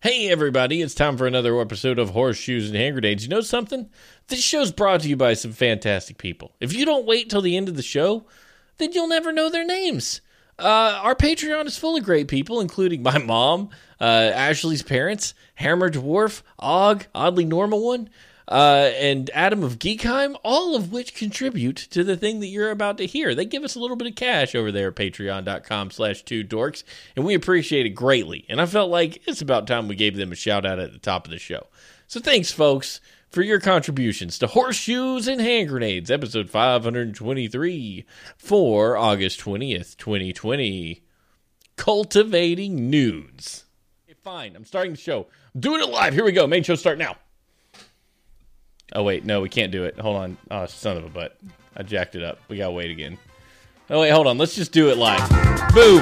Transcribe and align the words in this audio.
Hey, 0.00 0.30
everybody, 0.30 0.80
it's 0.80 0.94
time 0.94 1.16
for 1.16 1.26
another 1.26 1.60
episode 1.60 1.98
of 1.98 2.10
Horseshoes 2.10 2.68
and 2.68 2.76
Hand 2.76 2.94
Grenades. 2.94 3.24
You 3.24 3.30
know 3.30 3.40
something? 3.40 3.90
This 4.28 4.40
show's 4.40 4.70
brought 4.70 5.00
to 5.00 5.08
you 5.08 5.16
by 5.16 5.34
some 5.34 5.50
fantastic 5.50 6.18
people. 6.18 6.54
If 6.60 6.72
you 6.72 6.84
don't 6.84 7.04
wait 7.04 7.28
till 7.28 7.42
the 7.42 7.56
end 7.56 7.68
of 7.68 7.74
the 7.74 7.82
show, 7.82 8.24
then 8.76 8.92
you'll 8.92 9.08
never 9.08 9.32
know 9.32 9.50
their 9.50 9.66
names. 9.66 10.20
Uh, 10.56 11.00
our 11.02 11.16
Patreon 11.16 11.66
is 11.66 11.76
full 11.76 11.96
of 11.96 12.04
great 12.04 12.28
people, 12.28 12.60
including 12.60 13.02
my 13.02 13.18
mom, 13.18 13.70
uh, 14.00 14.04
Ashley's 14.04 14.84
parents, 14.84 15.34
Hammer 15.56 15.90
Dwarf, 15.90 16.42
Og, 16.60 17.04
Oddly 17.12 17.44
Normal 17.44 17.84
One, 17.84 18.08
uh, 18.48 18.90
and 18.96 19.30
Adam 19.34 19.62
of 19.62 19.78
Geekheim, 19.78 20.34
all 20.42 20.74
of 20.74 20.90
which 20.90 21.14
contribute 21.14 21.76
to 21.76 22.02
the 22.02 22.16
thing 22.16 22.40
that 22.40 22.46
you're 22.46 22.70
about 22.70 22.96
to 22.98 23.06
hear. 23.06 23.34
They 23.34 23.44
give 23.44 23.62
us 23.62 23.74
a 23.74 23.80
little 23.80 23.96
bit 23.96 24.08
of 24.08 24.14
cash 24.14 24.54
over 24.54 24.72
there 24.72 24.88
at 24.88 24.96
patreon.com 24.96 25.90
slash 25.90 26.22
two 26.22 26.42
dorks, 26.44 26.82
and 27.14 27.26
we 27.26 27.34
appreciate 27.34 27.84
it 27.84 27.90
greatly. 27.90 28.46
And 28.48 28.60
I 28.60 28.66
felt 28.66 28.90
like 28.90 29.20
it's 29.28 29.42
about 29.42 29.66
time 29.66 29.86
we 29.86 29.96
gave 29.96 30.16
them 30.16 30.32
a 30.32 30.36
shout 30.36 30.64
out 30.64 30.78
at 30.78 30.92
the 30.92 30.98
top 30.98 31.26
of 31.26 31.30
the 31.30 31.38
show. 31.38 31.66
So 32.06 32.20
thanks, 32.20 32.50
folks, 32.50 33.02
for 33.28 33.42
your 33.42 33.60
contributions 33.60 34.38
to 34.38 34.46
Horseshoes 34.46 35.28
and 35.28 35.42
Hand 35.42 35.68
Grenades, 35.68 36.10
episode 36.10 36.48
523 36.48 38.06
for 38.38 38.96
August 38.96 39.40
20th, 39.40 39.98
2020. 39.98 41.02
Cultivating 41.76 42.88
Nudes. 42.88 43.66
Okay, 44.08 44.18
fine, 44.24 44.56
I'm 44.56 44.64
starting 44.64 44.92
the 44.92 44.98
show. 44.98 45.26
I'm 45.54 45.60
doing 45.60 45.82
it 45.82 45.90
live. 45.90 46.14
Here 46.14 46.24
we 46.24 46.32
go. 46.32 46.46
Main 46.46 46.62
show 46.62 46.74
start 46.74 46.96
now. 46.96 47.16
Oh 48.94 49.02
wait, 49.02 49.24
no, 49.24 49.40
we 49.40 49.48
can't 49.48 49.70
do 49.70 49.84
it. 49.84 49.98
Hold 49.98 50.16
on. 50.16 50.36
Oh, 50.50 50.66
son 50.66 50.96
of 50.96 51.04
a 51.04 51.10
butt. 51.10 51.36
I 51.76 51.82
jacked 51.82 52.14
it 52.14 52.22
up. 52.22 52.38
We 52.48 52.56
gotta 52.56 52.72
wait 52.72 52.90
again. 52.90 53.18
Oh 53.90 54.00
wait, 54.00 54.10
hold 54.10 54.26
on. 54.26 54.38
Let's 54.38 54.54
just 54.54 54.72
do 54.72 54.90
it 54.90 54.96
live. 54.96 55.28
Boom. 55.74 56.00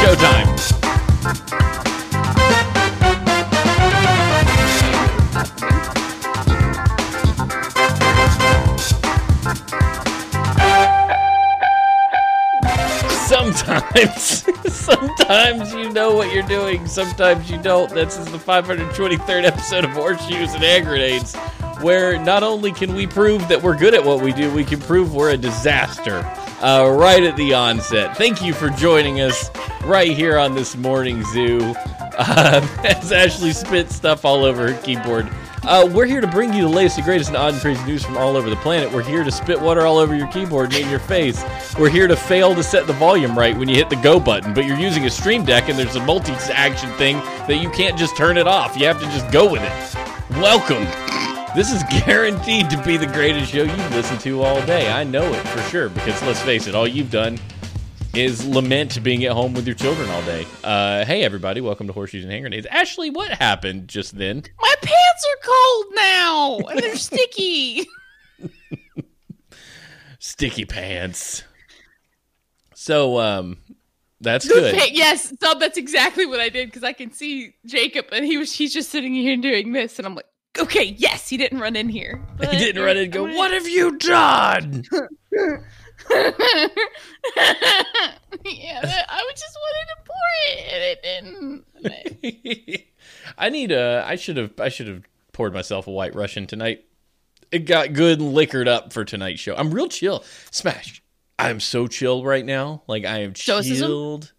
Showtime. 0.00 0.84
Sometimes, 13.26 14.46
sometimes 14.74 15.72
you 15.72 15.90
know 15.90 16.14
what 16.14 16.32
you're 16.32 16.42
doing. 16.46 16.86
Sometimes 16.86 17.50
you 17.50 17.60
don't. 17.60 17.90
This 17.90 18.16
is 18.16 18.26
the 18.26 18.38
523rd 18.38 19.44
episode 19.44 19.84
of 19.84 19.90
Horseshoes 19.90 20.54
and 20.54 20.62
Hand 20.62 20.86
Grenades, 20.86 21.34
where 21.80 22.18
not 22.18 22.42
only 22.42 22.72
can 22.72 22.94
we 22.94 23.06
prove 23.06 23.46
that 23.48 23.62
we're 23.62 23.76
good 23.76 23.94
at 23.94 24.04
what 24.04 24.20
we 24.20 24.32
do, 24.32 24.52
we 24.52 24.64
can 24.64 24.80
prove 24.80 25.14
we're 25.14 25.30
a 25.30 25.36
disaster 25.36 26.18
uh, 26.62 26.88
right 26.88 27.22
at 27.22 27.36
the 27.36 27.54
onset. 27.54 28.16
Thank 28.16 28.42
you 28.42 28.54
for 28.54 28.70
joining 28.70 29.20
us 29.20 29.50
right 29.84 30.10
here 30.10 30.38
on 30.38 30.54
this 30.54 30.76
morning 30.76 31.22
zoo. 31.32 31.74
Uh, 32.16 32.64
as 32.84 33.10
Ashley 33.10 33.52
spits 33.52 33.96
stuff 33.96 34.24
all 34.24 34.44
over 34.44 34.72
her 34.72 34.82
keyboard. 34.82 35.28
Uh, 35.64 35.88
we're 35.92 36.06
here 36.06 36.20
to 36.20 36.28
bring 36.28 36.52
you 36.52 36.62
the 36.62 36.68
latest 36.68 36.96
and 36.96 37.04
greatest 37.04 37.28
and 37.30 37.36
odd 37.36 37.54
and 37.54 37.60
crazy 37.60 37.82
news 37.86 38.04
from 38.04 38.16
all 38.16 38.36
over 38.36 38.48
the 38.48 38.56
planet. 38.56 38.92
We're 38.92 39.02
here 39.02 39.24
to 39.24 39.32
spit 39.32 39.60
water 39.60 39.84
all 39.84 39.98
over 39.98 40.14
your 40.14 40.28
keyboard 40.28 40.74
and 40.74 40.84
in 40.84 40.90
your 40.90 41.00
face. 41.00 41.42
We're 41.76 41.88
here 41.88 42.06
to 42.06 42.14
fail 42.14 42.54
to 42.54 42.62
set 42.62 42.86
the 42.86 42.92
volume 42.92 43.36
right 43.36 43.56
when 43.56 43.68
you 43.68 43.74
hit 43.74 43.90
the 43.90 43.96
go 43.96 44.20
button, 44.20 44.54
but 44.54 44.64
you're 44.64 44.78
using 44.78 45.06
a 45.06 45.10
stream 45.10 45.44
deck 45.44 45.68
and 45.68 45.76
there's 45.76 45.96
a 45.96 46.04
multi-action 46.04 46.90
thing 46.92 47.16
that 47.48 47.56
you 47.60 47.70
can't 47.70 47.98
just 47.98 48.16
turn 48.16 48.36
it 48.36 48.46
off. 48.46 48.76
You 48.76 48.86
have 48.86 49.00
to 49.00 49.06
just 49.06 49.28
go 49.32 49.50
with 49.50 49.62
it. 49.62 50.38
Welcome. 50.38 50.86
This 51.54 51.70
is 51.72 51.82
guaranteed 52.04 52.68
to 52.70 52.82
be 52.82 52.96
the 52.96 53.06
greatest 53.06 53.52
show 53.52 53.62
you've 53.62 53.94
listened 53.94 54.18
to 54.20 54.42
all 54.42 54.60
day. 54.66 54.90
I 54.90 55.04
know 55.04 55.22
it 55.22 55.46
for 55.46 55.60
sure 55.70 55.88
because 55.88 56.20
let's 56.24 56.40
face 56.42 56.66
it, 56.66 56.74
all 56.74 56.86
you've 56.88 57.12
done 57.12 57.38
is 58.12 58.44
lament 58.44 59.00
being 59.04 59.24
at 59.24 59.32
home 59.32 59.54
with 59.54 59.64
your 59.66 59.76
children 59.76 60.08
all 60.10 60.22
day. 60.22 60.46
Uh, 60.64 61.04
hey, 61.04 61.22
everybody, 61.22 61.60
welcome 61.60 61.86
to 61.86 61.92
Horseshoes 61.92 62.24
and 62.24 62.32
Hand 62.32 62.42
Grenades. 62.42 62.66
Ashley, 62.66 63.10
what 63.10 63.30
happened 63.30 63.86
just 63.86 64.18
then? 64.18 64.42
My 64.60 64.74
pants 64.82 65.26
are 65.30 65.46
cold 65.46 65.86
now 65.94 66.58
and 66.70 66.80
they're 66.80 66.96
sticky. 66.96 67.86
Sticky 70.18 70.64
pants. 70.64 71.44
So, 72.74 73.20
um, 73.20 73.58
that's 74.20 74.48
Good 74.48 74.74
good. 74.74 74.90
yes, 74.92 75.32
so 75.40 75.54
that's 75.54 75.76
exactly 75.76 76.24
what 76.26 76.40
I 76.40 76.48
did 76.48 76.66
because 76.68 76.82
I 76.82 76.94
can 76.94 77.12
see 77.12 77.54
Jacob 77.66 78.06
and 78.10 78.24
he 78.24 78.38
was 78.38 78.52
he's 78.52 78.72
just 78.72 78.90
sitting 78.90 79.12
here 79.14 79.36
doing 79.36 79.72
this 79.72 79.98
and 79.98 80.06
I'm 80.06 80.14
like, 80.14 80.24
okay, 80.58 80.84
yes, 80.96 81.28
he 81.28 81.36
didn't 81.36 81.60
run 81.60 81.76
in 81.76 81.88
here. 81.88 82.20
He 82.40 82.46
didn't 82.58 82.82
run 82.82 82.96
in 82.96 83.04
and 83.04 83.12
go, 83.12 83.26
I'm 83.26 83.34
What 83.34 83.52
have 83.52 83.68
you 83.68 83.96
done? 83.98 84.84
yeah, 84.92 85.58
that- 88.82 89.06
I 89.08 89.22
was 89.22 89.40
just 89.40 89.56
wanted 89.60 89.88
to 89.88 89.96
pour 90.04 90.16
it 90.46 90.58
and 90.72 90.82
it 90.82 91.02
didn't. 92.72 92.82
I 93.38 93.48
need 93.50 93.72
a. 93.72 94.04
I 94.06 94.16
should 94.16 94.36
have. 94.36 94.52
I 94.60 94.68
should 94.68 94.88
have 94.88 95.02
poured 95.32 95.54
myself 95.54 95.86
a 95.86 95.90
White 95.90 96.14
Russian 96.14 96.46
tonight. 96.46 96.84
It 97.50 97.60
got 97.60 97.92
good 97.92 98.20
and 98.20 98.32
liquored 98.34 98.68
up 98.68 98.92
for 98.92 99.04
tonight's 99.04 99.40
show. 99.40 99.54
I'm 99.56 99.72
real 99.72 99.88
chill. 99.88 100.24
Smash. 100.50 101.02
I'm 101.38 101.60
so 101.60 101.86
chill 101.86 102.24
right 102.24 102.44
now. 102.44 102.82
Like 102.86 103.04
I 103.04 103.20
am 103.20 103.34
Stoicism? 103.34 103.88
chilled. 103.88 104.32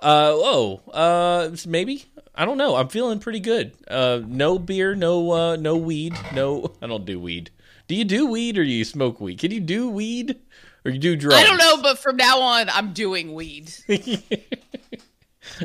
Uh 0.00 0.30
oh. 0.32 0.80
Uh 0.92 1.50
maybe. 1.66 2.04
I 2.38 2.44
don't 2.44 2.56
know. 2.56 2.76
I'm 2.76 2.88
feeling 2.88 3.18
pretty 3.18 3.40
good. 3.40 3.72
Uh 3.88 4.20
no 4.24 4.58
beer, 4.58 4.94
no 4.94 5.32
uh 5.32 5.56
no 5.56 5.76
weed. 5.76 6.14
No 6.32 6.72
I 6.80 6.86
don't 6.86 7.04
do 7.04 7.20
weed. 7.20 7.50
Do 7.88 7.94
you 7.94 8.04
do 8.04 8.26
weed 8.26 8.56
or 8.56 8.64
do 8.64 8.70
you 8.70 8.84
smoke 8.84 9.20
weed? 9.20 9.38
Can 9.40 9.50
you 9.50 9.60
do 9.60 9.90
weed 9.90 10.36
or 10.84 10.92
you 10.92 10.98
do 10.98 11.16
drugs? 11.16 11.36
I 11.36 11.44
don't 11.44 11.58
know, 11.58 11.82
but 11.82 11.98
from 11.98 12.16
now 12.16 12.40
on, 12.40 12.68
I'm 12.70 12.92
doing 12.92 13.34
weed. 13.34 13.72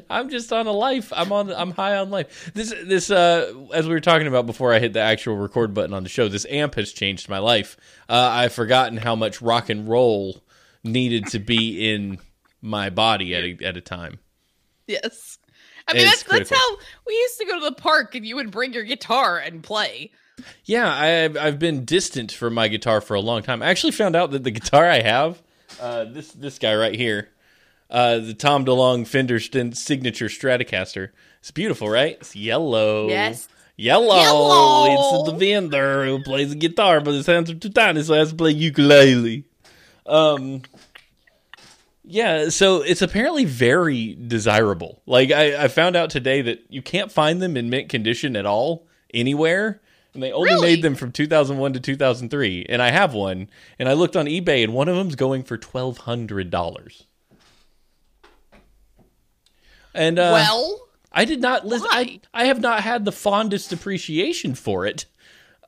I'm 0.10 0.30
just 0.30 0.52
on 0.52 0.66
a 0.66 0.72
life. 0.72 1.12
I'm 1.16 1.32
on. 1.32 1.52
I'm 1.54 1.72
high 1.72 1.98
on 1.98 2.10
life. 2.10 2.52
This 2.54 2.74
this 2.84 3.12
uh, 3.12 3.54
as 3.74 3.86
we 3.86 3.94
were 3.94 4.00
talking 4.00 4.28
about 4.28 4.46
before 4.46 4.74
I 4.74 4.80
hit 4.80 4.94
the 4.94 5.02
actual 5.02 5.36
record 5.36 5.74
button 5.74 5.94
on 5.94 6.04
the 6.04 6.10
show. 6.10 6.28
This 6.28 6.46
amp 6.50 6.76
has 6.76 6.92
changed 6.92 7.30
my 7.30 7.40
life. 7.40 7.78
Uh, 8.10 8.30
I've 8.32 8.54
forgotten 8.54 8.98
how 8.98 9.16
much 9.16 9.42
rock 9.42 9.70
and 9.70 9.88
roll 9.88 10.44
needed 10.84 11.28
to 11.28 11.40
be 11.40 11.94
in 11.94 12.20
my 12.62 12.90
body 12.90 13.36
at 13.36 13.44
a, 13.44 13.66
at 13.66 13.78
a 13.78 13.82
time. 13.82 14.20
Yes. 14.88 15.38
I 15.88 15.94
mean, 15.94 16.06
that's, 16.06 16.24
that's 16.24 16.50
how 16.50 16.78
we 17.06 17.14
used 17.14 17.38
to 17.40 17.46
go 17.46 17.60
to 17.60 17.66
the 17.66 17.76
park 17.76 18.16
and 18.16 18.26
you 18.26 18.36
would 18.36 18.52
bring 18.52 18.74
your 18.74 18.84
guitar 18.84 19.38
and 19.38 19.62
play. 19.62 20.12
Yeah, 20.66 20.92
I've 20.92 21.38
I've 21.38 21.60
been 21.60 21.86
distant 21.86 22.32
from 22.32 22.54
my 22.54 22.68
guitar 22.68 23.02
for 23.02 23.14
a 23.14 23.20
long 23.20 23.44
time. 23.44 23.62
I 23.62 23.68
actually 23.68 23.92
found 23.92 24.16
out 24.16 24.32
that 24.32 24.44
the 24.44 24.52
guitar 24.52 24.90
I 24.90 25.02
have, 25.02 25.42
uh, 25.80 26.06
this 26.06 26.32
this 26.32 26.58
guy 26.58 26.76
right 26.76 26.96
here, 26.96 27.30
uh, 27.90 28.18
the 28.18 28.34
Tom 28.34 28.66
DeLonge 28.66 29.08
Fender 29.08 29.40
Signature 29.40 30.28
Stratocaster. 30.28 31.10
It's 31.40 31.52
beautiful, 31.52 31.90
right? 31.90 32.18
It's 32.20 32.36
yellow. 32.36 33.10
Yes. 33.10 33.48
Yellow. 33.76 34.16
Yellow. 34.16 35.24
It's 35.24 35.32
the 35.32 35.38
vendor 35.38 36.06
who 36.06 36.24
plays 36.24 36.50
the 36.50 36.56
guitar, 36.56 37.02
but 37.02 37.14
his 37.14 37.28
hands 37.28 37.50
are 37.52 37.56
too 37.56 37.70
tiny, 37.70 38.02
so 38.04 38.14
he 38.14 38.20
has 38.20 38.30
to 38.30 38.36
play 38.36 38.52
ukulele. 38.52 39.44
Um. 40.06 40.64
Yeah, 42.06 42.50
so 42.50 42.82
it's 42.82 43.02
apparently 43.02 43.46
very 43.46 44.16
desirable. 44.16 45.02
Like 45.06 45.32
I, 45.32 45.64
I 45.64 45.68
found 45.70 45.96
out 45.96 46.10
today 46.10 46.42
that 46.42 46.66
you 46.70 46.82
can't 46.82 47.12
find 47.12 47.42
them 47.42 47.56
in 47.56 47.70
mint 47.70 47.88
condition 47.90 48.36
at 48.36 48.46
all 48.46 48.88
anywhere, 49.14 49.82
and 50.14 50.22
they 50.22 50.32
only 50.34 50.50
Really? 50.52 50.68
made 50.76 50.82
them 50.84 50.96
from 50.96 51.14
2001 51.14 51.74
to 51.74 51.80
2003. 51.80 52.66
And 52.68 52.82
I 52.82 52.92
have 52.92 53.14
one, 53.14 53.50
and 53.80 53.88
I 53.88 53.94
looked 53.94 54.18
on 54.18 54.26
eBay, 54.26 54.64
and 54.66 54.74
one 54.74 54.90
of 54.90 54.98
them's 54.98 55.16
going 55.16 55.44
for 55.44 55.58
twelve 55.58 56.00
hundred 56.00 56.50
dollars. 56.50 57.06
And 59.94 60.20
uh, 60.20 60.32
well, 60.34 60.88
I 61.12 61.26
did 61.26 61.42
not 61.42 61.66
listen. 61.66 61.88
I, 61.92 62.20
I 62.34 62.46
have 62.46 62.60
not 62.60 62.82
had 62.82 63.06
the 63.06 63.12
fondest 63.12 63.72
appreciation 63.72 64.56
for 64.56 64.86
it. 64.86 65.06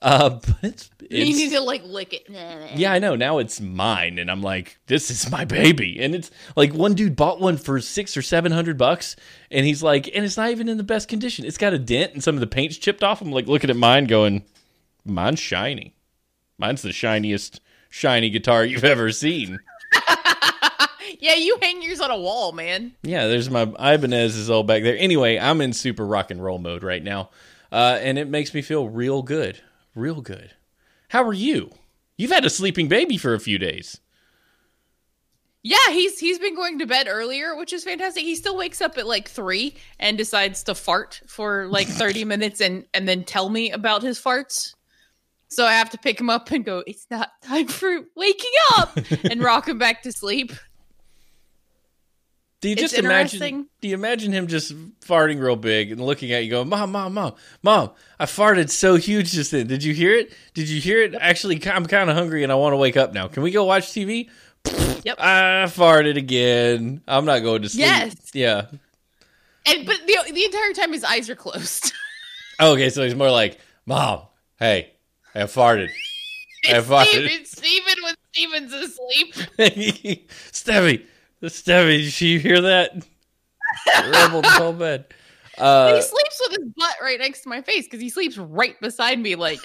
Uh, 0.05 0.29
but 0.29 0.55
it's, 0.61 0.89
you 1.09 1.35
need 1.35 1.49
to 1.49 1.61
like 1.61 1.83
lick 1.83 2.13
it. 2.13 2.27
yeah, 2.77 2.93
I 2.93 2.99
know. 2.99 3.15
Now 3.15 3.39
it's 3.39 3.59
mine, 3.59 4.19
and 4.19 4.29
I'm 4.29 4.43
like, 4.43 4.77
this 4.85 5.09
is 5.09 5.31
my 5.31 5.45
baby. 5.45 5.99
And 5.99 6.13
it's 6.13 6.29
like 6.55 6.73
one 6.75 6.93
dude 6.93 7.15
bought 7.15 7.41
one 7.41 7.57
for 7.57 7.81
six 7.81 8.15
or 8.15 8.21
seven 8.21 8.51
hundred 8.51 8.77
bucks, 8.77 9.15
and 9.49 9.65
he's 9.65 9.81
like, 9.81 10.07
and 10.13 10.23
it's 10.23 10.37
not 10.37 10.51
even 10.51 10.69
in 10.69 10.77
the 10.77 10.83
best 10.83 11.09
condition. 11.09 11.43
It's 11.43 11.57
got 11.57 11.73
a 11.73 11.79
dent, 11.79 12.13
and 12.13 12.23
some 12.23 12.35
of 12.35 12.39
the 12.39 12.47
paint's 12.47 12.77
chipped 12.77 13.03
off. 13.03 13.19
I'm 13.19 13.31
like 13.31 13.47
looking 13.47 13.71
at 13.71 13.75
mine, 13.75 14.05
going, 14.05 14.43
mine's 15.03 15.39
shiny. 15.39 15.95
Mine's 16.59 16.83
the 16.83 16.93
shiniest 16.93 17.59
shiny 17.89 18.29
guitar 18.29 18.63
you've 18.63 18.83
ever 18.83 19.11
seen. 19.11 19.57
yeah, 21.19 21.33
you 21.33 21.57
hang 21.63 21.81
yours 21.81 21.99
on 21.99 22.11
a 22.11 22.17
wall, 22.17 22.51
man. 22.51 22.93
Yeah, 23.01 23.25
there's 23.25 23.49
my 23.49 23.63
Ibanez 23.63 24.35
is 24.35 24.51
all 24.51 24.61
back 24.61 24.83
there. 24.83 24.97
Anyway, 24.99 25.39
I'm 25.39 25.61
in 25.61 25.73
super 25.73 26.05
rock 26.05 26.29
and 26.29 26.43
roll 26.43 26.59
mode 26.59 26.83
right 26.83 27.03
now, 27.03 27.31
uh, 27.71 27.97
and 27.99 28.19
it 28.19 28.29
makes 28.29 28.53
me 28.53 28.61
feel 28.61 28.87
real 28.87 29.23
good, 29.23 29.59
real 29.95 30.21
good. 30.21 30.51
How 31.09 31.23
are 31.23 31.33
you? 31.33 31.71
You've 32.17 32.31
had 32.31 32.45
a 32.45 32.49
sleeping 32.49 32.87
baby 32.87 33.17
for 33.17 33.33
a 33.33 33.39
few 33.39 33.57
days. 33.57 33.99
Yeah, 35.63 35.89
he's 35.89 36.19
he's 36.19 36.37
been 36.37 36.55
going 36.55 36.77
to 36.77 36.85
bed 36.85 37.07
earlier, 37.09 37.55
which 37.55 37.73
is 37.73 37.83
fantastic. 37.83 38.23
He 38.23 38.35
still 38.35 38.55
wakes 38.55 38.81
up 38.81 38.99
at 38.99 39.07
like 39.07 39.27
three 39.27 39.75
and 39.99 40.15
decides 40.15 40.61
to 40.63 40.75
fart 40.75 41.21
for 41.25 41.65
like 41.67 41.87
thirty 41.87 42.23
minutes 42.25 42.61
and 42.61 42.85
and 42.93 43.07
then 43.07 43.23
tell 43.23 43.49
me 43.49 43.71
about 43.71 44.03
his 44.03 44.21
farts. 44.21 44.75
So 45.47 45.65
I 45.65 45.73
have 45.73 45.89
to 45.91 45.97
pick 45.97 46.19
him 46.19 46.29
up 46.29 46.51
and 46.51 46.63
go. 46.63 46.83
It's 46.85 47.07
not 47.09 47.31
time 47.41 47.67
for 47.67 48.01
waking 48.15 48.51
up 48.77 48.97
and 49.23 49.41
rock 49.41 49.67
him 49.67 49.79
back 49.79 50.03
to 50.03 50.11
sleep. 50.11 50.51
Do 52.65 52.69
you 52.69 52.75
just 52.75 52.97
imagine? 52.97 53.67
Do 53.79 53.87
you 53.87 53.93
imagine 53.93 54.31
him 54.31 54.47
just 54.47 54.73
farting 55.01 55.39
real 55.39 55.55
big 55.55 55.91
and 55.91 56.01
looking 56.01 56.31
at 56.31 56.43
you, 56.43 56.49
going, 56.49 56.67
"Mom, 56.67 56.91
mom, 56.91 57.13
mom, 57.13 57.35
mom! 57.61 57.91
I 58.19 58.25
farted 58.25 58.71
so 58.71 58.95
huge 58.95 59.33
just 59.33 59.51
then. 59.51 59.67
Did 59.67 59.83
you 59.83 59.93
hear 59.93 60.15
it? 60.15 60.33
Did 60.55 60.67
you 60.67 60.81
hear 60.81 61.03
it? 61.03 61.13
Actually, 61.13 61.63
I'm 61.67 61.85
kind 61.85 62.09
of 62.09 62.15
hungry 62.15 62.41
and 62.41 62.51
I 62.51 62.55
want 62.55 62.73
to 62.73 62.77
wake 62.77 62.97
up 62.97 63.13
now. 63.13 63.27
Can 63.27 63.43
we 63.43 63.51
go 63.51 63.65
watch 63.65 63.89
TV? 63.89 64.31
Yep. 65.03 65.17
I 65.19 65.65
farted 65.67 66.17
again. 66.17 67.03
I'm 67.07 67.25
not 67.25 67.43
going 67.43 67.61
to 67.61 67.69
sleep. 67.69 67.81
Yes. 67.81 68.15
Yeah. 68.33 68.65
And 69.67 69.85
but 69.85 69.97
the 70.07 70.17
the 70.33 70.45
entire 70.45 70.73
time 70.73 70.91
his 70.91 71.03
eyes 71.03 71.29
are 71.29 71.35
closed. 71.35 71.93
Okay, 72.59 72.89
so 72.89 73.03
he's 73.03 73.13
more 73.13 73.29
like, 73.29 73.59
"Mom, 73.85 74.21
hey, 74.57 74.93
I 75.35 75.41
farted. 75.41 75.91
I 76.65 76.79
farted." 76.79 77.05
Steven, 77.05 77.45
Steven 77.45 77.95
when 78.01 78.15
Steven's 78.31 78.73
asleep. 78.73 80.29
Stevie, 80.51 81.05
Stevie, 81.53 82.03
did 82.03 82.21
you 82.21 82.39
hear 82.39 82.61
that? 82.61 82.93
The 83.85 84.51
whole 84.57 84.73
bed. 84.73 85.05
he 85.57 85.61
Uh, 85.61 86.01
sleeps 86.01 86.41
with 86.47 86.57
his 86.59 86.69
butt 86.77 86.95
right 87.01 87.19
next 87.19 87.41
to 87.41 87.49
my 87.49 87.61
face 87.61 87.85
because 87.85 88.01
he 88.01 88.09
sleeps 88.09 88.37
right 88.37 88.79
beside 88.81 89.19
me, 89.19 89.35
like 89.35 89.59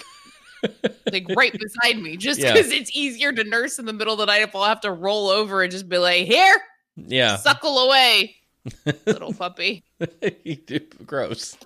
like 1.12 1.26
right 1.36 1.52
beside 1.52 2.00
me, 2.02 2.16
just 2.16 2.40
Yeah. 2.40 2.52
because 2.52 2.70
it's 2.70 2.90
easier 2.94 3.32
to 3.32 3.44
nurse 3.44 3.78
in 3.78 3.86
the 3.86 3.92
middle 3.92 4.12
of 4.14 4.18
the 4.18 4.26
night 4.26 4.42
if 4.42 4.54
I'll 4.54 4.64
have 4.64 4.80
to 4.82 4.92
roll 4.92 5.28
over 5.28 5.62
and 5.62 5.70
just 5.72 5.88
be 5.88 5.98
like, 5.98 6.26
"Here, 6.26 6.56
yeah. 6.96 7.36
suckle 7.36 7.78
away, 7.78 8.36
little 9.06 9.32
puppy." 9.32 9.84
gross. 11.06 11.56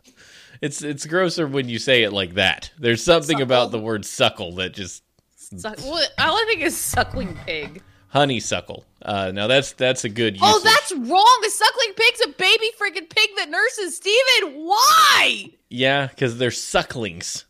It's 0.61 0.83
it's 0.83 1.07
grosser 1.07 1.47
when 1.47 1.69
you 1.69 1.79
say 1.79 2.05
it 2.05 2.13
like 2.13 2.35
that. 2.35 2.71
There's 2.79 3.03
something 3.03 3.41
about 3.41 3.71
the 3.73 3.79
word 3.79 4.05
suckle 4.05 4.55
that 4.57 4.73
just 4.75 5.03
Suck- 5.37 5.79
what, 5.81 6.09
all 6.19 6.37
I 6.37 6.45
think 6.49 6.63
is 6.63 6.77
suckling 6.77 7.37
pig. 7.47 7.83
Honeysuckle. 8.15 8.85
Uh, 9.03 9.33
now 9.35 9.47
that's 9.47 9.73
that's 9.73 10.05
a 10.05 10.09
good. 10.09 10.39
Oh, 10.41 10.61
that's 10.65 10.93
wrong. 10.93 11.43
A 11.47 11.51
suckling 11.51 11.93
pig's 11.95 12.21
a 12.23 12.29
baby 12.29 12.71
freaking 12.81 13.11
pig 13.11 13.31
that 13.37 13.51
nurses 13.51 13.97
Steven. 13.97 14.55
Why? 14.65 15.51
yeah, 15.69 16.07
because 16.07 16.39
they're 16.39 16.51
sucklings. 16.51 17.45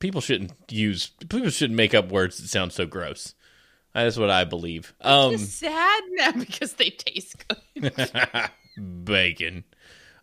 People 0.00 0.20
shouldn't 0.20 0.52
use. 0.68 1.12
People 1.28 1.50
shouldn't 1.50 1.76
make 1.76 1.94
up 1.94 2.10
words 2.10 2.38
that 2.38 2.48
sound 2.48 2.72
so 2.72 2.86
gross. 2.86 3.34
That's 3.94 4.16
what 4.16 4.30
I 4.30 4.44
believe. 4.44 4.94
Um, 5.00 5.32
Just 5.32 5.58
sad 5.58 6.02
now 6.10 6.32
because 6.32 6.74
they 6.74 6.90
taste 6.90 7.44
good. 7.48 7.92
bacon. 9.04 9.64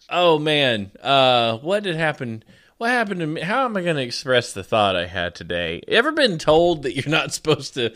Oh 0.09 0.39
man, 0.39 0.91
uh, 1.01 1.57
what 1.59 1.83
did 1.83 1.95
happen? 1.95 2.43
What 2.77 2.89
happened 2.91 3.19
to 3.21 3.27
me? 3.27 3.41
How 3.41 3.65
am 3.65 3.75
I 3.75 3.81
going 3.81 3.95
to 3.95 4.03
express 4.03 4.53
the 4.53 4.63
thought 4.63 4.95
I 4.95 5.07
had 5.07 5.35
today? 5.35 5.81
Ever 5.87 6.11
been 6.11 6.37
told 6.37 6.83
that 6.83 6.95
you're 6.95 7.09
not 7.09 7.33
supposed 7.33 7.73
to 7.75 7.93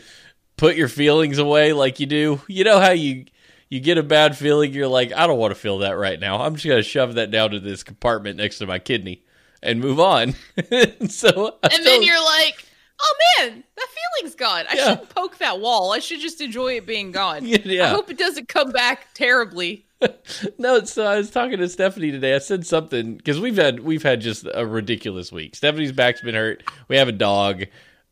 put 0.62 0.76
your 0.76 0.86
feelings 0.86 1.38
away 1.38 1.72
like 1.72 1.98
you 1.98 2.06
do? 2.06 2.40
You 2.46 2.62
know 2.62 2.78
how 2.78 2.92
you 2.92 3.24
you 3.68 3.80
get 3.80 3.98
a 3.98 4.02
bad 4.04 4.36
feeling, 4.38 4.72
you're 4.72 4.86
like, 4.86 5.12
I 5.12 5.26
don't 5.26 5.38
want 5.38 5.50
to 5.50 5.58
feel 5.58 5.78
that 5.78 5.92
right 5.92 6.20
now. 6.20 6.40
I'm 6.40 6.54
just 6.54 6.64
going 6.66 6.78
to 6.78 6.88
shove 6.88 7.14
that 7.14 7.32
down 7.32 7.50
to 7.50 7.58
this 7.58 7.82
compartment 7.82 8.36
next 8.36 8.58
to 8.58 8.66
my 8.66 8.78
kidney 8.78 9.24
and 9.60 9.80
move 9.80 9.98
on. 9.98 10.34
so, 11.08 11.56
I 11.64 11.68
and 11.72 11.84
then 11.84 12.02
you're 12.04 12.22
like, 12.22 12.64
oh 13.00 13.14
man, 13.38 13.64
that 13.76 13.86
feeling's 14.20 14.36
gone. 14.36 14.66
I 14.70 14.74
Yeah. 14.76 14.88
shouldn't 14.90 15.08
poke 15.08 15.38
that 15.38 15.58
wall. 15.58 15.90
I 15.92 15.98
should 15.98 16.20
just 16.20 16.40
enjoy 16.40 16.76
it 16.76 16.86
being 16.86 17.10
gone. 17.10 17.44
Yeah. 17.46 17.86
I 17.86 17.88
hope 17.88 18.08
it 18.08 18.18
doesn't 18.18 18.46
come 18.48 18.70
back 18.70 19.14
terribly. 19.14 19.84
no, 20.58 20.84
so 20.84 21.04
I 21.06 21.16
was 21.16 21.30
talking 21.30 21.58
to 21.58 21.68
Stephanie 21.68 22.12
today. 22.12 22.36
I 22.36 22.38
said 22.38 22.64
something 22.66 23.16
because 23.16 23.40
we've 23.40 23.56
had 23.56 23.80
we've 23.80 24.02
had 24.04 24.20
just 24.20 24.46
a 24.54 24.64
ridiculous 24.64 25.32
week. 25.32 25.56
Stephanie's 25.56 25.92
back's 25.92 26.20
been 26.20 26.34
hurt. 26.36 26.62
We 26.88 26.98
have 26.98 27.08
a 27.08 27.12
dog. 27.12 27.64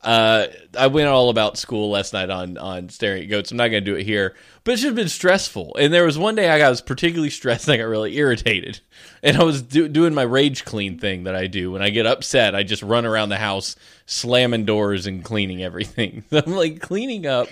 Uh, 0.02 0.46
I 0.78 0.86
went 0.86 1.08
all 1.08 1.28
about 1.28 1.58
school 1.58 1.90
last 1.90 2.14
night 2.14 2.30
on 2.30 2.56
on 2.56 2.88
staring 2.88 3.22
at 3.22 3.28
goats. 3.28 3.50
I'm 3.50 3.58
not 3.58 3.68
going 3.68 3.84
to 3.84 3.90
do 3.90 3.96
it 3.96 4.04
here, 4.04 4.34
but 4.64 4.72
it's 4.72 4.82
just 4.82 4.94
been 4.94 5.08
stressful. 5.08 5.76
And 5.78 5.92
there 5.92 6.04
was 6.06 6.16
one 6.16 6.34
day 6.34 6.48
I 6.48 6.58
got 6.58 6.70
was 6.70 6.80
particularly 6.80 7.28
stressed. 7.28 7.68
and 7.68 7.74
I 7.74 7.76
got 7.76 7.84
really 7.88 8.16
irritated, 8.16 8.80
and 9.22 9.36
I 9.36 9.44
was 9.44 9.60
do, 9.60 9.88
doing 9.88 10.14
my 10.14 10.22
rage 10.22 10.64
clean 10.64 10.98
thing 10.98 11.24
that 11.24 11.36
I 11.36 11.46
do 11.46 11.72
when 11.72 11.82
I 11.82 11.90
get 11.90 12.06
upset. 12.06 12.54
I 12.54 12.62
just 12.62 12.82
run 12.82 13.04
around 13.04 13.28
the 13.28 13.36
house 13.36 13.76
slamming 14.06 14.64
doors 14.64 15.06
and 15.06 15.22
cleaning 15.22 15.62
everything. 15.62 16.24
So 16.30 16.38
I'm 16.46 16.56
like 16.56 16.80
cleaning 16.80 17.26
up 17.26 17.48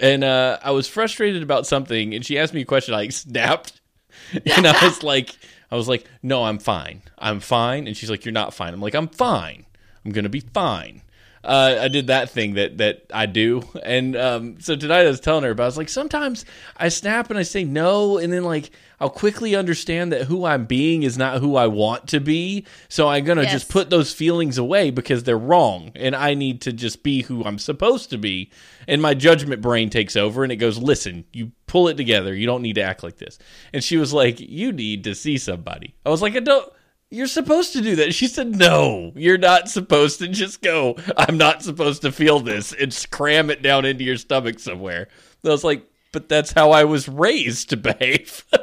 and 0.00 0.24
uh, 0.24 0.58
I 0.62 0.70
was 0.70 0.88
frustrated 0.88 1.42
about 1.42 1.66
something, 1.66 2.14
and 2.14 2.24
she 2.24 2.38
asked 2.38 2.54
me 2.54 2.62
a 2.62 2.64
question. 2.64 2.94
I 2.94 3.08
snapped, 3.08 3.80
and 4.32 4.66
I 4.66 4.84
was 4.84 5.02
like, 5.02 5.36
I 5.70 5.76
was 5.76 5.88
like, 5.88 6.08
no, 6.22 6.44
I'm 6.44 6.58
fine, 6.58 7.02
I'm 7.18 7.38
fine. 7.38 7.86
And 7.86 7.96
she's 7.96 8.10
like, 8.10 8.24
you're 8.24 8.32
not 8.32 8.54
fine. 8.54 8.72
I'm 8.72 8.80
like, 8.80 8.94
I'm 8.94 9.08
fine. 9.08 9.66
I'm 10.04 10.12
gonna 10.12 10.30
be 10.30 10.40
fine. 10.40 11.02
Uh, 11.42 11.78
I 11.80 11.88
did 11.88 12.08
that 12.08 12.28
thing 12.28 12.54
that 12.54 12.76
that 12.78 13.04
I 13.14 13.24
do, 13.24 13.62
and 13.82 14.14
um, 14.14 14.60
so 14.60 14.76
tonight 14.76 15.06
I 15.06 15.08
was 15.08 15.20
telling 15.20 15.42
her, 15.44 15.54
but 15.54 15.62
I 15.62 15.66
was 15.66 15.78
like, 15.78 15.88
sometimes 15.88 16.44
I 16.76 16.90
snap 16.90 17.30
and 17.30 17.38
I 17.38 17.42
say 17.44 17.64
no, 17.64 18.18
and 18.18 18.30
then 18.30 18.44
like 18.44 18.70
I'll 19.00 19.08
quickly 19.08 19.56
understand 19.56 20.12
that 20.12 20.24
who 20.26 20.44
I'm 20.44 20.66
being 20.66 21.02
is 21.02 21.16
not 21.16 21.40
who 21.40 21.56
I 21.56 21.66
want 21.66 22.08
to 22.08 22.20
be, 22.20 22.66
so 22.90 23.08
I'm 23.08 23.24
gonna 23.24 23.44
Yes. 23.44 23.52
just 23.52 23.68
put 23.70 23.88
those 23.88 24.12
feelings 24.12 24.58
away 24.58 24.90
because 24.90 25.22
they're 25.24 25.38
wrong, 25.38 25.92
and 25.94 26.14
I 26.14 26.34
need 26.34 26.60
to 26.62 26.74
just 26.74 27.02
be 27.02 27.22
who 27.22 27.42
I'm 27.44 27.58
supposed 27.58 28.10
to 28.10 28.18
be. 28.18 28.50
And 28.86 29.00
my 29.00 29.14
judgment 29.14 29.62
brain 29.62 29.88
takes 29.88 30.16
over, 30.16 30.42
and 30.42 30.52
it 30.52 30.56
goes, 30.56 30.76
"Listen, 30.76 31.24
you 31.32 31.52
pull 31.66 31.88
it 31.88 31.96
together. 31.96 32.34
You 32.34 32.44
don't 32.44 32.60
need 32.60 32.74
to 32.74 32.82
act 32.82 33.02
like 33.02 33.16
this." 33.16 33.38
And 33.72 33.82
she 33.82 33.96
was 33.96 34.12
like, 34.12 34.40
"You 34.40 34.72
need 34.72 35.04
to 35.04 35.14
see 35.14 35.38
somebody." 35.38 35.94
I 36.04 36.10
was 36.10 36.20
like, 36.20 36.36
"I 36.36 36.40
don't." 36.40 36.70
You're 37.12 37.26
supposed 37.26 37.72
to 37.72 37.80
do 37.80 37.96
that. 37.96 38.14
She 38.14 38.28
said, 38.28 38.54
No, 38.54 39.12
you're 39.16 39.38
not 39.38 39.68
supposed 39.68 40.20
to 40.20 40.28
just 40.28 40.62
go, 40.62 40.96
I'm 41.16 41.36
not 41.36 41.62
supposed 41.62 42.02
to 42.02 42.12
feel 42.12 42.38
this 42.38 42.72
and 42.72 42.92
just 42.92 43.10
cram 43.10 43.50
it 43.50 43.62
down 43.62 43.84
into 43.84 44.04
your 44.04 44.16
stomach 44.16 44.60
somewhere. 44.60 45.08
I 45.44 45.48
was 45.48 45.64
like, 45.64 45.84
But 46.12 46.28
that's 46.28 46.52
how 46.52 46.70
I 46.70 46.84
was 46.84 47.08
raised 47.08 47.70
to 47.70 47.76
behave. 47.76 48.44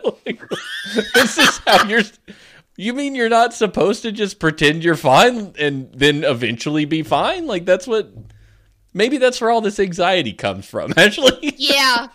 This 1.13 1.37
is 1.37 1.57
how 1.59 1.87
you're. 1.87 2.01
You 2.77 2.93
mean 2.93 3.15
you're 3.15 3.29
not 3.29 3.53
supposed 3.53 4.03
to 4.03 4.11
just 4.11 4.39
pretend 4.39 4.83
you're 4.83 4.95
fine 4.95 5.53
and 5.57 5.91
then 5.93 6.23
eventually 6.23 6.85
be 6.85 7.03
fine? 7.03 7.47
Like, 7.47 7.65
that's 7.65 7.87
what. 7.87 8.11
Maybe 8.93 9.17
that's 9.17 9.41
where 9.41 9.49
all 9.49 9.61
this 9.61 9.79
anxiety 9.79 10.33
comes 10.33 10.65
from, 10.65 10.93
actually. 10.97 11.55
Yeah. 11.57 12.07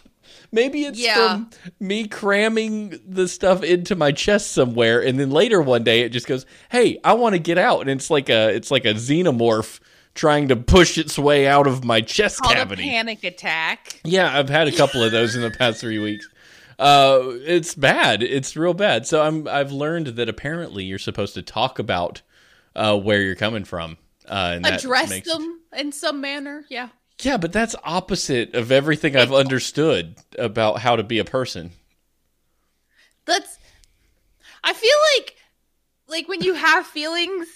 Maybe 0.52 0.84
it's 0.84 0.98
Yeah. 0.98 1.14
from 1.36 1.50
me 1.80 2.06
cramming 2.06 3.00
the 3.08 3.26
stuff 3.26 3.62
into 3.62 3.96
my 3.96 4.12
chest 4.12 4.52
somewhere, 4.52 5.00
and 5.02 5.18
then 5.18 5.30
later 5.30 5.62
one 5.62 5.82
day 5.82 6.02
it 6.02 6.10
just 6.10 6.26
goes, 6.26 6.44
"Hey, 6.70 6.98
I 7.02 7.14
want 7.14 7.34
to 7.34 7.38
get 7.38 7.56
out," 7.58 7.80
and 7.80 7.90
it's 7.90 8.10
like 8.10 8.28
a 8.28 8.48
it's 8.50 8.70
like 8.70 8.84
a 8.84 8.94
xenomorph 8.94 9.80
trying 10.14 10.48
to 10.48 10.56
push 10.56 10.98
its 10.98 11.18
way 11.18 11.46
out 11.48 11.66
of 11.66 11.84
my 11.84 12.02
chest 12.02 12.40
Called 12.42 12.52
a 12.52 12.56
cavity. 12.58 12.82
panic 12.82 13.24
attack. 13.24 14.00
Yeah, 14.04 14.38
I've 14.38 14.50
had 14.50 14.68
a 14.68 14.72
couple 14.72 15.02
of 15.02 15.10
those 15.10 15.34
in 15.34 15.40
the 15.40 15.50
past 15.50 15.80
three 15.80 15.98
weeks. 15.98 16.28
Uh, 16.78 17.20
it's 17.46 17.74
bad. 17.74 18.22
It's 18.22 18.54
real 18.54 18.74
bad. 18.74 19.06
So 19.06 19.22
I'm 19.22 19.48
I've 19.48 19.72
learned 19.72 20.08
that 20.08 20.28
apparently 20.28 20.84
you're 20.84 20.98
supposed 20.98 21.32
to 21.34 21.42
talk 21.42 21.78
about 21.78 22.20
uh, 22.76 22.98
where 22.98 23.22
you're 23.22 23.34
coming 23.36 23.64
from. 23.64 23.96
Uh, 24.28 24.52
and 24.56 24.64
that 24.66 24.80
Address 24.84 25.08
makes- 25.10 25.28
them 25.28 25.60
in 25.76 25.92
some 25.92 26.20
manner. 26.20 26.64
Yeah. 26.68 26.88
Yeah, 27.24 27.36
but 27.36 27.52
that's 27.52 27.74
opposite 27.84 28.54
of 28.54 28.72
everything 28.72 29.16
I've 29.16 29.32
understood 29.32 30.16
about 30.38 30.80
how 30.80 30.96
to 30.96 31.02
be 31.02 31.18
a 31.18 31.24
person. 31.24 31.70
That's 33.24 33.58
I 34.64 34.72
feel 34.72 34.90
like 35.16 35.36
like 36.08 36.28
when 36.28 36.42
you 36.42 36.54
have 36.54 36.86
feelings, 36.86 37.46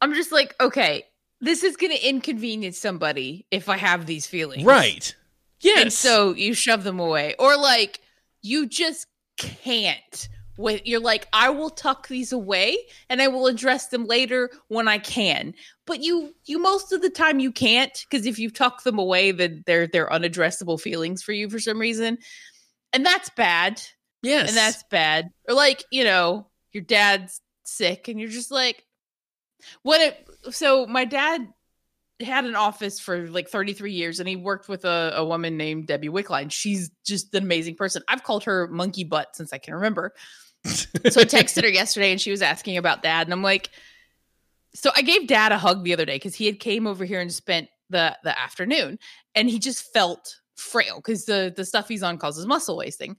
I'm 0.00 0.14
just 0.14 0.32
like, 0.32 0.54
okay, 0.60 1.04
this 1.40 1.62
is 1.62 1.76
gonna 1.76 1.94
inconvenience 1.94 2.78
somebody 2.78 3.46
if 3.50 3.68
I 3.68 3.76
have 3.76 4.06
these 4.06 4.26
feelings. 4.26 4.64
Right. 4.64 5.14
Yes. 5.60 5.82
And 5.82 5.92
so 5.92 6.34
you 6.34 6.54
shove 6.54 6.82
them 6.82 6.98
away. 6.98 7.36
Or 7.38 7.56
like 7.56 8.00
you 8.42 8.66
just 8.66 9.06
can't. 9.36 10.28
With 10.58 10.82
you're 10.84 11.00
like, 11.00 11.28
I 11.32 11.48
will 11.48 11.70
tuck 11.70 12.08
these 12.08 12.32
away 12.32 12.76
and 13.08 13.22
I 13.22 13.28
will 13.28 13.46
address 13.46 13.88
them 13.88 14.04
later 14.04 14.50
when 14.68 14.86
I 14.86 14.98
can. 14.98 15.54
But 15.86 16.02
you 16.02 16.34
you 16.44 16.58
most 16.58 16.92
of 16.92 17.00
the 17.00 17.10
time 17.10 17.40
you 17.40 17.52
can't, 17.52 18.04
because 18.08 18.26
if 18.26 18.38
you 18.38 18.50
tuck 18.50 18.82
them 18.82 18.98
away, 18.98 19.32
then 19.32 19.62
they're 19.66 19.86
they're 19.86 20.08
unaddressable 20.08 20.80
feelings 20.80 21.22
for 21.22 21.32
you 21.32 21.48
for 21.48 21.58
some 21.58 21.78
reason. 21.78 22.18
And 22.92 23.06
that's 23.06 23.30
bad. 23.30 23.82
yes. 24.22 24.48
And 24.48 24.56
that's 24.56 24.84
bad. 24.90 25.30
Or 25.48 25.54
like, 25.54 25.84
you 25.90 26.04
know, 26.04 26.48
your 26.72 26.82
dad's 26.82 27.40
sick 27.64 28.08
and 28.08 28.20
you're 28.20 28.28
just 28.28 28.50
like 28.50 28.84
what 29.82 30.00
it 30.00 30.28
so 30.54 30.86
my 30.86 31.04
dad 31.04 31.46
had 32.22 32.44
an 32.44 32.56
office 32.56 32.98
for 32.98 33.28
like 33.28 33.48
33 33.48 33.92
years 33.92 34.20
and 34.20 34.28
he 34.28 34.36
worked 34.36 34.68
with 34.68 34.84
a, 34.84 35.12
a 35.16 35.24
woman 35.24 35.56
named 35.56 35.86
Debbie 35.86 36.08
Wickline. 36.08 36.50
She's 36.50 36.90
just 37.04 37.34
an 37.34 37.42
amazing 37.42 37.76
person. 37.76 38.02
I've 38.08 38.22
called 38.22 38.44
her 38.44 38.68
monkey 38.68 39.04
butt 39.04 39.36
since 39.36 39.52
I 39.52 39.58
can 39.58 39.74
remember. 39.74 40.14
So 40.64 41.20
I 41.20 41.24
texted 41.24 41.62
her 41.62 41.68
yesterday 41.70 42.12
and 42.12 42.20
she 42.20 42.30
was 42.30 42.42
asking 42.42 42.76
about 42.76 43.02
dad. 43.02 43.26
And 43.26 43.32
I'm 43.32 43.42
like, 43.42 43.70
so 44.74 44.90
I 44.96 45.02
gave 45.02 45.26
dad 45.26 45.52
a 45.52 45.58
hug 45.58 45.84
the 45.84 45.92
other 45.92 46.04
day 46.04 46.16
because 46.16 46.34
he 46.34 46.46
had 46.46 46.60
came 46.60 46.86
over 46.86 47.04
here 47.04 47.20
and 47.20 47.32
spent 47.32 47.68
the 47.90 48.16
the 48.24 48.38
afternoon 48.38 48.98
and 49.34 49.50
he 49.50 49.58
just 49.58 49.92
felt 49.92 50.36
frail 50.56 50.96
because 50.96 51.26
the 51.26 51.52
the 51.54 51.64
stuff 51.64 51.88
he's 51.88 52.02
on 52.02 52.18
causes 52.18 52.46
muscle 52.46 52.76
wasting. 52.76 53.16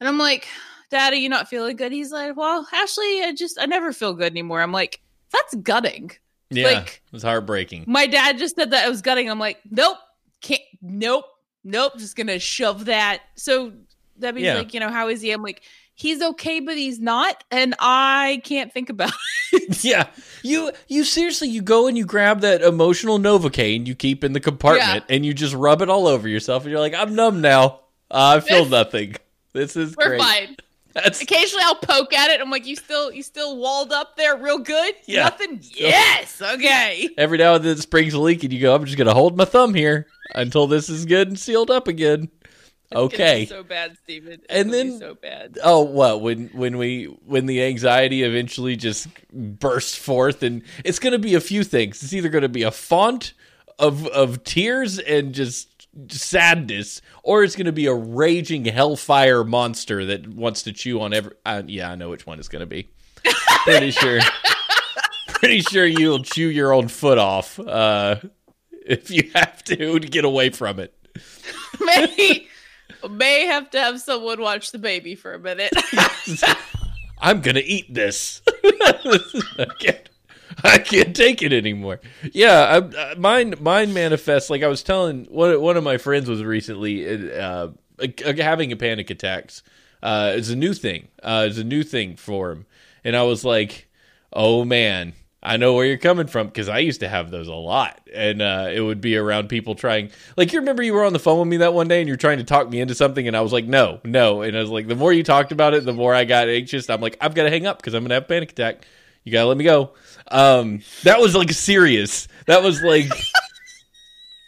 And 0.00 0.08
I'm 0.08 0.18
like, 0.18 0.48
Dad, 0.90 1.12
are 1.12 1.16
you 1.16 1.28
not 1.28 1.48
feeling 1.48 1.76
good? 1.76 1.92
He's 1.92 2.10
like, 2.10 2.36
Well, 2.36 2.66
Ashley, 2.72 3.22
I 3.22 3.34
just 3.36 3.58
I 3.60 3.66
never 3.66 3.92
feel 3.92 4.14
good 4.14 4.32
anymore. 4.32 4.62
I'm 4.62 4.72
like, 4.72 5.00
that's 5.32 5.54
gutting. 5.56 6.10
Yeah, 6.50 6.68
like- 6.68 7.02
it 7.06 7.12
was 7.12 7.22
heartbreaking. 7.22 7.84
My 7.86 8.06
dad 8.06 8.38
just 8.38 8.56
said 8.56 8.70
that 8.72 8.84
I 8.84 8.88
was 8.88 9.02
gutting. 9.02 9.30
I'm 9.30 9.38
like, 9.38 9.58
nope, 9.70 9.96
can't, 10.40 10.60
nope, 10.82 11.24
nope. 11.64 11.92
Just 11.98 12.16
gonna 12.16 12.38
shove 12.38 12.86
that. 12.86 13.22
So 13.36 13.72
Debbie's 14.18 14.44
Yeah. 14.44 14.54
like, 14.58 14.74
you 14.74 14.80
know, 14.80 14.90
how 14.90 15.08
is 15.08 15.20
he? 15.22 15.30
I'm 15.32 15.42
like, 15.42 15.62
he's 15.94 16.20
okay, 16.22 16.60
but 16.60 16.76
he's 16.76 16.98
not, 17.00 17.42
and 17.50 17.74
I 17.78 18.40
can't 18.44 18.72
think 18.72 18.90
about. 18.90 19.12
It. 19.52 19.82
Yeah, 19.84 20.06
you 20.44 20.70
you 20.86 21.02
seriously 21.02 21.48
you 21.48 21.60
go 21.60 21.88
and 21.88 21.98
you 21.98 22.04
grab 22.04 22.40
that 22.42 22.62
emotional 22.62 23.18
Novocaine 23.18 23.84
you 23.84 23.96
keep 23.96 24.22
in 24.22 24.32
the 24.32 24.38
compartment 24.38 25.04
and 25.08 25.26
you 25.26 25.34
just 25.34 25.54
rub 25.54 25.82
it 25.82 25.88
all 25.90 26.06
over 26.06 26.28
yourself 26.28 26.62
and 26.62 26.70
you're 26.70 26.78
like, 26.78 26.94
I'm 26.94 27.16
numb 27.16 27.40
now. 27.40 27.80
Uh, 28.08 28.36
I 28.36 28.40
feel 28.40 28.64
nothing. 28.66 29.16
This 29.52 29.74
is 29.76 29.96
We're 29.96 30.10
great. 30.10 30.20
fine. 30.20 30.56
That's 30.92 31.22
Occasionally, 31.22 31.62
I'll 31.64 31.76
poke 31.76 32.12
at 32.12 32.30
it. 32.30 32.40
I'm 32.40 32.50
like, 32.50 32.66
you 32.66 32.76
still, 32.76 33.12
you 33.12 33.22
still 33.22 33.56
walled 33.56 33.92
up 33.92 34.16
there, 34.16 34.36
real 34.36 34.58
good. 34.58 34.94
Yeah. 35.06 35.24
Nothing. 35.24 35.60
Yes. 35.62 36.40
Okay. 36.42 37.08
every 37.16 37.38
now 37.38 37.54
and 37.54 37.64
then 37.64 37.72
it 37.76 37.80
springs 37.80 38.12
a 38.14 38.18
leak 38.18 38.42
and 38.44 38.52
you 38.52 38.60
go, 38.60 38.74
I'm 38.74 38.84
just 38.84 38.98
gonna 38.98 39.14
hold 39.14 39.36
my 39.36 39.44
thumb 39.44 39.74
here 39.74 40.06
until 40.34 40.66
this 40.66 40.88
is 40.88 41.06
good 41.06 41.28
and 41.28 41.38
sealed 41.38 41.70
up 41.70 41.88
again. 41.88 42.28
Okay. 42.92 43.46
So 43.46 43.62
bad, 43.62 43.96
Stephen. 44.02 44.40
And 44.50 44.72
then- 44.74 44.98
so 44.98 45.14
bad. 45.14 45.58
Oh, 45.62 45.82
what 45.82 46.22
when 46.22 46.48
when 46.48 46.76
we 46.76 47.04
when 47.24 47.46
the 47.46 47.62
anxiety 47.62 48.24
eventually 48.24 48.74
just 48.74 49.06
bursts 49.32 49.94
forth, 49.94 50.42
and 50.42 50.62
it's 50.84 50.98
going 50.98 51.12
to 51.12 51.20
be 51.20 51.36
a 51.36 51.40
few 51.40 51.62
things. 51.62 52.02
It's 52.02 52.12
either 52.12 52.28
going 52.28 52.42
to 52.42 52.48
be 52.48 52.64
a 52.64 52.72
font 52.72 53.34
of 53.78 54.08
of 54.08 54.42
tears 54.42 54.98
and 54.98 55.32
just 55.32 55.68
sadness, 56.08 57.02
or 57.22 57.44
it's 57.44 57.56
going 57.56 57.66
to 57.66 57.72
be 57.72 57.86
a 57.86 57.94
raging 57.94 58.64
hellfire 58.64 59.44
monster 59.44 60.04
that 60.06 60.28
wants 60.28 60.62
to 60.62 60.72
chew 60.72 61.00
on 61.00 61.12
every. 61.12 61.32
Uh, 61.44 61.62
yeah, 61.66 61.90
I 61.90 61.94
know 61.94 62.10
which 62.10 62.26
one 62.26 62.38
it's 62.38 62.48
going 62.48 62.60
to 62.60 62.66
be. 62.66 62.90
Pretty 63.64 63.90
sure. 63.90 64.20
Pretty 65.28 65.62
sure 65.62 65.86
you'll 65.86 66.22
chew 66.22 66.48
your 66.48 66.72
own 66.72 66.88
foot 66.88 67.18
off 67.18 67.58
uh, 67.58 68.16
if 68.86 69.10
you 69.10 69.30
have 69.34 69.64
to 69.64 69.98
to 69.98 70.08
get 70.08 70.24
away 70.24 70.50
from 70.50 70.78
it. 70.78 70.94
may 71.80 72.46
may 73.10 73.46
have 73.46 73.70
to 73.70 73.80
have 73.80 74.00
someone 74.00 74.40
watch 74.40 74.70
the 74.70 74.78
baby 74.78 75.14
for 75.14 75.32
a 75.32 75.38
minute. 75.38 75.72
I'm 77.18 77.40
gonna 77.40 77.62
eat 77.64 77.92
this. 77.92 78.42
Can't. 79.80 80.09
I 80.64 80.78
can't 80.78 81.14
take 81.14 81.42
it 81.42 81.52
anymore. 81.52 82.00
Yeah, 82.32 82.80
I, 82.94 83.10
I, 83.10 83.14
mine. 83.14 83.54
Mine 83.60 83.92
manifests 83.94 84.50
like 84.50 84.62
I 84.62 84.68
was 84.68 84.82
telling 84.82 85.24
one. 85.26 85.60
One 85.60 85.76
of 85.76 85.84
my 85.84 85.98
friends 85.98 86.28
was 86.28 86.42
recently 86.42 87.32
uh, 87.38 87.68
uh, 87.98 88.32
having 88.36 88.72
a 88.72 88.76
panic 88.76 89.10
attacks. 89.10 89.62
Uh, 90.02 90.32
it's 90.34 90.50
a 90.50 90.56
new 90.56 90.74
thing. 90.74 91.08
Uh, 91.22 91.46
it's 91.48 91.58
a 91.58 91.64
new 91.64 91.82
thing 91.82 92.16
for 92.16 92.50
him, 92.50 92.66
and 93.04 93.16
I 93.16 93.22
was 93.22 93.44
like, 93.44 93.88
"Oh 94.32 94.64
man, 94.64 95.14
I 95.42 95.56
know 95.56 95.72
where 95.74 95.86
you're 95.86 95.96
coming 95.96 96.26
from 96.26 96.48
because 96.48 96.68
I 96.68 96.78
used 96.80 97.00
to 97.00 97.08
have 97.08 97.30
those 97.30 97.48
a 97.48 97.54
lot, 97.54 97.98
and 98.12 98.42
uh, 98.42 98.68
it 98.72 98.80
would 98.80 99.00
be 99.00 99.16
around 99.16 99.48
people 99.48 99.74
trying. 99.74 100.10
Like 100.36 100.52
you 100.52 100.58
remember 100.58 100.82
you 100.82 100.92
were 100.92 101.04
on 101.04 101.14
the 101.14 101.18
phone 101.18 101.38
with 101.38 101.48
me 101.48 101.58
that 101.58 101.72
one 101.72 101.88
day, 101.88 102.00
and 102.00 102.08
you're 102.08 102.18
trying 102.18 102.38
to 102.38 102.44
talk 102.44 102.68
me 102.68 102.80
into 102.80 102.94
something, 102.94 103.26
and 103.26 103.36
I 103.36 103.40
was 103.40 103.52
like, 103.52 103.64
no, 103.64 104.00
no, 104.04 104.42
and 104.42 104.56
I 104.56 104.60
was 104.60 104.70
like, 104.70 104.86
the 104.88 104.96
more 104.96 105.12
you 105.12 105.22
talked 105.22 105.52
about 105.52 105.72
it, 105.72 105.84
the 105.84 105.94
more 105.94 106.14
I 106.14 106.24
got 106.24 106.48
anxious. 106.48 106.90
I'm 106.90 107.00
like, 107.00 107.16
I've 107.20 107.34
got 107.34 107.44
to 107.44 107.50
hang 107.50 107.66
up 107.66 107.78
because 107.78 107.94
I'm 107.94 108.04
gonna 108.04 108.14
have 108.14 108.24
a 108.24 108.26
panic 108.26 108.52
attack. 108.52 108.84
You 109.30 109.34
gotta 109.38 109.46
let 109.46 109.56
me 109.56 109.62
go. 109.64 109.92
Um, 110.28 110.82
that 111.04 111.20
was 111.20 111.36
like 111.36 111.52
serious. 111.52 112.26
That 112.46 112.64
was 112.64 112.82
like, 112.82 113.06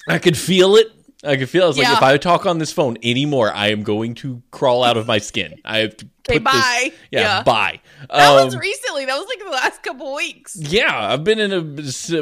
I 0.09 0.19
could 0.19 0.37
feel 0.37 0.75
it. 0.75 0.89
I 1.23 1.37
could 1.37 1.49
feel. 1.49 1.63
It. 1.63 1.65
I 1.67 1.69
was 1.69 1.79
like, 1.79 1.89
if 1.97 2.03
I 2.03 2.17
talk 2.17 2.47
on 2.47 2.59
this 2.59 2.73
phone 2.73 2.97
anymore, 3.05 3.53
I 3.53 3.69
am 3.69 3.85
going 3.85 4.15
to 4.17 4.43
crawl 4.51 4.83
out 4.83 4.97
of 4.97 5.07
my 5.07 5.19
skin. 5.19 5.55
I 5.65 5.79
have 5.79 5.97
to 5.99 6.07
Okay, 6.29 6.41
put 6.41 6.51
this- 6.53 6.63
bye. 6.63 6.93
Yeah, 7.13 7.21
Yeah. 7.21 7.43
bye. 7.45 7.81
that 8.11 8.33
was 8.45 8.55
Um, 8.57 8.61
recently. 8.61 9.05
That 9.05 9.17
was 9.19 9.29
like 9.29 9.39
the 9.39 9.51
last 9.53 9.85
couple 9.85 10.13
weeks. 10.17 10.57
yeah, 10.57 11.13
I've 11.13 11.23
been 11.23 11.39
in 11.39 11.53
a 11.53 11.61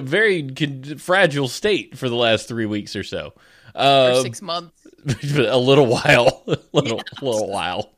very 0.02 0.42
con- 0.50 0.98
fragile 0.98 1.48
state 1.48 1.96
for 1.96 2.10
the 2.10 2.16
last 2.16 2.46
three 2.46 2.66
weeks 2.66 2.94
or 2.94 3.02
so. 3.04 3.32
For 3.72 3.78
Uh, 3.78 4.20
six 4.22 4.42
months. 4.42 4.74
a 5.34 5.56
little 5.56 5.86
while, 5.86 6.42
a 6.46 6.58
little, 6.74 7.00
little 7.22 7.48
while, 7.48 7.90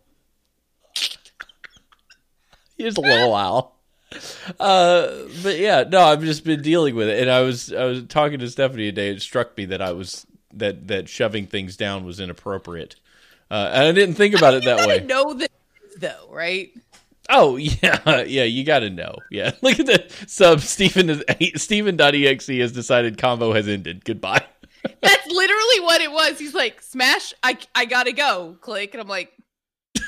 just 2.78 2.98
a 2.98 3.00
little 3.00 3.30
while. 3.32 3.74
Uh, 4.58 5.24
but 5.42 5.58
yeah, 5.58 5.84
no, 5.88 6.00
I've 6.00 6.22
just 6.22 6.44
been 6.44 6.62
dealing 6.62 6.94
with 6.94 7.08
it, 7.08 7.20
and 7.20 7.30
I 7.30 7.40
was 7.42 7.72
I 7.72 7.84
was 7.84 8.04
talking 8.04 8.38
to 8.40 8.50
Stephanie 8.50 8.86
today. 8.86 9.10
It 9.10 9.22
struck 9.22 9.56
me 9.56 9.66
that 9.66 9.82
I 9.82 9.92
was 9.92 10.26
that 10.54 10.88
that 10.88 11.08
shoving 11.08 11.46
things 11.46 11.76
down 11.76 12.04
was 12.04 12.20
inappropriate, 12.20 12.96
uh, 13.50 13.70
and 13.72 13.84
I 13.84 13.92
didn't 13.92 14.16
think 14.16 14.34
about 14.34 14.54
it 14.54 14.64
that 14.64 14.86
way. 14.86 15.00
know 15.00 15.34
that 15.34 15.50
though, 15.98 16.28
right? 16.30 16.70
Oh 17.28 17.56
yeah, 17.56 18.22
yeah. 18.22 18.44
You 18.44 18.64
got 18.64 18.80
to 18.80 18.90
know. 18.90 19.16
Yeah, 19.30 19.52
look 19.62 19.80
at 19.80 19.86
the 19.86 20.04
sub. 20.26 20.60
Stephen 20.60 21.10
is 21.10 21.22
Stephen.exe 21.62 22.48
has 22.48 22.72
decided 22.72 23.18
combo 23.18 23.52
has 23.52 23.68
ended. 23.68 24.04
Goodbye. 24.04 24.44
That's 25.00 25.26
literally 25.28 25.80
what 25.80 26.00
it 26.00 26.10
was. 26.10 26.38
He's 26.38 26.54
like, 26.54 26.82
"Smash! 26.82 27.32
I 27.42 27.56
I 27.74 27.84
gotta 27.84 28.12
go." 28.12 28.56
Click, 28.60 28.94
and 28.94 29.00
I'm 29.00 29.08
like. 29.08 29.32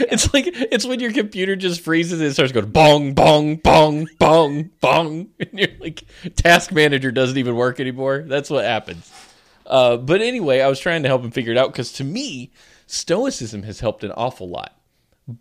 It's 0.00 0.32
like 0.32 0.44
it's 0.46 0.86
when 0.86 1.00
your 1.00 1.12
computer 1.12 1.56
just 1.56 1.80
freezes 1.80 2.20
and 2.20 2.28
it 2.28 2.32
starts 2.32 2.52
going 2.52 2.70
bong 2.70 3.14
bong 3.14 3.56
bong 3.56 4.08
bong 4.18 4.70
bong, 4.80 5.30
and 5.40 5.50
you're 5.52 5.68
like 5.80 6.04
task 6.36 6.70
manager 6.70 7.10
doesn't 7.10 7.36
even 7.36 7.56
work 7.56 7.80
anymore. 7.80 8.24
That's 8.26 8.48
what 8.48 8.64
happens. 8.64 9.10
Uh, 9.66 9.96
but 9.96 10.22
anyway, 10.22 10.60
I 10.60 10.68
was 10.68 10.78
trying 10.78 11.02
to 11.02 11.08
help 11.08 11.24
him 11.24 11.32
figure 11.32 11.52
it 11.52 11.58
out 11.58 11.72
because 11.72 11.92
to 11.94 12.04
me, 12.04 12.52
stoicism 12.86 13.64
has 13.64 13.80
helped 13.80 14.04
an 14.04 14.12
awful 14.12 14.48
lot. 14.48 14.80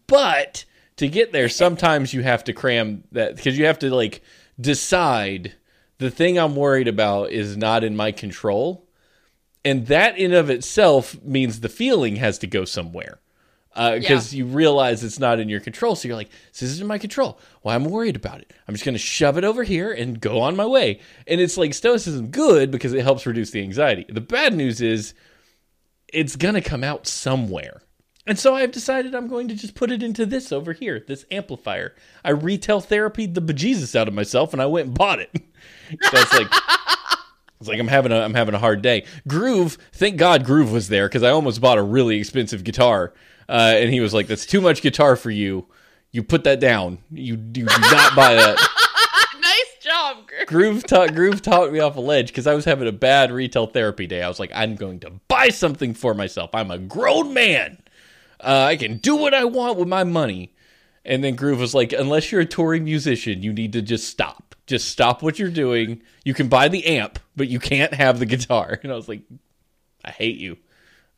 But 0.08 0.66
to 0.98 1.08
get 1.08 1.32
there, 1.32 1.50
sometimes 1.50 2.14
you 2.14 2.24
have 2.24 2.44
to 2.46 2.54
cram 2.54 3.04
that 3.12 3.36
because 3.36 3.58
you 3.58 3.66
have 3.66 3.80
to 3.80 3.94
like 3.94 4.22
decide 4.60 5.54
the 6.00 6.12
thing 6.12 6.38
I'm 6.38 6.56
worried 6.56 6.88
about 6.88 7.32
is 7.32 7.56
not 7.56 7.84
in 7.84 7.96
my 7.96 8.12
control. 8.12 8.88
And 9.64 9.88
that 9.88 10.18
in 10.18 10.34
of 10.34 10.50
itself 10.50 11.22
means 11.24 11.60
the 11.60 11.70
feeling 11.70 12.18
has 12.18 12.38
to 12.40 12.48
go 12.48 12.66
somewhere. 12.66 13.20
Uh, 13.78 14.00
because 14.00 14.34
you 14.34 14.48
realize 14.48 15.04
it's 15.04 15.20
not 15.20 15.40
in 15.40 15.50
your 15.50 15.60
control. 15.60 15.96
So 15.96 16.08
you're 16.08 16.18
like, 16.18 16.32
this 16.52 16.64
isn't 16.64 16.82
in 16.82 16.88
my 16.88 16.98
control. 16.98 17.40
Well, 17.62 17.76
I'm 17.76 17.86
worried 17.86 18.16
about 18.16 18.42
it. 18.42 18.52
I'm 18.68 18.74
just 18.74 18.84
going 18.84 18.96
to 18.96 19.00
shove 19.00 19.38
it 19.38 19.44
over 19.44 19.64
here 19.64 19.94
and 19.94 20.20
go 20.20 20.42
on 20.42 20.56
my 20.56 20.66
way. 20.66 21.00
And 21.28 21.40
it's 21.40 21.58
like 21.58 21.76
stoicism 21.76 22.30
good 22.30 22.72
because 22.72 22.94
it 22.94 23.04
helps 23.04 23.28
reduce 23.28 23.52
the 23.52 23.62
anxiety. 23.62 24.06
The 24.10 24.20
bad 24.20 24.56
news 24.56 24.82
is 24.82 25.14
it's 26.12 26.36
going 26.36 26.56
to 26.56 26.62
come 26.62 26.84
out 26.84 27.06
somewhere. 27.06 27.84
And 28.26 28.38
so 28.38 28.56
I've 28.56 28.72
decided 28.72 29.16
I'm 29.16 29.30
going 29.30 29.48
to 29.48 29.56
just 29.56 29.76
put 29.76 29.90
it 29.92 30.04
into 30.04 30.26
this 30.26 30.52
over 30.52 30.74
here, 30.74 31.04
this 31.08 31.26
amplifier. 31.32 31.96
I 32.26 32.32
retail 32.32 32.82
therapy 32.82 33.26
the 33.26 33.42
bejesus 33.42 33.96
out 33.96 34.08
of 34.08 34.14
myself, 34.14 34.54
and 34.54 34.62
I 34.62 34.66
went 34.66 34.88
and 34.88 34.98
bought 34.98 35.20
it. 35.20 35.30
so 35.34 36.10
it's 36.14 36.34
like 36.34 36.48
it's 37.60 37.70
like 37.70 37.80
I'm 37.80 37.88
having 37.88 38.12
a 38.12 38.20
I'm 38.20 38.34
having 38.34 38.54
a 38.54 38.60
hard 38.60 38.82
day. 38.82 39.06
Groove, 39.28 39.78
thank 39.94 40.18
God 40.18 40.44
Groove 40.44 40.74
was 40.74 40.90
there 40.90 41.08
because 41.08 41.24
I 41.24 41.30
almost 41.30 41.62
bought 41.62 41.78
a 41.78 41.84
really 41.84 42.18
expensive 42.20 42.66
guitar, 42.66 43.14
uh, 43.50 43.74
and 43.75 43.92
he 43.92 44.00
was 44.00 44.13
like, 44.13 44.27
"That's 44.27 44.46
too 44.46 44.62
much 44.62 44.82
guitar 44.82 45.16
for 45.16 45.32
you. 45.32 45.66
You 46.12 46.24
put 46.24 46.44
that 46.46 46.60
down. 46.60 47.00
You 47.12 47.36
do 47.36 47.63
not 47.63 48.16
buy 48.16 48.36
that." 48.36 48.58
nice 49.42 49.84
job, 49.84 50.27
Griff. 50.27 50.48
Groove 50.48 50.86
ta- 50.86 51.08
Groove 51.08 51.42
talked 51.42 51.72
me 51.72 51.80
off 51.80 51.96
a 51.96 52.01
ledge 52.01 52.27
because 52.27 52.48
I 52.48 52.54
was 52.54 52.66
having 52.66 52.88
a 52.88 52.92
bad 52.92 53.32
retail 53.32 53.68
therapy 53.68 54.08
day. 54.08 54.22
I 54.22 54.27
was 54.27 54.39
like, 54.39 54.51
I'm 54.54 54.75
going 54.75 55.00
to 55.01 55.12
buy 55.27 55.50
something 55.50 55.94
for 55.94 56.13
myself. 56.13 56.51
I'm 56.54 56.72
a 56.72 56.77
grown 56.77 57.34
man. 57.34 57.80
Uh, 58.39 58.68
I 58.70 58.75
can 58.75 58.98
do 58.98 59.16
what 59.16 59.34
I 59.34 59.46
want 59.46 59.77
with 59.77 59.88
my 59.88 60.04
money. 60.04 60.54
And 61.06 61.24
then 61.24 61.36
Groove 61.36 61.60
was 61.60 61.74
like, 61.74 61.94
unless 61.94 62.32
you're 62.32 62.42
a 62.42 62.46
touring 62.46 62.84
musician, 62.84 63.42
you 63.42 63.54
need 63.54 63.74
to 63.74 63.82
just 63.82 64.08
stop. 64.08 64.56
Just 64.68 64.89
stop 64.89 65.24
what 65.24 65.39
you're 65.39 65.50
doing. 65.50 66.01
You 66.25 66.34
can 66.34 66.50
buy 66.50 66.68
the 66.68 66.86
amp, 66.86 67.20
but 67.36 67.48
you 67.48 67.60
can't 67.60 67.94
have 67.94 68.20
the 68.20 68.25
guitar. 68.25 68.80
And 68.84 68.92
I 68.92 68.96
was 68.96 69.08
like, 69.08 69.22
I 70.04 70.12
hate 70.12 70.38
you. 70.38 70.58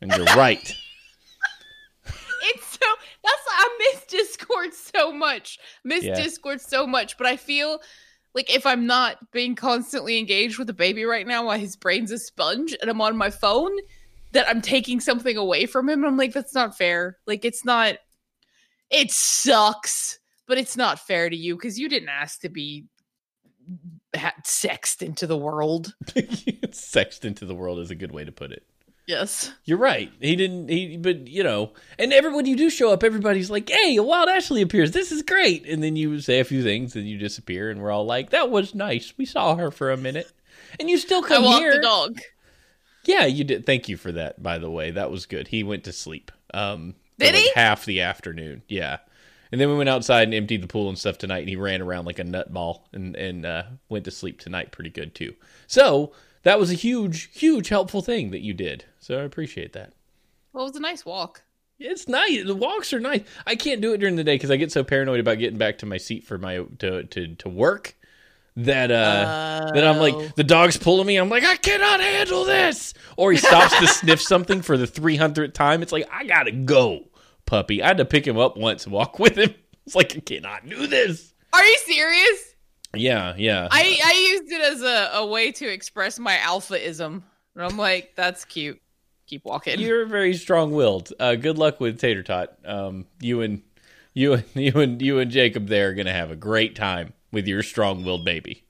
And 0.00 0.12
you're 0.12 0.24
right. 0.36 0.72
That's 3.22 3.42
I 3.48 3.78
miss 3.78 4.04
Discord 4.06 4.74
so 4.74 5.12
much. 5.12 5.58
Miss 5.84 6.04
Yeah. 6.04 6.14
Discord 6.14 6.60
so 6.60 6.86
much, 6.86 7.18
but 7.18 7.26
I 7.26 7.36
feel 7.36 7.80
like 8.34 8.54
if 8.54 8.64
I'm 8.64 8.86
not 8.86 9.18
being 9.32 9.54
constantly 9.54 10.18
engaged 10.18 10.58
with 10.58 10.68
the 10.68 10.72
baby 10.72 11.04
right 11.04 11.26
now 11.26 11.46
while 11.46 11.58
his 11.58 11.76
brain's 11.76 12.12
a 12.12 12.18
sponge 12.18 12.76
and 12.80 12.90
I'm 12.90 13.00
on 13.00 13.16
my 13.16 13.30
phone, 13.30 13.72
that 14.32 14.48
I'm 14.48 14.62
taking 14.62 15.00
something 15.00 15.36
away 15.36 15.66
from 15.66 15.88
him. 15.88 16.04
I'm 16.04 16.16
like, 16.16 16.32
that's 16.32 16.54
not 16.54 16.76
fair. 16.76 17.18
Like 17.26 17.44
it's 17.44 17.64
not 17.64 17.96
it 18.90 19.10
sucks, 19.10 20.18
but 20.46 20.58
it's 20.58 20.76
not 20.76 20.98
fair 20.98 21.30
to 21.30 21.36
you 21.36 21.56
because 21.56 21.78
you 21.78 21.88
didn't 21.88 22.08
ask 22.08 22.40
to 22.40 22.48
be 22.48 22.86
sexed 24.44 25.02
into 25.02 25.26
the 25.26 25.36
world. 25.36 25.94
Sexed 26.72 27.24
into 27.24 27.44
the 27.44 27.54
world 27.54 27.78
is 27.78 27.90
a 27.90 27.94
good 27.94 28.10
way 28.10 28.24
to 28.24 28.32
put 28.32 28.50
it. 28.50 28.64
Yes. 29.10 29.52
You're 29.64 29.78
right. 29.78 30.12
He 30.20 30.36
didn't. 30.36 30.68
He, 30.68 30.96
but 30.96 31.26
you 31.26 31.42
know, 31.42 31.72
and 31.98 32.12
every 32.12 32.32
when 32.32 32.46
you 32.46 32.54
do 32.54 32.70
show 32.70 32.92
up, 32.92 33.02
everybody's 33.02 33.50
like, 33.50 33.68
"Hey, 33.68 33.98
Wild 33.98 34.28
Ashley 34.28 34.62
appears. 34.62 34.92
This 34.92 35.10
is 35.10 35.22
great." 35.22 35.66
And 35.66 35.82
then 35.82 35.96
you 35.96 36.20
say 36.20 36.38
a 36.38 36.44
few 36.44 36.62
things, 36.62 36.94
and 36.94 37.08
you 37.08 37.18
disappear, 37.18 37.70
and 37.70 37.80
we're 37.80 37.90
all 37.90 38.06
like, 38.06 38.30
"That 38.30 38.50
was 38.50 38.72
nice. 38.72 39.12
We 39.18 39.26
saw 39.26 39.56
her 39.56 39.72
for 39.72 39.90
a 39.90 39.96
minute." 39.96 40.30
And 40.78 40.88
you 40.88 40.96
still 40.96 41.24
I 41.24 41.28
come 41.28 41.44
walked 41.44 41.60
here. 41.60 41.74
the 41.74 41.82
dog. 41.82 42.20
Yeah, 43.04 43.26
you 43.26 43.42
did. 43.42 43.66
Thank 43.66 43.88
you 43.88 43.96
for 43.96 44.12
that. 44.12 44.40
By 44.40 44.58
the 44.58 44.70
way, 44.70 44.92
that 44.92 45.10
was 45.10 45.26
good. 45.26 45.48
He 45.48 45.64
went 45.64 45.82
to 45.84 45.92
sleep. 45.92 46.30
Um, 46.54 46.94
Did 47.18 47.34
like 47.34 47.42
he? 47.42 47.52
Half 47.56 47.86
the 47.86 48.02
afternoon. 48.02 48.62
Yeah. 48.68 48.98
And 49.50 49.60
then 49.60 49.68
we 49.68 49.74
went 49.76 49.88
outside 49.88 50.24
and 50.24 50.34
emptied 50.34 50.62
the 50.62 50.68
pool 50.68 50.88
and 50.88 50.96
stuff 50.96 51.18
tonight, 51.18 51.40
and 51.40 51.48
he 51.48 51.56
ran 51.56 51.82
around 51.82 52.04
like 52.04 52.20
a 52.20 52.24
nutball 52.24 52.82
and 52.92 53.16
and 53.16 53.44
uh, 53.44 53.64
went 53.88 54.04
to 54.04 54.12
sleep 54.12 54.38
tonight 54.38 54.70
pretty 54.70 54.90
good 54.90 55.16
too. 55.16 55.34
So 55.66 56.12
that 56.42 56.58
was 56.58 56.70
a 56.70 56.74
huge, 56.74 57.30
huge 57.32 57.68
helpful 57.68 58.02
thing 58.02 58.30
that 58.30 58.40
you 58.40 58.54
did. 58.54 58.84
So 58.98 59.18
I 59.18 59.22
appreciate 59.22 59.72
that. 59.74 59.92
Well, 60.52 60.64
it 60.64 60.68
was 60.70 60.76
a 60.76 60.80
nice 60.80 61.04
walk. 61.04 61.42
It's 61.78 62.08
nice. 62.08 62.44
The 62.44 62.54
walks 62.54 62.92
are 62.92 63.00
nice. 63.00 63.22
I 63.46 63.54
can't 63.54 63.80
do 63.80 63.92
it 63.94 63.98
during 63.98 64.16
the 64.16 64.24
day 64.24 64.34
because 64.34 64.50
I 64.50 64.56
get 64.56 64.70
so 64.72 64.84
paranoid 64.84 65.20
about 65.20 65.38
getting 65.38 65.58
back 65.58 65.78
to 65.78 65.86
my 65.86 65.96
seat 65.96 66.24
for 66.24 66.36
my 66.38 66.64
to 66.80 67.04
to, 67.04 67.34
to 67.36 67.48
work 67.48 67.94
that 68.56 68.90
uh 68.90 69.70
that 69.72 69.86
I'm 69.86 69.96
Oh. 69.96 70.00
like 70.00 70.34
the 70.34 70.44
dog's 70.44 70.76
pulling 70.76 71.06
me. 71.06 71.16
I'm 71.16 71.28
like 71.30 71.44
I 71.44 71.56
cannot 71.56 72.00
handle 72.00 72.44
this. 72.44 72.92
Or 73.16 73.32
he 73.32 73.38
stops 73.38 73.78
to 73.78 73.86
sniff 73.86 74.20
something 74.20 74.60
for 74.60 74.76
the 74.76 74.86
300th 74.86 75.54
time. 75.54 75.80
It's 75.82 75.92
like 75.92 76.06
I 76.12 76.24
gotta 76.24 76.52
go, 76.52 77.08
puppy. 77.46 77.82
I 77.82 77.86
had 77.88 77.96
to 77.98 78.04
pick 78.04 78.26
him 78.26 78.36
up 78.36 78.56
once 78.58 78.84
and 78.84 78.92
walk 78.92 79.18
with 79.18 79.36
him. 79.38 79.54
It's 79.86 79.94
like 79.96 80.14
I 80.14 80.20
cannot 80.20 80.68
do 80.68 80.86
this. 80.86 81.32
Are 81.52 81.64
you 81.64 81.78
serious? 81.86 82.49
Yeah, 82.94 83.34
yeah. 83.36 83.68
I, 83.70 83.98
I 84.04 84.28
used 84.32 84.52
it 84.52 84.60
as 84.60 84.82
a, 84.82 85.18
a 85.18 85.26
way 85.26 85.52
to 85.52 85.66
express 85.66 86.18
my 86.18 86.36
alphaism. 86.36 87.22
And 87.54 87.64
I'm 87.64 87.76
like, 87.76 88.14
that's 88.16 88.44
cute. 88.44 88.80
Keep 89.26 89.44
walking. 89.44 89.78
You're 89.78 90.06
very 90.06 90.34
strong-willed. 90.34 91.12
Uh, 91.18 91.36
good 91.36 91.56
luck 91.56 91.78
with 91.78 92.00
Tater 92.00 92.22
Tot. 92.22 92.56
Um, 92.64 93.06
you 93.20 93.42
and 93.42 93.62
you 94.12 94.32
and 94.32 94.44
you 94.54 94.72
and 94.80 95.00
you 95.00 95.18
and 95.20 95.30
Jacob 95.30 95.68
there 95.68 95.90
are 95.90 95.94
gonna 95.94 96.12
have 96.12 96.30
a 96.30 96.36
great 96.36 96.74
time 96.74 97.12
with 97.32 97.46
your 97.46 97.62
strong-willed 97.62 98.24
baby. 98.24 98.64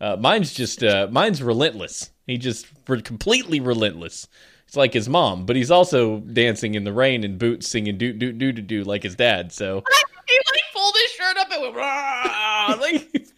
Uh, 0.00 0.16
mine's 0.16 0.52
just 0.54 0.82
uh, 0.82 1.08
mine's 1.10 1.42
relentless. 1.42 2.10
He 2.26 2.38
just 2.38 2.66
re- 2.88 3.02
completely 3.02 3.60
relentless. 3.60 4.26
It's 4.66 4.76
like 4.76 4.94
his 4.94 5.08
mom, 5.08 5.44
but 5.44 5.54
he's 5.54 5.70
also 5.70 6.20
dancing 6.20 6.74
in 6.74 6.84
the 6.84 6.92
rain 6.92 7.24
in 7.24 7.36
boots, 7.36 7.68
singing 7.68 7.98
"do 7.98 8.12
do 8.12 8.32
do 8.32 8.52
do 8.52 8.62
do" 8.62 8.84
like 8.84 9.02
his 9.02 9.14
dad. 9.14 9.52
So 9.52 9.84
he 10.26 10.38
like 10.52 10.62
pulled 10.74 10.94
his 10.94 11.10
shirt 11.12 11.36
up 11.36 11.50
and 11.52 11.62
went, 11.62 11.76
"Rah!" 11.76 12.76
like, 12.80 13.12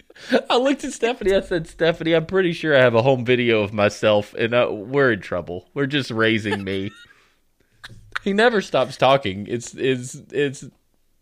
I 0.50 0.56
looked 0.56 0.84
at 0.84 0.92
Stephanie. 0.92 1.34
I 1.34 1.40
said, 1.40 1.66
"Stephanie, 1.66 2.14
I'm 2.14 2.26
pretty 2.26 2.52
sure 2.52 2.76
I 2.76 2.80
have 2.80 2.94
a 2.94 3.02
home 3.02 3.24
video 3.24 3.62
of 3.62 3.72
myself, 3.72 4.34
and 4.34 4.54
uh, 4.54 4.68
we're 4.70 5.12
in 5.12 5.20
trouble. 5.20 5.68
We're 5.74 5.86
just 5.86 6.10
raising 6.10 6.64
me." 6.64 6.90
he 8.24 8.32
never 8.32 8.60
stops 8.60 8.96
talking. 8.96 9.46
It's 9.46 9.74
it's 9.74 10.14
it's 10.30 10.64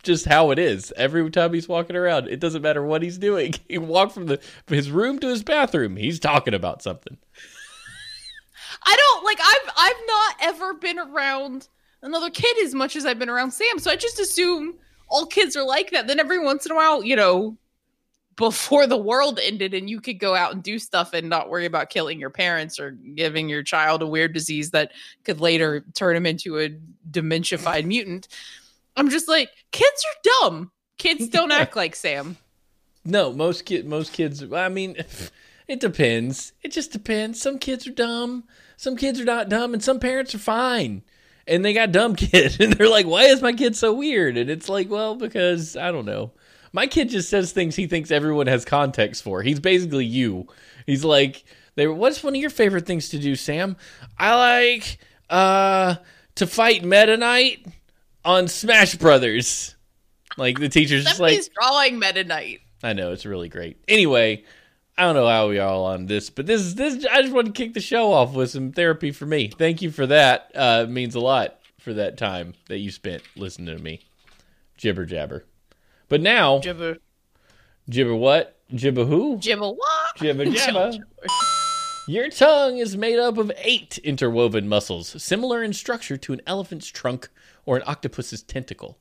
just 0.02 0.26
how 0.26 0.50
it 0.50 0.58
is. 0.58 0.92
Every 0.96 1.28
time 1.30 1.52
he's 1.52 1.68
walking 1.68 1.96
around, 1.96 2.28
it 2.28 2.40
doesn't 2.40 2.62
matter 2.62 2.84
what 2.84 3.02
he's 3.02 3.18
doing. 3.18 3.54
He 3.68 3.78
walked 3.78 4.12
from 4.12 4.26
the 4.26 4.38
from 4.66 4.76
his 4.76 4.90
room 4.90 5.18
to 5.20 5.28
his 5.28 5.42
bathroom. 5.42 5.96
He's 5.96 6.20
talking 6.20 6.54
about 6.54 6.82
something. 6.82 7.16
I 8.86 8.96
don't 8.96 9.24
like 9.24 9.38
I've 9.42 9.72
I've 9.76 10.06
not 10.06 10.36
ever 10.42 10.74
been 10.74 10.98
around 10.98 11.68
another 12.02 12.30
kid 12.30 12.56
as 12.64 12.74
much 12.74 12.96
as 12.96 13.06
I've 13.06 13.18
been 13.18 13.30
around 13.30 13.52
Sam. 13.52 13.78
So 13.78 13.90
I 13.90 13.96
just 13.96 14.18
assume 14.18 14.74
all 15.08 15.26
kids 15.26 15.56
are 15.56 15.64
like 15.64 15.90
that. 15.90 16.06
Then 16.06 16.20
every 16.20 16.38
once 16.38 16.66
in 16.66 16.72
a 16.72 16.74
while, 16.74 17.02
you 17.02 17.16
know, 17.16 17.56
before 18.36 18.86
the 18.86 18.96
world 18.96 19.38
ended 19.42 19.74
and 19.74 19.90
you 19.90 20.00
could 20.00 20.18
go 20.18 20.34
out 20.34 20.52
and 20.52 20.62
do 20.62 20.78
stuff 20.78 21.12
and 21.12 21.28
not 21.28 21.50
worry 21.50 21.66
about 21.66 21.90
killing 21.90 22.18
your 22.18 22.30
parents 22.30 22.80
or 22.80 22.92
giving 22.92 23.48
your 23.48 23.62
child 23.62 24.02
a 24.02 24.06
weird 24.06 24.32
disease 24.32 24.70
that 24.70 24.92
could 25.24 25.40
later 25.40 25.84
turn 25.94 26.16
him 26.16 26.26
into 26.26 26.58
a 26.58 26.70
dementiafied 27.10 27.84
mutant. 27.84 28.28
I'm 28.96 29.10
just 29.10 29.28
like, 29.28 29.50
kids 29.70 30.04
are 30.06 30.30
dumb. 30.40 30.70
Kids 30.98 31.28
don't 31.28 31.52
act 31.52 31.76
like 31.76 31.96
Sam. 31.96 32.36
No, 33.04 33.32
most 33.32 33.64
kid 33.64 33.86
most 33.86 34.12
kids. 34.12 34.44
I 34.52 34.68
mean, 34.68 34.96
it 35.68 35.80
depends. 35.80 36.52
It 36.62 36.72
just 36.72 36.92
depends. 36.92 37.40
Some 37.40 37.58
kids 37.58 37.86
are 37.86 37.92
dumb. 37.92 38.44
Some 38.76 38.96
kids 38.96 39.20
are 39.20 39.24
not 39.24 39.48
dumb, 39.48 39.74
and 39.74 39.82
some 39.82 39.98
parents 39.98 40.34
are 40.34 40.38
fine. 40.38 41.02
And 41.46 41.64
they 41.64 41.72
got 41.72 41.92
dumb 41.92 42.14
kids, 42.16 42.60
and 42.60 42.72
they're 42.72 42.88
like, 42.88 43.06
"Why 43.06 43.24
is 43.24 43.42
my 43.42 43.52
kid 43.52 43.74
so 43.74 43.92
weird?" 43.92 44.36
And 44.36 44.48
it's 44.48 44.68
like, 44.68 44.88
well, 44.88 45.16
because 45.16 45.76
I 45.76 45.90
don't 45.90 46.06
know. 46.06 46.32
My 46.72 46.86
kid 46.86 47.10
just 47.10 47.28
says 47.28 47.52
things 47.52 47.76
he 47.76 47.86
thinks 47.86 48.10
everyone 48.10 48.46
has 48.46 48.64
context 48.64 49.22
for. 49.22 49.42
He's 49.42 49.60
basically 49.60 50.06
you. 50.06 50.46
He's 50.86 51.04
like, 51.04 51.44
"They. 51.74 51.86
What's 51.86 52.22
one 52.24 52.34
of 52.34 52.40
your 52.40 52.50
favorite 52.50 52.86
things 52.86 53.10
to 53.10 53.18
do, 53.18 53.36
Sam? 53.36 53.76
I 54.18 54.34
like 54.34 54.98
uh 55.28 55.96
to 56.36 56.46
fight 56.46 56.84
Meta 56.84 57.16
Knight 57.16 57.66
on 58.24 58.48
Smash 58.48 58.94
Brothers." 58.94 59.74
Like 60.38 60.58
the 60.58 60.70
teacher's 60.70 61.04
just 61.04 61.20
like, 61.20 61.38
drawing 61.60 61.98
Meta 61.98 62.24
Knight. 62.24 62.60
I 62.82 62.94
know 62.94 63.12
it's 63.12 63.26
really 63.26 63.50
great. 63.50 63.76
Anyway, 63.86 64.44
I 64.96 65.02
don't 65.02 65.14
know 65.14 65.28
how 65.28 65.48
we 65.48 65.58
are 65.58 65.68
all 65.68 65.84
on 65.84 66.06
this, 66.06 66.30
but 66.30 66.46
this 66.46 66.62
is 66.62 66.74
this. 66.74 67.04
I 67.04 67.22
just 67.22 67.34
want 67.34 67.48
to 67.48 67.52
kick 67.52 67.74
the 67.74 67.80
show 67.80 68.12
off 68.12 68.32
with 68.34 68.50
some 68.50 68.72
therapy 68.72 69.12
for 69.12 69.26
me. 69.26 69.48
Thank 69.48 69.82
you 69.82 69.90
for 69.90 70.06
that. 70.06 70.50
Uh, 70.54 70.84
it 70.86 70.90
means 70.90 71.14
a 71.14 71.20
lot 71.20 71.58
for 71.78 71.92
that 71.94 72.16
time 72.16 72.54
that 72.68 72.78
you 72.78 72.90
spent 72.90 73.22
listening 73.36 73.76
to 73.76 73.82
me 73.82 74.00
jibber 74.76 75.04
jabber. 75.04 75.44
But 76.12 76.20
now, 76.20 76.58
Jibber, 76.58 76.98
jibber 77.88 78.14
what? 78.14 78.58
Jibber 78.74 79.06
who? 79.06 79.38
jibber 79.38 79.70
what? 79.70 80.16
Jibber 80.16 80.44
jabber. 80.44 80.92
Your 82.06 82.28
tongue 82.28 82.76
is 82.76 82.98
made 82.98 83.18
up 83.18 83.38
of 83.38 83.50
eight 83.56 83.96
interwoven 83.96 84.68
muscles, 84.68 85.22
similar 85.22 85.62
in 85.62 85.72
structure 85.72 86.18
to 86.18 86.34
an 86.34 86.42
elephant's 86.46 86.88
trunk 86.88 87.30
or 87.64 87.78
an 87.78 87.82
octopus's 87.86 88.42
tentacle. 88.42 88.98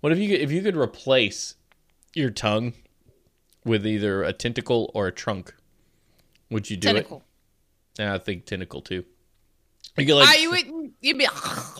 What 0.00 0.12
if 0.12 0.18
you 0.18 0.28
could, 0.28 0.40
if 0.42 0.52
you 0.52 0.60
could 0.60 0.76
replace 0.76 1.54
your 2.14 2.28
tongue 2.28 2.74
with 3.64 3.86
either 3.86 4.22
a 4.22 4.34
tentacle 4.34 4.90
or 4.92 5.06
a 5.06 5.12
trunk? 5.12 5.54
Would 6.50 6.68
you 6.68 6.76
do 6.76 6.88
Tentacle. 6.88 7.24
it? 7.96 8.02
Yeah, 8.02 8.12
I 8.12 8.18
think 8.18 8.44
tentacle 8.44 8.82
too. 8.82 9.06
You 10.00 10.14
like 10.16 10.40
you 10.40 10.50
would 10.50 10.92
you'd 11.00 11.18
be 11.18 11.26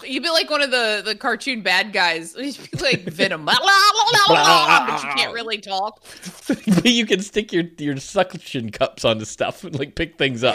you'd 0.07 0.23
be 0.23 0.31
like 0.31 0.51
one 0.51 0.63
of 0.63 0.71
the 0.71 1.03
the 1.05 1.15
cartoon 1.15 1.63
bad 1.63 1.93
guys. 1.93 2.35
You'd 2.39 2.71
be 2.71 2.79
like 2.79 3.03
Venom, 3.05 3.45
but 4.29 5.03
you 5.03 5.11
can't 5.15 5.33
really 5.35 5.59
talk. 5.59 6.03
But 6.47 6.87
you 6.87 7.07
can 7.07 7.21
stick 7.21 7.53
your 7.53 7.65
your 7.79 7.97
suction 7.99 8.71
cups 8.71 9.05
onto 9.05 9.25
stuff 9.25 9.63
and 9.63 9.79
like 9.79 9.95
pick 9.95 10.19
things 10.19 10.43
up. 10.43 10.55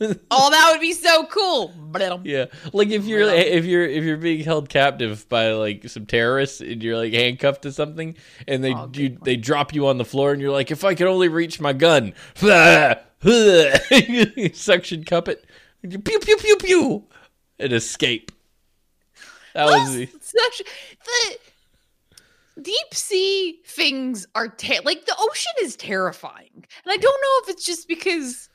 oh, 0.00 0.50
that 0.50 0.68
would 0.72 0.80
be 0.80 0.92
so 0.92 1.24
cool. 1.26 1.72
Yeah, 2.24 2.46
like 2.72 2.88
if 2.88 3.04
you're 3.06 3.22
if 3.30 3.64
you're 3.64 3.86
if 3.86 4.04
you're 4.04 4.16
being 4.18 4.44
held 4.44 4.68
captive 4.68 5.26
by 5.28 5.52
like 5.52 5.88
some 5.88 6.04
terrorists 6.06 6.60
and 6.60 6.82
you're 6.82 6.96
like 6.96 7.12
handcuffed 7.14 7.62
to 7.62 7.72
something 7.72 8.16
and 8.46 8.62
they 8.62 8.74
Oh, 8.74 8.90
you, 8.92 9.16
they 9.22 9.36
drop 9.36 9.74
you 9.74 9.86
on 9.88 9.98
the 9.98 10.04
floor 10.04 10.32
and 10.32 10.40
you're 10.40 10.52
like 10.52 10.70
if 10.70 10.84
I 10.84 10.94
could 10.94 11.06
only 11.06 11.28
reach 11.28 11.60
my 11.60 11.72
gun, 11.72 12.12
suction 14.54 15.04
cup 15.04 15.28
it, 15.28 15.44
pew 15.82 16.18
pew 16.18 16.36
pew 16.36 16.56
pew, 16.56 17.04
and 17.58 17.72
escape. 17.72 18.32
That 19.54 19.66
was 19.66 19.94
the, 19.94 20.06
Such 20.20 20.62
the 21.04 22.62
deep 22.62 22.94
sea 22.94 23.60
things 23.66 24.26
are 24.34 24.48
ter- 24.48 24.82
like 24.84 25.06
the 25.06 25.16
ocean 25.18 25.52
is 25.62 25.76
terrifying, 25.76 26.50
and 26.54 26.92
I 26.92 26.96
don't 26.96 27.02
know 27.22 27.42
if 27.42 27.48
it's 27.50 27.64
just 27.64 27.88
because 27.88 28.48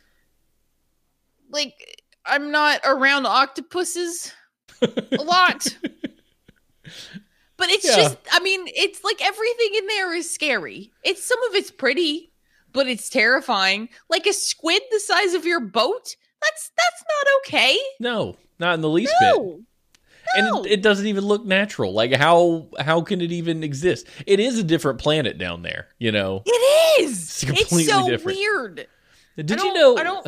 like 1.50 1.74
I'm 2.26 2.52
not 2.52 2.82
around 2.86 3.26
octopuses 3.28 4.32
a 4.82 5.22
lot. 5.24 5.68
But 7.58 7.70
it's 7.70 7.86
Yeah. 7.86 7.96
just 7.96 8.18
I 8.32 8.42
mean, 8.42 8.66
it's 8.68 9.02
like 9.06 9.24
everything 9.26 9.70
in 9.76 9.88
there 9.88 10.14
is 10.14 10.30
scary. 10.30 10.92
It's 11.04 11.24
some 11.24 11.42
of 11.50 11.56
it's 11.56 11.72
pretty, 11.72 12.34
but 12.74 12.86
it's 12.88 13.10
terrifying. 13.10 13.88
Like 14.10 14.28
a 14.28 14.34
squid 14.34 14.82
the 14.92 15.00
size 15.00 15.34
of 15.34 15.46
your 15.46 15.62
boat? 15.62 16.18
That's 16.46 16.72
that's 16.78 17.04
not 17.04 17.28
okay. 17.40 17.78
no, 18.00 18.36
not 18.60 18.74
in 18.76 18.82
the 18.82 18.90
least 18.90 19.14
bit. 19.20 19.36
No. 19.36 19.60
and 20.38 20.66
it, 20.66 20.72
it 20.74 20.82
doesn't 20.82 21.08
even 21.08 21.24
look 21.26 21.46
natural. 21.46 21.94
Like 21.94 22.14
how 22.14 22.68
how 22.80 23.02
can 23.02 23.22
it 23.22 23.32
even 23.32 23.64
exist? 23.64 24.08
It 24.26 24.40
is 24.40 24.58
a 24.60 24.64
different 24.64 25.00
planet 25.00 25.38
down 25.38 25.62
there, 25.62 25.88
you 26.00 26.12
know. 26.12 26.44
It 26.46 27.02
is. 27.02 27.12
It's 27.12 27.44
It's, 27.44 27.46
completely 27.46 27.84
so 27.86 28.10
different. 28.10 28.38
weird. 28.38 28.88
Did 29.38 29.50
you 29.62 29.74
know 29.74 29.98
I 29.98 30.04
don't 30.04 30.28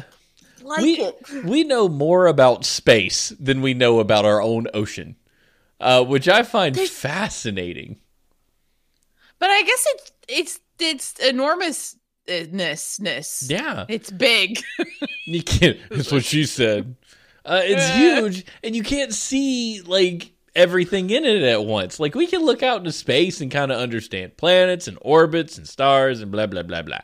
like 0.63 0.81
we 0.81 0.93
it. 0.99 1.15
we 1.45 1.63
know 1.63 1.87
more 1.87 2.27
about 2.27 2.65
space 2.65 3.29
than 3.39 3.61
we 3.61 3.73
know 3.73 3.99
about 3.99 4.25
our 4.25 4.41
own 4.41 4.67
ocean, 4.73 5.15
uh, 5.79 6.03
which 6.03 6.27
I 6.27 6.43
find 6.43 6.75
There's- 6.75 6.89
fascinating. 6.89 7.97
But 9.39 9.49
I 9.51 9.61
guess 9.61 9.85
it's 9.87 10.11
it's 10.27 10.59
it's 10.79 11.13
enormousness. 12.27 13.47
Yeah, 13.49 13.85
It's 13.87 14.11
big. 14.11 14.59
you 15.25 15.43
can't. 15.43 15.77
That's 15.89 16.11
what 16.11 16.25
she 16.25 16.45
said. 16.45 16.95
Uh, 17.45 17.61
it's 17.63 17.87
huge, 17.95 18.45
and 18.63 18.75
you 18.75 18.83
can't 18.83 19.13
see 19.13 19.81
like 19.81 20.31
everything 20.55 21.09
in 21.09 21.23
it 21.23 21.43
at 21.43 21.63
once. 21.65 21.99
Like 21.99 22.15
we 22.15 22.27
can 22.27 22.43
look 22.43 22.63
out 22.63 22.79
into 22.79 22.91
space 22.91 23.41
and 23.41 23.51
kind 23.51 23.71
of 23.71 23.79
understand 23.79 24.37
planets 24.37 24.87
and 24.87 24.97
orbits 25.01 25.57
and 25.57 25.67
stars 25.67 26.21
and 26.21 26.31
blah 26.31 26.47
blah 26.47 26.63
blah 26.63 26.81
blah. 26.81 26.99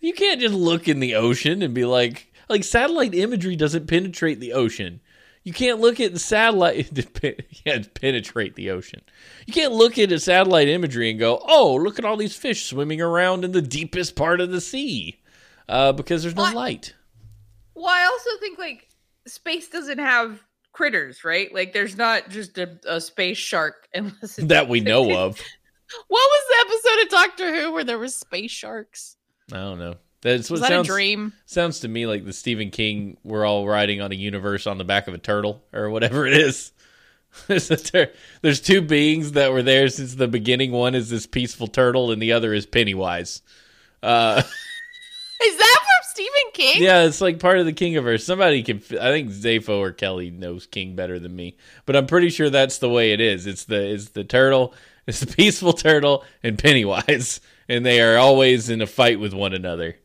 You 0.00 0.12
can't 0.12 0.40
just 0.40 0.54
look 0.54 0.86
in 0.86 1.00
the 1.00 1.16
ocean 1.16 1.62
and 1.62 1.74
be 1.74 1.84
like, 1.84 2.32
like 2.48 2.62
satellite 2.62 3.14
imagery 3.14 3.56
doesn't 3.56 3.88
penetrate 3.88 4.38
the 4.38 4.52
ocean. 4.52 5.00
You 5.44 5.52
can't 5.52 5.80
look 5.80 6.00
at 6.00 6.12
the 6.12 6.18
satellite. 6.18 6.90
Yeah, 7.64 7.82
penetrate 7.94 8.54
the 8.54 8.70
ocean. 8.70 9.02
You 9.46 9.52
can't 9.52 9.72
look 9.72 9.98
at 9.98 10.12
a 10.12 10.18
satellite 10.20 10.68
imagery 10.68 11.10
and 11.10 11.18
go, 11.18 11.42
"Oh, 11.46 11.74
look 11.76 11.98
at 11.98 12.04
all 12.04 12.16
these 12.16 12.36
fish 12.36 12.64
swimming 12.66 13.00
around 13.00 13.44
in 13.44 13.52
the 13.52 13.62
deepest 13.62 14.14
part 14.16 14.40
of 14.40 14.50
the 14.50 14.60
sea," 14.60 15.20
uh, 15.68 15.92
because 15.92 16.22
there's 16.22 16.34
no 16.36 16.42
What? 16.42 16.54
light. 16.54 16.94
well, 17.74 17.86
I 17.88 18.04
also 18.04 18.30
think 18.40 18.58
like 18.58 18.88
space 19.26 19.68
doesn't 19.68 19.98
have 19.98 20.42
critters, 20.72 21.24
right? 21.24 21.52
Like 21.52 21.72
there's 21.72 21.96
not 21.96 22.28
just 22.30 22.56
a, 22.58 22.78
a 22.86 23.00
space 23.00 23.38
shark 23.38 23.88
unless 23.94 24.38
it's 24.38 24.48
that 24.48 24.68
we 24.68 24.80
know 24.80 25.02
of. 25.26 25.40
What 26.08 26.30
was 26.30 26.44
the 26.48 26.66
episode 26.68 27.02
of 27.04 27.08
Doctor 27.10 27.54
Who 27.54 27.72
where 27.72 27.84
there 27.84 27.98
was 27.98 28.14
space 28.14 28.50
sharks? 28.50 29.16
I 29.52 29.56
don't 29.56 29.78
know. 29.78 29.94
That's 30.22 30.50
Was 30.50 30.60
what 30.60 30.68
that 30.68 30.74
sounds 30.76 30.88
a 30.88 30.92
dream? 30.92 31.32
sounds 31.46 31.80
to 31.80 31.88
me 31.88 32.06
like 32.06 32.24
the 32.24 32.32
Stephen 32.32 32.70
King. 32.70 33.16
We're 33.22 33.46
all 33.46 33.66
riding 33.68 34.00
on 34.00 34.10
a 34.10 34.16
universe 34.16 34.66
on 34.66 34.78
the 34.78 34.84
back 34.84 35.06
of 35.08 35.14
a 35.14 35.18
turtle 35.18 35.62
or 35.72 35.90
whatever 35.90 36.26
it 36.26 36.32
is. 36.36 36.72
there's, 37.46 37.68
tur- 37.68 38.10
there's 38.42 38.60
two 38.60 38.80
beings 38.82 39.32
that 39.32 39.52
were 39.52 39.62
there 39.62 39.88
since 39.88 40.14
the 40.14 40.26
beginning. 40.26 40.72
One 40.72 40.94
is 40.94 41.08
this 41.10 41.26
peaceful 41.26 41.68
turtle, 41.68 42.10
and 42.10 42.20
the 42.20 42.32
other 42.32 42.52
is 42.52 42.66
Pennywise. 42.66 43.42
Uh, 44.02 44.42
Is 45.40 45.56
that 45.56 45.78
from 45.78 46.10
Stephen 46.10 46.50
King? 46.52 46.82
yeah, 46.82 47.02
it's 47.04 47.20
like 47.20 47.38
part 47.38 47.58
of 47.60 47.66
the 47.66 47.72
Kingiverse. 47.72 48.22
Somebody 48.22 48.64
can, 48.64 48.78
I 49.00 49.12
think 49.12 49.30
Zafo 49.30 49.78
or 49.78 49.92
Kelly 49.92 50.30
knows 50.30 50.66
King 50.66 50.96
better 50.96 51.20
than 51.20 51.36
me, 51.36 51.56
but 51.86 51.94
I'm 51.94 52.06
pretty 52.08 52.30
sure 52.30 52.50
that's 52.50 52.78
the 52.78 52.88
way 52.88 53.12
it 53.12 53.20
is. 53.20 53.46
It's 53.46 53.64
the 53.64 53.92
it's 53.92 54.08
the 54.08 54.24
turtle, 54.24 54.74
it's 55.06 55.20
the 55.20 55.26
peaceful 55.36 55.74
turtle, 55.74 56.24
and 56.42 56.58
Pennywise, 56.58 57.40
and 57.68 57.86
they 57.86 58.00
are 58.00 58.16
always 58.18 58.68
in 58.68 58.80
a 58.82 58.86
fight 58.86 59.20
with 59.20 59.32
one 59.32 59.52
another, 59.54 59.96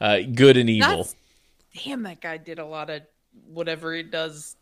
uh, 0.00 0.20
good 0.34 0.56
and 0.56 0.70
evil. 0.70 0.96
That's, 0.98 1.16
damn, 1.84 2.02
that 2.04 2.20
guy 2.20 2.36
did 2.36 2.58
a 2.58 2.64
lot 2.66 2.90
of 2.90 3.02
whatever 3.46 3.94
he 3.94 4.02
does 4.02 4.56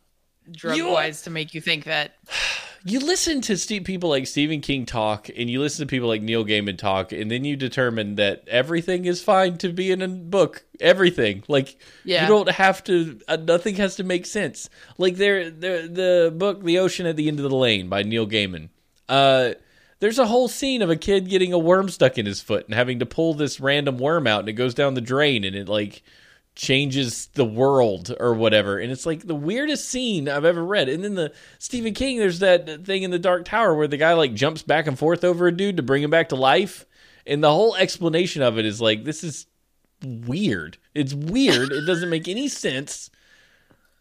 drug 0.51 0.81
wise 0.83 1.23
to 1.23 1.31
make 1.31 1.55
you 1.55 1.61
think 1.61 1.85
that. 1.85 2.17
you 2.85 3.01
listen 3.01 3.41
to 3.43 3.57
Steve, 3.57 3.85
people 3.85 4.09
like 4.11 4.27
Stephen 4.27 4.61
King 4.61 4.87
talk, 4.87 5.29
and 5.37 5.51
you 5.51 5.61
listen 5.61 5.87
to 5.87 5.91
people 5.91 6.09
like 6.09 6.23
Neil 6.23 6.45
Gaiman 6.45 6.79
talk, 6.79 7.13
and 7.13 7.31
then 7.31 7.45
you 7.45 7.57
determine 7.57 8.17
that 8.17 8.45
everything 8.49 9.05
is 9.05 9.23
fine 9.23 9.59
to 9.59 9.73
be 9.73 9.91
in 9.91 10.03
a 10.03 10.09
book. 10.09 10.65
Everything, 10.81 11.43
like 11.49 11.77
Yeah. 12.05 12.23
you 12.23 12.29
don't 12.29 12.51
have 12.51 12.85
to. 12.85 13.21
Uh, 13.29 13.37
nothing 13.37 13.77
has 13.77 13.97
to 13.97 14.05
make 14.05 14.27
sense. 14.27 14.71
Like 14.97 15.17
there, 15.17 15.51
there, 15.51 15.89
the 15.89 16.33
book 16.37 16.63
"The 16.63 16.79
Ocean 16.79 17.07
at 17.07 17.17
the 17.17 17.29
End 17.29 17.41
of 17.41 17.51
the 17.51 17.57
Lane" 17.57 17.89
by 17.89 18.03
Neil 18.03 18.27
Gaiman. 18.27 18.69
Uh, 19.09 19.55
there's 20.01 20.19
a 20.19 20.27
whole 20.27 20.49
scene 20.49 20.83
of 20.83 20.91
a 20.91 20.97
kid 20.97 21.29
getting 21.29 21.53
a 21.53 21.59
worm 21.59 21.89
stuck 21.89 22.19
in 22.19 22.27
his 22.27 22.41
foot 22.41 22.67
and 22.67 22.75
having 22.75 22.99
to 23.01 23.07
pull 23.07 23.35
this 23.35 23.61
random 23.61 23.99
worm 23.99 24.27
out, 24.27 24.41
and 24.41 24.49
it 24.49 24.55
goes 24.55 24.75
down 24.75 24.95
the 24.95 25.01
drain, 25.01 25.45
and 25.45 25.57
it 25.57 25.69
like 25.69 26.03
changes 26.59 27.29
the 27.35 27.45
world 27.45 28.13
or 28.19 28.35
whatever. 28.35 28.79
And 28.79 28.91
it's 28.91 29.07
like 29.07 29.27
the 29.27 29.35
weirdest 29.35 29.89
scene 29.89 30.29
I've 30.29 30.45
ever 30.45 30.65
read. 30.65 30.89
And 30.89 31.05
then 31.05 31.15
the 31.15 31.33
Stephen 31.61 31.95
King, 31.95 32.19
there's 32.19 32.41
that 32.41 32.85
thing 32.85 33.05
in 33.05 33.13
the 33.13 33.19
Dark 33.19 33.45
Tower 33.45 33.77
where 33.77 33.87
the 33.87 33.97
guy 33.97 34.13
like 34.15 34.35
jumps 34.35 34.63
back 34.63 34.89
and 34.89 34.99
forth 34.99 35.23
over 35.23 35.47
a 35.47 35.57
dude 35.57 35.77
to 35.77 35.85
bring 35.85 36.03
him 36.03 36.11
back 36.11 36.31
to 36.31 36.37
life. 36.37 36.85
And 37.25 37.45
the 37.45 37.53
whole 37.53 37.77
explanation 37.77 38.43
of 38.43 38.59
it 38.59 38.67
is 38.67 38.81
like, 38.81 39.05
this 39.05 39.23
is 39.23 39.47
weird. 40.03 40.79
It's 40.95 41.15
weird. 41.15 41.71
it 41.71 41.87
doesn't 41.87 42.11
make 42.11 42.27
any 42.27 42.49
sense. 42.49 43.09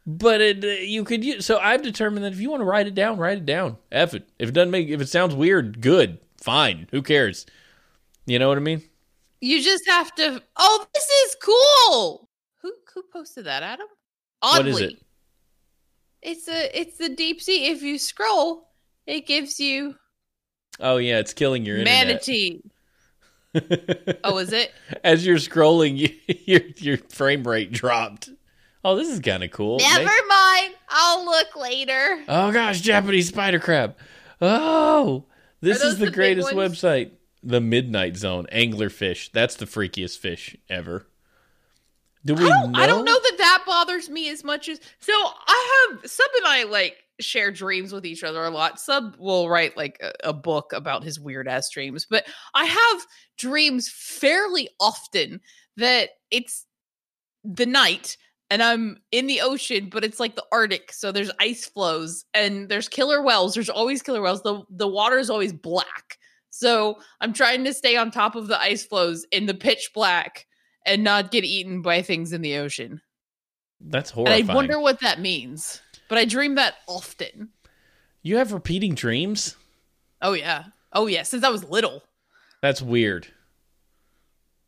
But 0.10 0.39
it, 0.39 0.63
uh, 0.63 0.67
you 0.67 1.04
could 1.04 1.26
use. 1.26 1.46
So 1.46 1.60
I've 1.60 1.84
determined 1.84 2.24
that 2.24 2.32
if 2.32 2.39
you 2.39 2.50
want 2.50 2.62
to 2.62 2.65
write 2.65 2.88
it 2.88 2.96
down, 2.96 3.17
write 3.17 3.39
it 3.39 3.46
down. 3.46 3.78
F 3.91 4.13
it. 4.13 4.28
If 4.39 4.50
it 4.50 4.54
doesn't 4.54 4.72
make, 4.72 4.88
if 4.88 5.02
it 5.02 5.10
sounds 5.10 5.36
weird, 5.36 5.82
good, 5.82 6.20
fine. 6.41 6.88
Who 6.91 7.02
cares? 7.02 7.46
You 8.26 8.39
know 8.39 8.48
what 8.48 8.58
I 8.58 8.62
mean? 8.62 8.84
You 9.41 9.62
just 9.62 9.86
have 9.88 10.15
to. 10.15 10.41
Oh, 10.56 10.86
this 10.93 11.04
is 11.04 11.36
cool. 11.43 12.30
Who 12.62 12.72
who 12.93 13.04
posted 13.12 13.46
that, 13.46 13.63
Adam? 13.63 13.88
Oddly, 14.41 14.72
What 14.72 14.82
is 14.82 14.88
it? 14.93 14.98
It's 16.22 16.48
a 16.48 16.80
it's 16.80 16.98
the 16.98 17.10
deep 17.10 17.41
sea. 17.41 17.67
If 17.67 17.82
you 17.82 17.98
scroll, 17.98 18.70
it 19.06 19.28
gives 19.28 19.60
you 19.60 19.96
Oh 20.80 20.98
yeah, 20.98 21.20
it's 21.20 21.34
killing 21.34 21.65
your 21.65 21.78
internet. 21.78 22.08
manatee. 22.08 22.62
Oh, 24.24 24.38
is 24.38 24.54
it? 24.54 24.72
As 25.04 25.26
you're 25.26 25.38
scrolling, 25.38 25.98
you, 25.98 26.10
your 26.46 26.62
your 26.78 26.98
frame 27.10 27.43
rate 27.48 27.72
dropped. 27.72 28.30
Oh, 28.88 28.95
this 28.95 29.10
is 29.10 29.19
kind 29.19 29.43
of 29.43 29.52
cool. 29.52 29.80
Never 29.80 30.06
Make- 30.06 30.28
mind. 30.30 30.73
I'll 30.88 31.26
look 31.26 31.58
later. 31.58 32.23
oh 32.30 32.54
gosh, 32.54 32.80
Japanese 32.80 33.28
spider 33.28 33.60
crab. 33.60 33.97
Oh, 34.39 35.26
this 35.60 35.82
is 35.84 35.97
the 35.97 36.06
the 36.06 36.12
greatest 36.12 36.52
website. 36.52 37.12
The 37.43 37.60
Midnight 37.60 38.15
Zone 38.15 38.47
anglerfish. 38.50 39.32
That's 39.34 39.56
the 39.56 39.65
freakiest 39.65 40.19
fish 40.19 40.56
ever. 40.69 41.06
Do 42.23 42.36
we 42.36 42.45
I 42.45 42.47
don't, 42.47 42.71
know? 42.71 42.80
I 42.80 42.88
don't 42.88 43.04
know 43.04 43.19
that 43.21 43.36
that 43.38 43.63
bothers 43.67 44.10
me 44.10 44.30
as 44.30 44.45
much 44.45 44.69
as 44.69 44.80
so 45.00 45.12
I 45.13 45.89
have 45.91 46.10
Sub 46.10 46.30
and 46.38 46.45
I 46.45 46.63
like 46.63 46.95
share 47.19 47.52
dreams 47.52 47.91
with 47.91 48.06
each 48.06 48.23
other 48.23 48.45
a 48.45 48.50
lot. 48.50 48.80
Sub 48.80 49.17
will 49.19 49.50
write 49.50 49.76
like 49.76 50.00
a, 50.02 50.30
a 50.30 50.34
book 50.34 50.71
about 50.71 51.04
his 51.04 51.19
weird 51.19 51.50
ass 51.50 51.69
dreams, 51.69 52.08
but 52.10 52.26
I 52.54 52.63
have 52.63 53.06
dreams 53.38 53.89
fairly 53.89 54.69
often 54.80 55.41
that 55.76 56.12
it's 56.32 56.65
the 57.43 57.65
night 57.65 58.15
and 58.50 58.64
I'm 58.64 58.98
in 59.12 59.28
the 59.28 59.42
ocean, 59.42 59.90
but 59.92 60.04
it's 60.04 60.20
like 60.20 60.36
the 60.36 60.46
Arctic, 60.52 60.92
so 60.94 61.12
there's 61.12 61.32
ice 61.40 61.66
flows 61.66 62.26
and 62.34 62.70
there's 62.70 62.88
killer 62.88 63.22
whales. 63.22 63.54
There's 63.54 63.70
always 63.70 64.02
killer 64.02 64.22
whales. 64.22 64.42
The 64.44 64.64
the 64.70 64.88
water 64.88 65.18
is 65.18 65.30
always 65.30 65.54
black. 65.54 66.18
So 66.50 66.98
I'm 67.22 67.34
trying 67.34 67.64
to 67.66 67.74
stay 67.74 67.98
on 67.98 68.10
top 68.10 68.36
of 68.36 68.48
the 68.48 68.60
ice 68.60 68.86
flows 68.86 69.26
in 69.32 69.46
the 69.46 69.54
pitch 69.54 69.92
black 69.94 70.48
and 70.86 71.04
not 71.04 71.32
get 71.32 71.44
eaten 71.44 71.82
by 71.82 72.02
things 72.02 72.34
in 72.34 72.42
the 72.42 72.58
ocean. 72.58 73.02
That's 73.80 74.10
And. 74.12 74.30
I 74.30 74.42
wonder 74.42 74.80
what 74.80 75.02
that 75.02 75.20
means. 75.20 75.82
But 76.10 76.18
I 76.18 76.26
dream 76.26 76.56
that 76.56 76.76
often. 76.88 77.50
you 78.22 78.38
have 78.38 78.54
repeating 78.54 78.96
dreams. 78.96 79.56
Oh 80.22 80.34
yeah. 80.34 80.66
Oh 80.94 81.08
yeah, 81.08 81.24
since 81.24 81.44
I 81.44 81.50
was 81.50 81.64
little. 81.66 82.02
That's 82.62 82.82
weird 82.82 83.28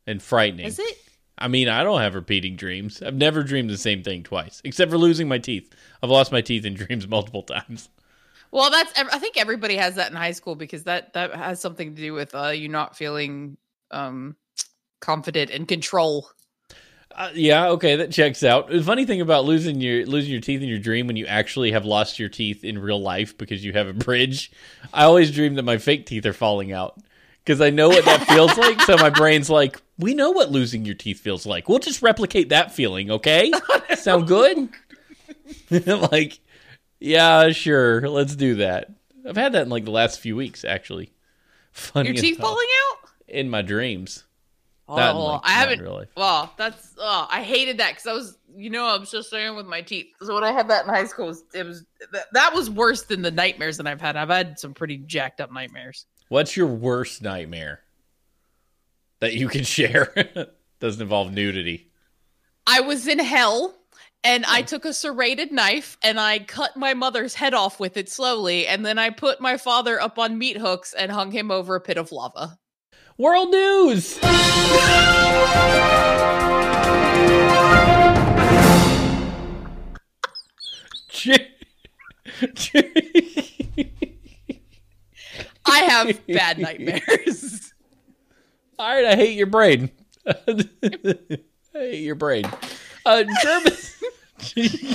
and 0.06 0.22
frightening. 0.22 0.66
Is 0.66 0.78
it? 0.78 0.98
I 1.40 1.48
mean, 1.48 1.68
I 1.68 1.82
don't 1.82 2.00
have 2.00 2.14
repeating 2.14 2.56
dreams. 2.56 3.02
I've 3.02 3.14
never 3.14 3.42
dreamed 3.42 3.70
the 3.70 3.78
same 3.78 4.02
thing 4.02 4.22
twice, 4.22 4.60
except 4.64 4.90
for 4.90 4.98
losing 4.98 5.28
my 5.28 5.38
teeth. 5.38 5.74
I've 6.02 6.10
lost 6.10 6.32
my 6.32 6.40
teeth 6.40 6.64
in 6.64 6.74
dreams 6.74 7.08
multiple 7.08 7.42
times. 7.42 7.88
Well, 8.52 8.70
that's 8.70 8.92
I 8.96 9.18
think 9.18 9.36
everybody 9.36 9.76
has 9.76 9.94
that 9.94 10.10
in 10.10 10.16
high 10.16 10.32
school 10.32 10.56
because 10.56 10.84
that 10.84 11.12
that 11.12 11.34
has 11.34 11.60
something 11.60 11.94
to 11.94 12.00
do 12.00 12.12
with 12.12 12.34
uh 12.34 12.48
you 12.48 12.68
not 12.68 12.96
feeling 12.96 13.56
um 13.90 14.36
confident 15.00 15.50
and 15.50 15.66
control. 15.68 16.28
Uh, 17.12 17.30
yeah, 17.34 17.68
okay, 17.68 17.96
that 17.96 18.12
checks 18.12 18.44
out. 18.44 18.68
The 18.70 18.82
funny 18.82 19.04
thing 19.04 19.20
about 19.20 19.44
losing 19.44 19.80
your 19.80 20.06
losing 20.06 20.32
your 20.32 20.40
teeth 20.40 20.62
in 20.62 20.68
your 20.68 20.78
dream 20.78 21.06
when 21.06 21.16
you 21.16 21.26
actually 21.26 21.72
have 21.72 21.84
lost 21.84 22.18
your 22.18 22.28
teeth 22.28 22.64
in 22.64 22.78
real 22.78 23.00
life 23.00 23.36
because 23.36 23.64
you 23.64 23.72
have 23.72 23.88
a 23.88 23.92
bridge. 23.92 24.50
I 24.92 25.04
always 25.04 25.30
dream 25.30 25.54
that 25.54 25.64
my 25.64 25.78
fake 25.78 26.06
teeth 26.06 26.26
are 26.26 26.32
falling 26.32 26.72
out 26.72 27.00
because 27.44 27.60
I 27.60 27.70
know 27.70 27.88
what 27.88 28.04
that 28.04 28.26
feels 28.26 28.56
like. 28.56 28.80
So 28.82 28.96
my 28.96 29.10
brain's 29.10 29.50
like, 29.50 29.80
"We 29.98 30.14
know 30.14 30.30
what 30.30 30.50
losing 30.50 30.84
your 30.84 30.94
teeth 30.94 31.20
feels 31.20 31.46
like. 31.46 31.68
We'll 31.68 31.78
just 31.78 32.02
replicate 32.02 32.50
that 32.50 32.72
feeling, 32.72 33.10
okay? 33.10 33.52
Sound 33.96 34.26
good?" 34.26 34.68
like, 35.70 36.40
yeah, 36.98 37.50
sure, 37.50 38.08
let's 38.08 38.36
do 38.36 38.56
that. 38.56 38.90
I've 39.28 39.36
had 39.36 39.52
that 39.52 39.62
in 39.62 39.68
like 39.68 39.84
the 39.84 39.90
last 39.90 40.20
few 40.20 40.36
weeks, 40.36 40.64
actually. 40.64 41.12
Funny 41.72 42.10
Your 42.10 42.20
teeth 42.20 42.38
falling 42.38 42.66
out? 42.88 43.08
in 43.28 43.48
my 43.48 43.62
dreams. 43.62 44.24
Oh, 44.88 44.96
in, 44.96 45.16
like, 45.16 45.40
I 45.44 45.52
haven't. 45.52 45.80
real 45.80 45.94
life. 45.94 46.08
Well, 46.16 46.52
that's 46.56 46.94
oh, 46.98 47.28
I 47.30 47.42
hated 47.42 47.78
that 47.78 47.90
because 47.90 48.06
I 48.08 48.12
was, 48.12 48.38
you 48.56 48.70
know, 48.70 48.86
I'm 48.86 49.04
still 49.04 49.22
staying 49.22 49.54
with 49.54 49.66
my 49.66 49.82
teeth. 49.82 50.08
So 50.22 50.34
when 50.34 50.42
I 50.42 50.50
had 50.50 50.68
that 50.68 50.84
in 50.84 50.90
high 50.90 51.04
school, 51.04 51.26
it 51.26 51.28
was, 51.28 51.44
it 51.54 51.66
was 51.66 51.84
that, 52.12 52.26
that 52.32 52.52
was 52.52 52.68
worse 52.68 53.02
than 53.02 53.22
the 53.22 53.30
nightmares 53.30 53.76
that 53.76 53.86
I've 53.86 54.00
had. 54.00 54.16
I've 54.16 54.30
had 54.30 54.58
some 54.58 54.74
pretty 54.74 54.98
jacked 54.98 55.40
up 55.40 55.52
nightmares. 55.52 56.06
What's 56.30 56.56
your 56.56 56.68
worst 56.68 57.22
nightmare 57.22 57.80
that 59.18 59.34
you 59.34 59.48
can 59.48 59.64
share? 59.64 60.14
Doesn't 60.78 61.02
involve 61.02 61.32
nudity. 61.32 61.90
I 62.68 62.82
was 62.82 63.08
in 63.08 63.18
hell 63.18 63.74
and 64.22 64.44
I 64.46 64.62
took 64.62 64.84
a 64.84 64.92
serrated 64.92 65.50
knife 65.50 65.98
and 66.04 66.20
I 66.20 66.38
cut 66.38 66.76
my 66.76 66.94
mother's 66.94 67.34
head 67.34 67.52
off 67.52 67.80
with 67.80 67.96
it 67.96 68.08
slowly. 68.08 68.68
And 68.68 68.86
then 68.86 68.96
I 68.96 69.10
put 69.10 69.40
my 69.40 69.56
father 69.56 70.00
up 70.00 70.20
on 70.20 70.38
meat 70.38 70.56
hooks 70.56 70.94
and 70.94 71.10
hung 71.10 71.32
him 71.32 71.50
over 71.50 71.74
a 71.74 71.80
pit 71.80 71.98
of 71.98 72.12
lava. 72.12 72.60
World 73.18 73.50
news. 73.50 74.20
I 85.70 85.78
have 85.84 86.26
bad 86.26 86.58
nightmares. 86.58 87.72
All 88.78 88.94
right, 88.94 89.04
I 89.04 89.16
hate 89.16 89.36
your 89.36 89.46
brain. 89.46 89.90
I 90.26 90.56
hate 91.72 92.02
your 92.02 92.14
brain. 92.14 92.44
Uh, 93.04 93.24
German. 93.42 93.72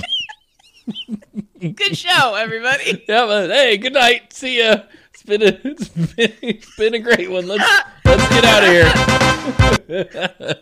Good 1.74 1.96
show, 1.96 2.34
everybody. 2.34 3.04
yeah, 3.08 3.26
but, 3.26 3.50
hey, 3.50 3.76
good 3.76 3.94
night. 3.94 4.32
See 4.32 4.58
ya. 4.58 4.82
It's 5.12 5.22
been 5.24 5.42
a 5.42 5.58
it's 5.64 5.88
been, 5.88 6.32
it's 6.42 6.76
been 6.76 6.94
a 6.94 6.98
great 7.00 7.28
one. 7.30 7.46
Let's 7.48 7.64
let's 8.04 8.28
get 8.28 8.44
out 8.44 8.62
of 8.62 8.70
here. 10.46 10.56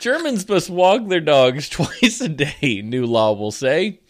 Germans 0.00 0.48
must 0.48 0.70
walk 0.70 1.08
their 1.08 1.20
dogs 1.20 1.68
twice 1.68 2.20
a 2.22 2.28
day. 2.28 2.80
New 2.82 3.04
law 3.04 3.34
will 3.34 3.50
say. 3.50 4.00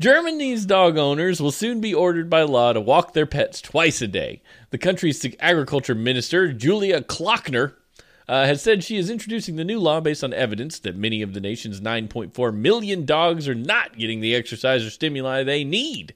Germany's 0.00 0.64
dog 0.64 0.96
owners 0.96 1.42
will 1.42 1.50
soon 1.50 1.80
be 1.80 1.92
ordered 1.92 2.30
by 2.30 2.42
law 2.42 2.72
to 2.72 2.80
walk 2.80 3.14
their 3.14 3.26
pets 3.26 3.60
twice 3.60 4.00
a 4.00 4.06
day. 4.06 4.42
The 4.70 4.78
country's 4.78 5.26
agriculture 5.40 5.96
minister, 5.96 6.52
Julia 6.52 7.02
Klockner, 7.02 7.74
uh, 8.28 8.44
has 8.46 8.62
said 8.62 8.84
she 8.84 8.96
is 8.96 9.10
introducing 9.10 9.56
the 9.56 9.64
new 9.64 9.80
law 9.80 10.00
based 10.00 10.22
on 10.22 10.32
evidence 10.32 10.78
that 10.78 10.94
many 10.94 11.20
of 11.20 11.34
the 11.34 11.40
nation's 11.40 11.80
9.4 11.80 12.54
million 12.54 13.04
dogs 13.04 13.48
are 13.48 13.56
not 13.56 13.98
getting 13.98 14.20
the 14.20 14.36
exercise 14.36 14.84
or 14.86 14.90
stimuli 14.90 15.42
they 15.42 15.64
need. 15.64 16.14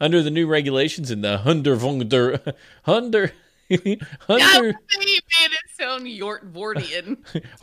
Under 0.00 0.22
the 0.22 0.30
new 0.30 0.46
regulations 0.46 1.10
in 1.10 1.22
the 1.22 1.38
Hunder, 1.38 1.76
Hunder, 2.84 3.32
you 3.68 3.78
made 3.78 4.00
it 5.50 5.70
sound 5.76 6.06
Yortvordian. 6.06 7.16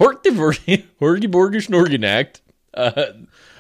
Horgeborgisch 1.00 1.70
Norgen 1.70 2.04
Act, 2.04 2.42
uh, 2.74 3.14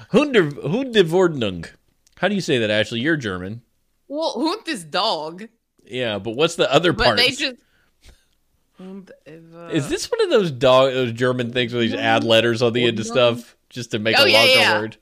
Hunder, 0.10 0.52
Hundeverordnung. 0.52 1.70
How 2.22 2.28
do 2.28 2.36
you 2.36 2.42
say 2.42 2.60
that, 2.60 2.70
Ashley? 2.70 3.00
You're 3.00 3.18
German. 3.18 3.64
Well, 4.08 4.34
Hund 4.38 4.68
is 4.68 4.84
dog, 4.84 5.48
Yeah, 5.84 6.20
but 6.20 6.36
what's 6.36 6.54
the 6.56 6.72
other 6.72 6.94
but 6.94 7.04
part? 7.06 7.18
they 7.18 7.32
just. 7.32 7.56
Is 9.72 9.90
this 9.90 10.10
one 10.12 10.22
of 10.24 10.30
those 10.30 10.52
dog 10.52 10.94
those 10.94 11.14
German 11.14 11.52
things 11.52 11.74
where 11.74 11.82
these 11.82 11.96
add 11.96 12.24
letters 12.24 12.62
on 12.62 12.74
the 12.74 12.86
end 12.86 13.00
of 13.00 13.08
stuff 13.08 13.56
just 13.70 13.90
to 13.92 14.00
make 14.00 14.16
Oh, 14.20 14.24
a 14.26 14.28
yeah, 14.30 14.38
longer 14.38 14.54
yeah. 14.54 14.80
word? 14.80 14.98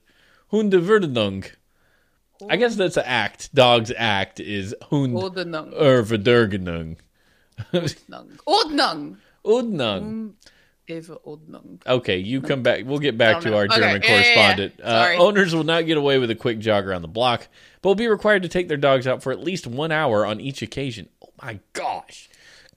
Hundewerdung. 0.53 1.49
I 2.49 2.55
guess 2.55 2.75
that's 2.77 2.95
an 2.95 3.03
act. 3.05 3.53
Dog's 3.53 3.91
act 3.97 4.39
is 4.39 4.73
Hund 4.89 5.13
Ordnung. 5.13 5.73
Ordnung. 5.73 6.97
Ordnung. 9.45 10.34
Hund. 10.89 11.84
Okay, 11.86 12.17
you 12.17 12.41
come 12.41 12.63
back. 12.63 12.84
We'll 12.86 12.99
get 12.99 13.17
back 13.17 13.41
to 13.41 13.49
know. 13.49 13.58
our 13.58 13.63
Okay, 13.65 13.75
German 13.75 14.02
yeah, 14.02 14.10
yeah, 14.10 14.15
yeah. 14.17 14.23
correspondent. 14.36 14.73
Uh, 14.84 15.15
owners 15.19 15.54
will 15.56 15.63
not 15.63 15.86
get 15.86 15.97
away 15.97 16.17
with 16.17 16.32
a 16.32 16.36
quick 16.36 16.60
jog 16.60 16.86
around 16.88 17.04
the 17.04 17.08
block, 17.08 17.47
but 17.82 17.89
will 17.89 17.95
be 17.95 18.08
required 18.08 18.43
to 18.43 18.49
take 18.49 18.67
their 18.67 18.78
dogs 18.78 19.06
out 19.08 19.21
for 19.23 19.32
at 19.32 19.39
least 19.39 19.67
one 19.67 19.91
hour 19.91 20.25
on 20.25 20.39
each 20.41 20.62
occasion. 20.62 21.08
Oh 21.23 21.30
my 21.41 21.60
gosh. 21.73 22.30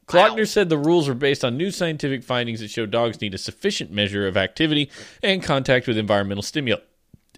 Klockner 0.06 0.38
Wow. 0.38 0.44
said 0.44 0.68
the 0.68 0.76
rules 0.78 1.08
are 1.08 1.14
based 1.14 1.44
on 1.44 1.56
new 1.56 1.70
scientific 1.70 2.22
findings 2.22 2.60
that 2.60 2.70
show 2.70 2.86
dogs 2.86 3.20
need 3.20 3.34
a 3.34 3.38
sufficient 3.38 3.90
measure 3.90 4.26
of 4.26 4.36
activity 4.36 4.90
and 5.22 5.42
contact 5.42 5.86
with 5.86 5.96
environmental 5.96 6.42
stimuli, 6.42 6.80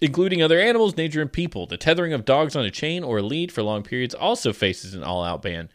including 0.01 0.41
other 0.41 0.59
animals, 0.59 0.97
nature, 0.97 1.21
and 1.21 1.31
people. 1.31 1.67
The 1.67 1.77
tethering 1.77 2.11
of 2.11 2.25
dogs 2.25 2.55
on 2.55 2.65
a 2.65 2.71
chain 2.71 3.03
or 3.03 3.19
a 3.19 3.21
lead 3.21 3.51
for 3.51 3.61
long 3.63 3.83
periods 3.83 4.13
also 4.15 4.51
faces 4.51 4.93
an 4.95 5.03
all 5.03 5.23
out 5.23 5.41
ban. 5.41 5.69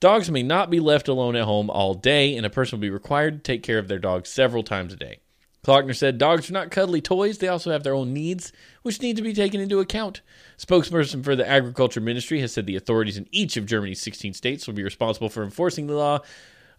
Dogs 0.00 0.30
may 0.30 0.42
not 0.42 0.70
be 0.70 0.80
left 0.80 1.08
alone 1.08 1.36
at 1.36 1.44
home 1.44 1.68
all 1.68 1.92
day, 1.92 2.34
and 2.34 2.46
a 2.46 2.50
person 2.50 2.78
will 2.78 2.82
be 2.82 2.90
required 2.90 3.34
to 3.34 3.52
take 3.52 3.62
care 3.62 3.78
of 3.78 3.86
their 3.86 3.98
dog 3.98 4.26
several 4.26 4.62
times 4.62 4.94
a 4.94 4.96
day. 4.96 5.18
Klockner 5.62 5.94
said 5.94 6.16
dogs 6.16 6.48
are 6.48 6.54
not 6.54 6.70
cuddly 6.70 7.02
toys, 7.02 7.36
they 7.36 7.48
also 7.48 7.70
have 7.70 7.82
their 7.82 7.94
own 7.94 8.14
needs, 8.14 8.50
which 8.80 9.02
need 9.02 9.16
to 9.16 9.22
be 9.22 9.34
taken 9.34 9.60
into 9.60 9.78
account. 9.78 10.22
Spokesperson 10.58 11.22
for 11.22 11.36
the 11.36 11.46
Agriculture 11.46 12.00
Ministry 12.00 12.40
has 12.40 12.52
said 12.52 12.64
the 12.64 12.76
authorities 12.76 13.18
in 13.18 13.28
each 13.30 13.58
of 13.58 13.66
Germany's 13.66 14.00
16 14.00 14.32
states 14.32 14.66
will 14.66 14.72
be 14.72 14.82
responsible 14.82 15.28
for 15.28 15.44
enforcing 15.44 15.86
the 15.86 15.94
law. 15.94 16.20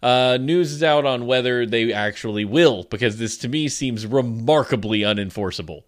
Uh, 0.02 0.36
news 0.40 0.72
is 0.72 0.82
out 0.82 1.06
on 1.06 1.26
whether 1.26 1.64
they 1.64 1.92
actually 1.92 2.44
will, 2.44 2.82
because 2.84 3.18
this 3.18 3.38
to 3.38 3.48
me 3.48 3.68
seems 3.68 4.04
remarkably 4.04 5.02
unenforceable. 5.02 5.84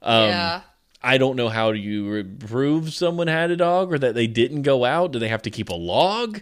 Um, 0.00 0.28
yeah. 0.28 0.60
I 1.02 1.18
don't 1.18 1.36
know 1.36 1.50
how 1.50 1.72
you 1.72 2.24
prove 2.24 2.94
someone 2.94 3.26
had 3.26 3.50
a 3.50 3.56
dog 3.56 3.92
or 3.92 3.98
that 3.98 4.14
they 4.14 4.26
didn't 4.26 4.62
go 4.62 4.86
out. 4.86 5.12
Do 5.12 5.18
they 5.18 5.28
have 5.28 5.42
to 5.42 5.50
keep 5.50 5.68
a 5.68 5.74
log? 5.74 6.40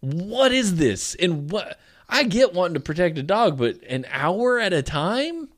What 0.00 0.52
is 0.52 0.76
this? 0.76 1.14
And 1.16 1.50
what? 1.50 1.78
I 2.08 2.22
get 2.24 2.54
wanting 2.54 2.74
to 2.74 2.80
protect 2.80 3.18
a 3.18 3.22
dog, 3.22 3.58
but 3.58 3.82
an 3.88 4.06
hour 4.10 4.58
at 4.58 4.72
a 4.72 4.82
time? 4.82 5.48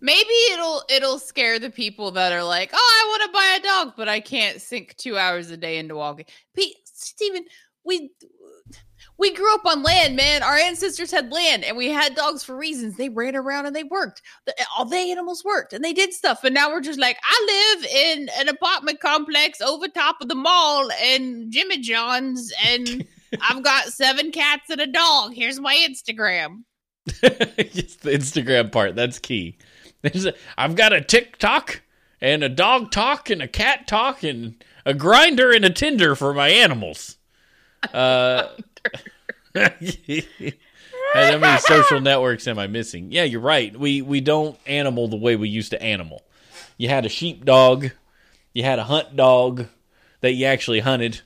Maybe 0.00 0.34
it'll 0.52 0.82
it'll 0.90 1.18
scare 1.18 1.58
the 1.58 1.70
people 1.70 2.10
that 2.12 2.32
are 2.32 2.44
like, 2.44 2.70
oh, 2.72 2.76
I 2.76 3.08
want 3.08 3.22
to 3.22 3.32
buy 3.32 3.56
a 3.58 3.62
dog, 3.62 3.94
but 3.96 4.08
I 4.08 4.20
can't 4.20 4.60
sink 4.60 4.96
two 4.96 5.16
hours 5.16 5.50
a 5.50 5.56
day 5.56 5.78
into 5.78 5.94
walking. 5.94 6.26
Pete, 6.54 6.76
Steven, 6.84 7.44
we 7.84 8.10
we 9.16 9.32
grew 9.32 9.54
up 9.54 9.64
on 9.64 9.82
land, 9.82 10.16
man. 10.16 10.42
Our 10.42 10.56
ancestors 10.56 11.10
had 11.12 11.30
land, 11.32 11.64
and 11.64 11.76
we 11.76 11.88
had 11.88 12.16
dogs 12.16 12.42
for 12.42 12.56
reasons. 12.56 12.96
They 12.96 13.08
ran 13.08 13.36
around 13.36 13.66
and 13.66 13.74
they 13.76 13.84
worked. 13.84 14.22
The- 14.44 14.54
All 14.76 14.84
the 14.84 14.96
animals 14.96 15.44
worked, 15.44 15.72
and 15.72 15.84
they 15.84 15.92
did 15.92 16.12
stuff. 16.12 16.42
And 16.42 16.54
now 16.54 16.70
we're 16.70 16.80
just 16.80 16.98
like, 16.98 17.16
I 17.22 17.76
live 17.76 17.84
in 17.90 18.28
an 18.40 18.48
apartment 18.48 19.00
complex 19.00 19.60
over 19.60 19.86
top 19.88 20.16
of 20.20 20.28
the 20.28 20.34
mall 20.34 20.90
and 21.00 21.52
Jimmy 21.52 21.78
John's, 21.78 22.52
and 22.66 23.06
I've 23.40 23.62
got 23.62 23.86
seven 23.86 24.30
cats 24.30 24.70
and 24.70 24.80
a 24.80 24.86
dog. 24.86 25.34
Here's 25.34 25.60
my 25.60 25.74
Instagram. 25.74 26.64
Just 27.06 28.02
the 28.02 28.10
Instagram 28.10 28.72
part. 28.72 28.94
That's 28.94 29.18
key. 29.18 29.58
There's 30.02 30.26
a, 30.26 30.34
I've 30.56 30.76
got 30.76 30.92
a 30.92 31.00
TikTok 31.00 31.82
and 32.20 32.42
a 32.42 32.48
dog 32.48 32.90
talk 32.90 33.30
and 33.30 33.42
a 33.42 33.48
cat 33.48 33.86
talk 33.86 34.22
and 34.22 34.62
a 34.86 34.94
Grindr 34.94 35.54
and 35.54 35.64
a 35.64 35.70
Tinder 35.70 36.14
for 36.14 36.34
my 36.34 36.48
animals. 36.48 37.16
Uh, 37.92 38.48
how 39.54 41.38
many 41.38 41.60
social 41.60 42.00
networks 42.00 42.48
am 42.48 42.58
I 42.58 42.66
missing? 42.66 43.12
Yeah, 43.12 43.24
you're 43.24 43.40
right. 43.40 43.78
We 43.78 44.02
we 44.02 44.20
don't 44.20 44.58
animal 44.66 45.08
the 45.08 45.16
way 45.16 45.36
we 45.36 45.48
used 45.48 45.70
to 45.70 45.82
animal. 45.82 46.22
You 46.76 46.88
had 46.88 47.06
a 47.06 47.10
sheep 47.10 47.44
dog, 47.44 47.90
you 48.52 48.62
had 48.64 48.78
a 48.78 48.84
hunt 48.84 49.16
dog 49.16 49.66
that 50.20 50.32
you 50.32 50.46
actually 50.46 50.80
hunted. 50.80 51.20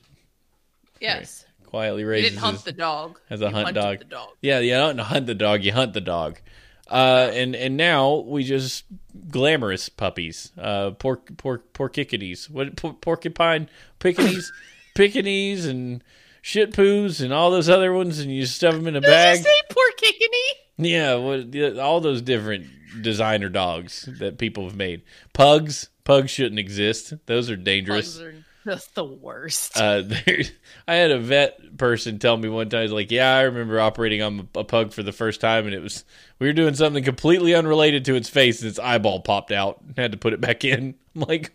Yes. 1.00 1.44
Quietly 1.68 2.02
You 2.02 2.08
raises 2.08 2.30
didn't 2.30 2.40
hunt 2.42 2.54
his- 2.56 2.64
the 2.64 2.72
dog. 2.72 3.20
as 3.30 3.40
a 3.40 3.50
hunt 3.50 3.74
dog. 3.74 3.98
The 3.98 4.04
dog. 4.06 4.28
Yeah, 4.40 4.58
you 4.60 4.72
don't 4.72 4.98
hunt 4.98 5.26
the 5.26 5.34
dog, 5.34 5.62
you 5.64 5.72
hunt 5.72 5.92
the 5.92 6.00
dog. 6.00 6.40
Uh, 6.90 7.30
and 7.34 7.54
and 7.54 7.76
now 7.76 8.14
we 8.26 8.42
just 8.42 8.84
glamorous 9.30 9.90
puppies, 9.90 10.52
uh, 10.56 10.92
pork 10.92 11.36
pork 11.36 11.72
porkickities, 11.74 12.48
what 12.48 12.74
por- 12.76 12.94
porcupine 12.94 13.68
pickaninnies, 14.00 14.46
pickaninnies, 14.94 15.66
and 15.68 16.02
shit 16.40 16.72
poos, 16.72 17.20
and 17.20 17.30
all 17.32 17.50
those 17.50 17.68
other 17.68 17.92
ones, 17.92 18.18
and 18.18 18.32
you 18.32 18.46
stuff 18.46 18.72
them 18.74 18.86
in 18.88 18.96
a 18.96 19.00
Did 19.00 19.06
bag. 19.08 19.36
you 19.38 19.44
say 19.44 19.60
poor 19.68 19.90
Kickany? 20.02 20.48
Yeah, 20.78 21.14
what 21.16 21.78
all 21.78 22.00
those 22.00 22.22
different 22.22 22.66
designer 23.02 23.50
dogs 23.50 24.08
that 24.18 24.38
people 24.38 24.64
have 24.64 24.76
made. 24.76 25.02
Pugs, 25.34 25.90
pugs 26.04 26.30
shouldn't 26.30 26.58
exist. 26.58 27.12
Those 27.26 27.50
are 27.50 27.56
dangerous. 27.56 28.16
Pugs 28.16 28.22
are 28.22 28.44
just 28.66 28.94
the 28.94 29.04
worst. 29.04 29.76
Uh, 29.76 30.02
I 30.88 30.94
had 30.94 31.10
a 31.10 31.18
vet 31.18 31.76
person 31.76 32.18
tell 32.18 32.36
me 32.36 32.48
one 32.48 32.68
time, 32.68 32.82
he's 32.82 32.92
like, 32.92 33.10
"Yeah, 33.10 33.34
I 33.36 33.42
remember 33.42 33.80
operating 33.80 34.22
on 34.22 34.48
a 34.54 34.64
pug 34.64 34.92
for 34.92 35.02
the 35.02 35.12
first 35.12 35.40
time, 35.40 35.66
and 35.66 35.74
it 35.74 35.82
was 35.82 36.04
we 36.38 36.46
were 36.46 36.52
doing 36.52 36.74
something 36.74 37.04
completely 37.04 37.54
unrelated 37.54 38.04
to 38.06 38.14
its 38.14 38.28
face, 38.28 38.60
and 38.60 38.68
its 38.68 38.78
eyeball 38.78 39.20
popped 39.20 39.52
out. 39.52 39.80
and 39.86 39.96
had 39.98 40.12
to 40.12 40.18
put 40.18 40.32
it 40.32 40.40
back 40.40 40.64
in. 40.64 40.94
I'm 41.14 41.22
like, 41.22 41.52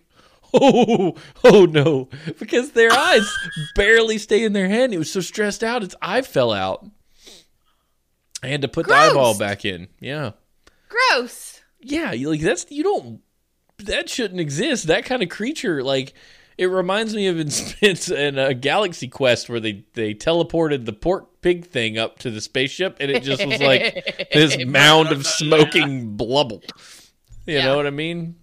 oh, 0.54 1.16
oh 1.44 1.66
no, 1.66 2.10
because 2.40 2.72
their 2.72 2.92
eyes 2.92 3.30
barely 3.76 4.18
stay 4.18 4.44
in 4.44 4.54
their 4.54 4.70
head. 4.70 4.94
It 4.94 4.98
was 4.98 5.12
so 5.12 5.22
stressed 5.22 5.64
out, 5.64 5.84
its 5.84 5.96
eye 6.02 6.22
fell 6.22 6.52
out. 6.52 6.86
I 8.42 8.48
had 8.48 8.62
to 8.62 8.68
put 8.68 8.86
Gross. 8.86 8.98
the 8.98 9.12
eyeball 9.12 9.38
back 9.38 9.64
in. 9.66 9.88
Yeah, 10.00 10.32
Gross. 10.90 11.62
yeah, 11.80 12.12
like 12.12 12.42
that's 12.42 12.66
you 12.70 12.84
don't 12.84 13.22
that 13.80 14.10
shouldn't 14.10 14.40
exist. 14.40 14.88
That 14.88 15.06
kind 15.06 15.24
of 15.24 15.30
creature, 15.30 15.84
like 15.84 16.14
it 16.58 16.66
reminds 16.68 17.16
me 17.16 17.28
of 17.28 17.40
in, 17.40 17.48
it's 17.82 18.10
in 18.10 18.38
a 18.38 18.54
Galaxy 18.54 19.08
Quest 19.08 19.50
where 19.50 19.60
they 19.60 19.84
they 19.94 20.14
teleported 20.14 20.86
the 20.86 20.94
pork 20.94 21.42
pig 21.42 21.66
thing 21.66 21.98
up 21.98 22.20
to 22.20 22.32
the 22.32 22.42
spaceship, 22.42 22.98
and 23.00 23.12
it 23.12 23.24
just 23.24 23.46
was 23.46 23.60
like 23.62 24.30
this 24.34 24.64
mound 24.66 25.12
of 25.12 25.26
smoking 25.40 26.16
blubble. 26.18 26.62
You 27.46 27.56
Yeah. 27.56 27.66
know 27.66 27.76
what 27.78 27.88
I 27.88 27.92
mean? 27.92 28.36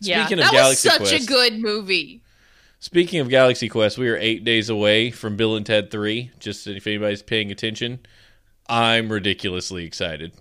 yeah, 0.00 0.22
Speaking 0.24 0.38
of 0.38 0.44
that 0.46 0.52
Galaxy 0.52 0.88
was 0.88 0.94
such 0.94 1.08
Quest, 1.10 1.24
a 1.24 1.26
good 1.26 1.58
movie. 1.60 2.22
Speaking 2.78 3.20
of 3.20 3.28
Galaxy 3.28 3.68
Quest, 3.68 3.98
we 3.98 4.08
are 4.08 4.16
eight 4.16 4.42
days 4.44 4.70
away 4.70 5.10
from 5.10 5.36
Bill 5.36 5.54
and 5.54 5.66
Ted 5.66 5.90
3. 5.90 6.30
Just 6.38 6.66
if 6.66 6.86
anybody's 6.86 7.22
paying 7.22 7.50
attention, 7.52 7.98
I'm 8.70 9.12
ridiculously 9.12 9.84
excited. 9.84 10.32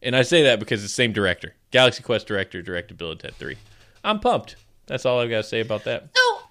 And 0.00 0.14
I 0.14 0.22
say 0.22 0.44
that 0.44 0.60
because 0.60 0.84
it's 0.84 0.92
the 0.92 0.94
same 0.94 1.12
director. 1.12 1.54
Galaxy 1.72 2.04
Quest 2.04 2.28
director 2.28 2.62
directed 2.62 2.96
Bill 2.98 3.10
and 3.10 3.18
Ted 3.18 3.34
3. 3.34 3.56
I'm 4.04 4.20
pumped. 4.20 4.54
That's 4.86 5.04
all 5.04 5.18
I've 5.18 5.28
got 5.28 5.38
to 5.38 5.42
say 5.42 5.58
about 5.60 5.82
that. 5.84 6.10
So 6.14 6.20
I 6.22 6.36
have 6.36 6.44
a 6.44 6.47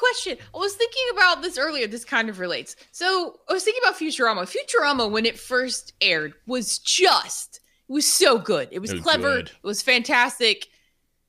question. 0.00 0.36
I 0.54 0.58
was 0.58 0.74
thinking 0.74 1.04
about 1.12 1.42
this 1.42 1.58
earlier. 1.58 1.86
This 1.86 2.04
kind 2.04 2.28
of 2.28 2.40
relates. 2.40 2.74
So 2.90 3.36
I 3.48 3.52
was 3.52 3.62
thinking 3.62 3.82
about 3.84 3.98
Futurama. 3.98 4.50
Futurama, 4.50 5.10
when 5.10 5.26
it 5.26 5.38
first 5.38 5.92
aired, 6.00 6.34
was 6.46 6.78
just 6.80 7.60
it 7.88 7.92
was 7.92 8.06
so 8.06 8.38
good. 8.38 8.68
It 8.72 8.78
was, 8.80 8.90
It 8.90 8.94
was 8.94 9.02
clever. 9.02 9.34
good. 9.36 9.48
It 9.50 9.66
was 9.66 9.82
fantastic. 9.82 10.66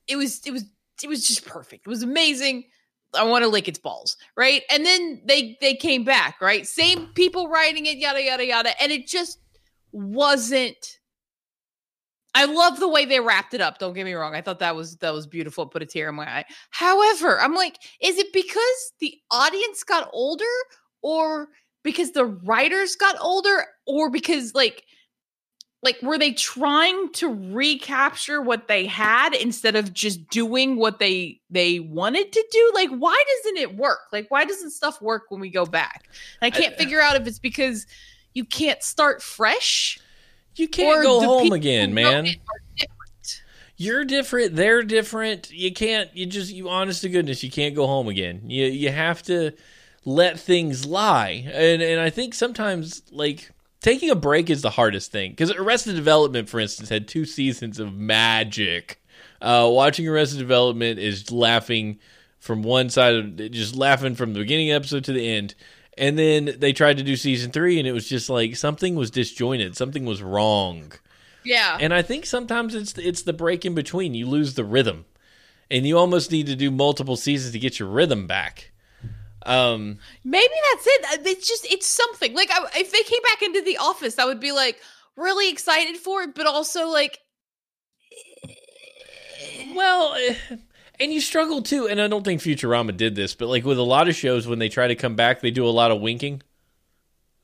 It 0.08 0.16
was 0.16 0.40
it 0.46 0.50
was 0.52 0.64
it 1.02 1.08
was 1.08 1.26
just 1.26 1.44
perfect. 1.44 1.86
It 1.86 1.90
was 1.90 2.02
amazing. 2.02 2.64
I 3.14 3.24
want 3.24 3.42
to 3.44 3.48
lick 3.48 3.68
its 3.68 3.78
balls, 3.78 4.16
right? 4.36 4.62
And 4.70 4.86
then 4.86 5.20
they 5.26 5.58
they 5.60 5.74
came 5.74 6.02
back, 6.04 6.40
right? 6.40 6.66
Same 6.66 7.08
people 7.14 7.48
writing 7.48 7.86
it, 7.86 7.98
yada 7.98 8.22
yada 8.22 8.46
yada, 8.46 8.82
and 8.82 8.90
it 8.90 9.06
just 9.06 9.38
wasn't. 9.92 10.98
I 12.34 12.46
love 12.46 12.80
the 12.80 12.88
way 12.88 13.04
they 13.04 13.20
wrapped 13.20 13.52
it 13.54 13.60
up. 13.60 13.78
Don't 13.78 13.92
get 13.92 14.04
me 14.04 14.14
wrong. 14.14 14.34
I 14.34 14.40
thought 14.40 14.58
that 14.60 14.74
was 14.74 14.96
that 14.96 15.12
was 15.12 15.26
beautiful. 15.26 15.64
It 15.64 15.70
put 15.70 15.82
a 15.82 15.86
tear 15.86 16.08
in 16.08 16.14
my 16.14 16.26
eye. 16.26 16.44
However, 16.70 17.40
I'm 17.40 17.54
like, 17.54 17.78
is 18.00 18.18
it 18.18 18.32
because 18.32 18.92
the 19.00 19.14
audience 19.30 19.84
got 19.84 20.08
older, 20.12 20.44
or 21.02 21.48
because 21.82 22.12
the 22.12 22.24
writers 22.24 22.96
got 22.96 23.16
older, 23.20 23.66
or 23.86 24.08
because 24.08 24.54
like, 24.54 24.84
like 25.82 26.00
were 26.00 26.16
they 26.16 26.32
trying 26.32 27.12
to 27.12 27.28
recapture 27.28 28.40
what 28.40 28.66
they 28.66 28.86
had 28.86 29.34
instead 29.34 29.76
of 29.76 29.92
just 29.92 30.26
doing 30.30 30.76
what 30.76 31.00
they 31.00 31.38
they 31.50 31.80
wanted 31.80 32.32
to 32.32 32.46
do? 32.50 32.72
Like, 32.74 32.90
why 32.90 33.22
doesn't 33.36 33.58
it 33.58 33.76
work? 33.76 34.00
Like, 34.10 34.30
why 34.30 34.46
doesn't 34.46 34.70
stuff 34.70 35.02
work 35.02 35.24
when 35.28 35.40
we 35.40 35.50
go 35.50 35.66
back? 35.66 36.08
And 36.40 36.52
I 36.54 36.58
can't 36.58 36.76
figure 36.76 37.02
out 37.02 37.16
if 37.16 37.26
it's 37.26 37.38
because 37.38 37.86
you 38.32 38.46
can't 38.46 38.82
start 38.82 39.22
fresh. 39.22 39.98
You 40.56 40.68
can't 40.68 40.98
or 40.98 41.02
go 41.02 41.20
home 41.20 41.52
again, 41.52 41.94
man. 41.94 42.24
different. 42.24 43.42
You're 43.76 44.04
different. 44.04 44.56
They're 44.56 44.82
different. 44.82 45.50
You 45.50 45.72
can't. 45.72 46.14
You 46.14 46.26
just. 46.26 46.52
You 46.52 46.68
honest 46.68 47.02
to 47.02 47.08
goodness, 47.08 47.42
you 47.42 47.50
can't 47.50 47.74
go 47.74 47.86
home 47.86 48.08
again. 48.08 48.42
You 48.46 48.66
you 48.66 48.90
have 48.90 49.22
to 49.24 49.52
let 50.04 50.38
things 50.38 50.86
lie. 50.86 51.48
And 51.52 51.82
and 51.82 52.00
I 52.00 52.10
think 52.10 52.34
sometimes 52.34 53.02
like 53.10 53.50
taking 53.80 54.10
a 54.10 54.14
break 54.14 54.50
is 54.50 54.62
the 54.62 54.70
hardest 54.70 55.12
thing 55.12 55.30
because 55.30 55.52
Arrested 55.52 55.96
Development, 55.96 56.48
for 56.48 56.60
instance, 56.60 56.88
had 56.88 57.08
two 57.08 57.24
seasons 57.24 57.78
of 57.78 57.94
magic. 57.94 59.00
Uh, 59.40 59.68
watching 59.70 60.06
Arrested 60.06 60.38
Development 60.38 60.98
is 60.98 61.32
laughing 61.32 61.98
from 62.38 62.62
one 62.62 62.90
side 62.90 63.14
of 63.14 63.36
just 63.50 63.76
laughing 63.76 64.14
from 64.14 64.32
the 64.32 64.40
beginning 64.40 64.70
of 64.70 64.74
the 64.74 64.76
episode 64.76 65.04
to 65.04 65.12
the 65.12 65.28
end. 65.28 65.54
And 65.98 66.18
then 66.18 66.56
they 66.58 66.72
tried 66.72 66.96
to 66.96 67.02
do 67.02 67.16
season 67.16 67.50
three, 67.50 67.78
and 67.78 67.86
it 67.86 67.92
was 67.92 68.08
just 68.08 68.30
like 68.30 68.56
something 68.56 68.94
was 68.94 69.10
disjointed, 69.10 69.76
something 69.76 70.04
was 70.04 70.22
wrong. 70.22 70.92
Yeah. 71.44 71.76
And 71.78 71.92
I 71.92 72.02
think 72.02 72.24
sometimes 72.24 72.74
it's 72.74 72.96
it's 72.96 73.22
the 73.22 73.32
break 73.32 73.64
in 73.64 73.74
between. 73.74 74.14
You 74.14 74.26
lose 74.26 74.54
the 74.54 74.64
rhythm, 74.64 75.04
and 75.70 75.86
you 75.86 75.98
almost 75.98 76.30
need 76.30 76.46
to 76.46 76.56
do 76.56 76.70
multiple 76.70 77.16
seasons 77.16 77.52
to 77.52 77.58
get 77.58 77.78
your 77.78 77.88
rhythm 77.88 78.26
back. 78.26 78.72
Um, 79.44 79.98
Maybe 80.24 80.54
that's 80.72 80.86
it. 80.86 81.26
It's 81.26 81.48
just 81.48 81.66
it's 81.70 81.86
something. 81.86 82.34
Like 82.34 82.50
I, 82.50 82.64
if 82.76 82.92
they 82.92 83.02
came 83.02 83.22
back 83.22 83.42
into 83.42 83.60
the 83.60 83.78
office, 83.78 84.18
I 84.18 84.24
would 84.24 84.40
be 84.40 84.52
like 84.52 84.80
really 85.16 85.50
excited 85.50 85.96
for 85.96 86.22
it, 86.22 86.34
but 86.34 86.46
also 86.46 86.86
like 86.86 87.18
well, 89.74 90.14
eh, 90.14 90.34
and 91.02 91.12
you 91.12 91.20
struggle 91.20 91.62
too. 91.62 91.88
And 91.88 92.00
I 92.00 92.08
don't 92.08 92.24
think 92.24 92.40
Futurama 92.40 92.96
did 92.96 93.14
this, 93.14 93.34
but 93.34 93.48
like 93.48 93.64
with 93.64 93.78
a 93.78 93.82
lot 93.82 94.08
of 94.08 94.14
shows, 94.14 94.46
when 94.46 94.58
they 94.58 94.68
try 94.68 94.86
to 94.86 94.94
come 94.94 95.16
back, 95.16 95.40
they 95.40 95.50
do 95.50 95.66
a 95.66 95.70
lot 95.70 95.90
of 95.90 96.00
winking. 96.00 96.42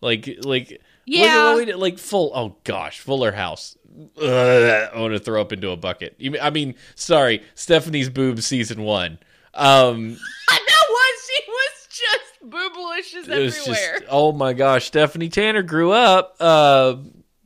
Like 0.01 0.29
like 0.43 0.71
look 0.71 0.81
yeah. 1.07 1.63
did, 1.65 1.77
like 1.77 1.99
full. 1.99 2.31
Oh 2.35 2.57
gosh, 2.65 3.01
Fuller 3.01 3.33
House. 3.33 3.77
Ugh, 4.17 4.91
I 4.95 5.01
want 5.01 5.13
to 5.15 5.19
throw 5.19 5.41
up 5.41 5.53
into 5.53 5.71
a 5.71 5.77
bucket. 5.77 6.15
You 6.19 6.39
I 6.41 6.51
mean, 6.51 6.77
sorry, 6.95 7.43
Stephanie's 7.55 8.09
boobs 8.09 8.47
season 8.47 8.83
one. 8.83 9.19
Um, 9.55 10.17
I 10.49 10.59
know 10.59 10.95
what 10.95 11.15
she 11.27 11.51
was 11.51 11.89
just 11.91 12.29
boobalicious 12.49 13.29
was 13.29 13.59
everywhere. 13.59 13.99
just 13.99 14.05
oh 14.09 14.33
my 14.33 14.53
gosh 14.53 14.87
stephanie 14.87 15.29
tanner 15.29 15.63
grew 15.63 15.91
up 15.91 16.37
uh 16.39 16.95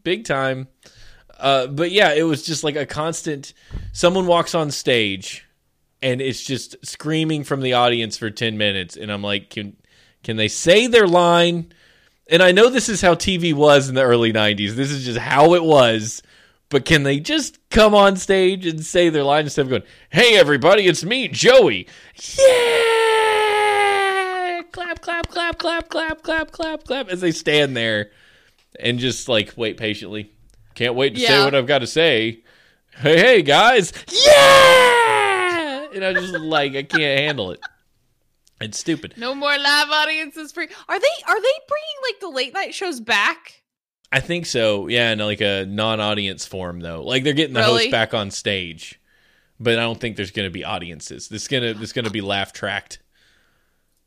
big 0.04 0.24
time 0.24 0.68
uh 1.40 1.66
but 1.66 1.90
yeah 1.90 2.12
it 2.12 2.22
was 2.22 2.42
just 2.42 2.62
like 2.62 2.76
a 2.76 2.84
constant 2.84 3.54
someone 3.92 4.26
walks 4.26 4.54
on 4.54 4.70
stage 4.70 5.46
and 6.02 6.20
it's 6.20 6.42
just 6.42 6.76
screaming 6.84 7.44
from 7.44 7.60
the 7.60 7.72
audience 7.72 8.18
for 8.18 8.28
10 8.30 8.58
minutes 8.58 8.96
and 8.96 9.10
i'm 9.10 9.22
like 9.22 9.48
can 9.50 9.76
can 10.22 10.36
they 10.36 10.46
say 10.46 10.86
their 10.86 11.08
line? 11.08 11.72
And 12.28 12.42
i 12.42 12.52
know 12.52 12.68
this 12.68 12.88
is 12.88 13.00
how 13.00 13.14
tv 13.14 13.54
was 13.54 13.88
in 13.88 13.94
the 13.94 14.02
early 14.02 14.32
90s 14.32 14.72
this 14.72 14.90
is 14.90 15.04
just 15.04 15.18
how 15.18 15.54
it 15.54 15.62
was. 15.62 16.22
But 16.68 16.84
can 16.86 17.02
they 17.02 17.20
just 17.20 17.58
come 17.68 17.94
on 17.94 18.16
stage 18.16 18.64
and 18.64 18.82
say 18.82 19.10
their 19.10 19.24
line 19.24 19.44
instead 19.44 19.66
of 19.66 19.70
going 19.70 19.82
hey 20.10 20.36
everybody 20.38 20.86
it's 20.86 21.04
me 21.04 21.28
joey. 21.28 21.86
Yeah! 22.38 22.48
Clap 24.72 25.02
clap 25.02 25.28
clap 25.28 25.58
clap 25.58 25.90
clap 25.90 26.22
clap 26.22 26.50
clap 26.50 26.84
clap 26.84 27.08
as 27.08 27.20
they 27.20 27.32
stand 27.32 27.76
there 27.76 28.10
and 28.80 28.98
just 28.98 29.28
like 29.28 29.52
wait 29.56 29.76
patiently. 29.76 30.32
Can't 30.74 30.94
wait 30.94 31.14
to 31.14 31.20
say 31.20 31.44
what 31.44 31.54
i've 31.54 31.66
got 31.66 31.80
to 31.80 31.86
say. 31.86 32.42
Hey 32.96 33.18
hey 33.18 33.42
guys. 33.42 33.92
Yeah 34.10 34.91
and 35.94 36.04
i 36.04 36.12
just 36.12 36.32
like 36.34 36.74
i 36.74 36.82
can't 36.82 37.20
handle 37.20 37.50
it. 37.50 37.60
It's 38.60 38.78
stupid. 38.78 39.14
No 39.16 39.34
more 39.34 39.58
live 39.58 39.90
audiences 39.90 40.52
free. 40.52 40.68
Are 40.88 41.00
they 41.00 41.06
are 41.26 41.40
they 41.40 41.58
bringing 41.68 41.98
like 42.08 42.20
the 42.20 42.28
late 42.28 42.54
night 42.54 42.74
shows 42.74 43.00
back? 43.00 43.62
i 44.12 44.20
think 44.20 44.46
so. 44.46 44.88
Yeah 44.88 45.10
in 45.12 45.18
like 45.18 45.40
a 45.40 45.64
non-audience 45.66 46.46
form 46.46 46.80
though. 46.80 47.02
Like 47.02 47.24
they're 47.24 47.32
getting 47.32 47.54
the 47.54 47.64
host 47.64 47.90
back 47.90 48.14
on 48.14 48.30
stage 48.30 49.00
but 49.60 49.78
i 49.78 49.82
don't 49.82 50.00
think 50.00 50.16
there's 50.16 50.30
going 50.30 50.46
to 50.46 50.52
be 50.52 50.64
audiences. 50.64 51.28
This 51.28 51.42
is 51.42 51.48
going 51.48 51.62
to 51.62 51.78
this 51.78 51.92
going 51.92 52.04
to 52.04 52.10
be 52.10 52.20
laugh 52.20 52.52
tracked. 52.52 52.98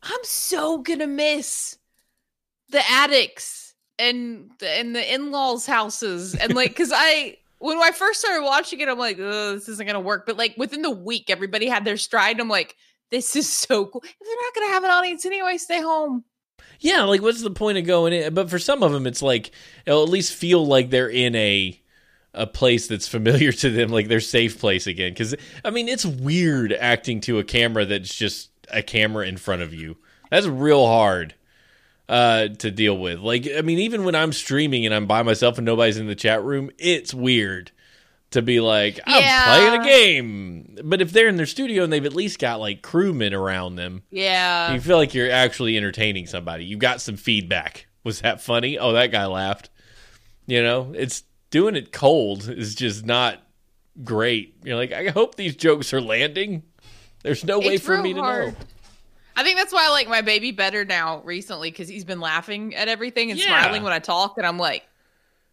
I'm 0.04 0.24
so 0.24 0.80
gonna 0.80 1.08
miss 1.08 1.78
the 2.70 2.82
attics 2.92 3.74
and 3.98 4.52
the, 4.60 4.70
and 4.70 4.96
the 4.96 5.14
in-laws 5.14 5.66
houses 5.66 6.36
and 6.36 6.54
like 6.54 6.70
because 6.70 6.92
I 6.94 7.38
when 7.66 7.78
I 7.82 7.92
first 7.92 8.20
started 8.20 8.44
watching 8.44 8.80
it 8.80 8.88
I'm 8.90 8.98
like 8.98 9.18
this 9.18 9.68
isn't 9.68 9.86
gonna 9.86 10.00
work 10.00 10.26
but 10.26 10.38
like 10.38 10.56
within 10.58 10.82
the 10.82 10.92
week 10.92 11.30
everybody 11.30 11.68
had 11.68 11.86
their 11.86 11.98
stride 11.98 12.40
I'm 12.40 12.48
like 12.50 12.76
this 13.12 13.36
is 13.36 13.50
so 13.66 13.86
cool 13.86 14.04
if 14.04 14.20
they're 14.20 14.36
not 14.36 14.56
gonna 14.56 14.74
have 14.74 14.84
an 14.84 14.92
audience 14.92 15.26
anyway 15.26 15.58
stay 15.58 15.82
home 15.82 16.24
Yeah, 16.80 17.04
like 17.04 17.22
what's 17.22 17.42
the 17.42 17.50
point 17.52 17.78
of 17.78 17.86
going 17.86 18.14
in? 18.14 18.34
But 18.34 18.50
for 18.50 18.60
some 18.60 18.84
of 18.84 18.92
them, 18.92 19.08
it's 19.08 19.22
like 19.22 19.52
it'll 19.86 20.04
at 20.04 20.10
least 20.10 20.34
feel 20.34 20.66
like 20.66 20.90
they're 20.90 21.10
in 21.10 21.36
a 21.36 21.80
a 22.34 22.46
place 22.46 22.88
that's 22.88 23.08
familiar 23.08 23.52
to 23.54 23.70
them, 23.70 23.90
like 23.90 24.08
their 24.10 24.20
safe 24.20 24.60
place 24.60 24.88
again. 24.88 25.12
Because 25.12 25.36
I 25.64 25.70
mean, 25.70 25.88
it's 25.88 26.06
weird 26.06 26.74
acting 26.74 27.22
to 27.22 27.40
a 27.40 27.44
camera 27.44 27.86
that's 27.86 28.14
just 28.14 28.50
a 28.70 28.84
camera 28.84 29.26
in 29.26 29.38
front 29.38 29.62
of 29.62 29.74
you. 29.74 29.98
That's 30.30 30.48
real 30.48 30.86
hard 30.86 31.34
uh, 32.10 32.48
to 32.60 32.72
deal 32.72 32.98
with. 32.98 33.20
Like, 33.20 33.48
I 33.58 33.62
mean, 33.62 33.80
even 33.80 34.04
when 34.04 34.16
I'm 34.16 34.32
streaming 34.34 34.86
and 34.86 34.94
I'm 34.94 35.08
by 35.08 35.24
myself 35.24 35.58
and 35.58 35.66
nobody's 35.66 35.98
in 35.98 36.08
the 36.08 36.16
chat 36.16 36.44
room, 36.44 36.70
it's 36.78 37.14
weird 37.14 37.72
to 38.32 38.42
be 38.42 38.60
like, 38.60 39.00
I'm 39.08 39.22
Yeah. 39.22 39.46
playing 39.46 39.82
a 39.82 39.84
game. 39.86 40.78
But 40.84 41.02
if 41.02 41.12
they're 41.12 41.28
in 41.28 41.38
their 41.38 41.46
studio 41.46 41.84
and 41.84 41.92
they've 41.94 42.06
at 42.06 42.14
least 42.16 42.38
got 42.40 42.60
like 42.60 42.82
crewmen 42.82 43.34
around 43.34 43.76
them, 43.76 44.04
yeah 44.12 44.74
you 44.74 44.82
feel 44.82 44.98
like 44.98 45.14
you're 45.14 45.32
actually 45.32 45.78
entertaining 45.78 46.28
somebody. 46.28 46.66
You 46.66 46.78
got 46.78 47.02
some 47.02 47.16
feedback. 47.18 47.88
Was 48.04 48.22
that 48.22 48.42
funny? 48.42 48.78
Oh, 48.78 48.94
that 48.94 49.12
guy 49.12 49.26
laughed. 49.26 49.70
You 50.48 50.62
know, 50.62 50.92
it's 50.96 51.24
doing 51.50 51.76
it 51.76 51.92
cold 51.92 52.48
is 52.50 52.76
just 52.76 53.06
not 53.06 53.42
great. 54.04 54.56
You're 54.64 54.76
like, 54.76 54.92
I 54.92 55.08
hope 55.10 55.36
these 55.36 55.56
jokes 55.56 55.94
are 55.94 56.02
landing. 56.02 56.64
There's 57.24 57.44
no 57.44 57.58
way 57.60 57.78
for 57.78 57.98
me 57.98 58.14
to 58.14 58.20
hard. 58.22 58.48
know. 58.50 58.56
I 59.36 59.44
think 59.44 59.58
that's 59.58 59.74
why 59.74 59.86
I 59.88 59.90
like 59.90 60.08
my 60.08 60.22
baby 60.22 60.52
better 60.52 60.86
now 60.86 61.22
recently 61.24 61.70
because 61.72 61.88
he's 61.88 62.06
been 62.06 62.20
laughing 62.22 62.74
at 62.76 62.88
everything 62.88 63.32
and 63.32 63.40
Yeah. 63.40 63.46
smiling 63.62 63.84
when 63.84 63.94
I 63.94 64.00
talk, 64.00 64.38
and 64.38 64.46
I'm 64.48 64.58
like, 64.58 64.84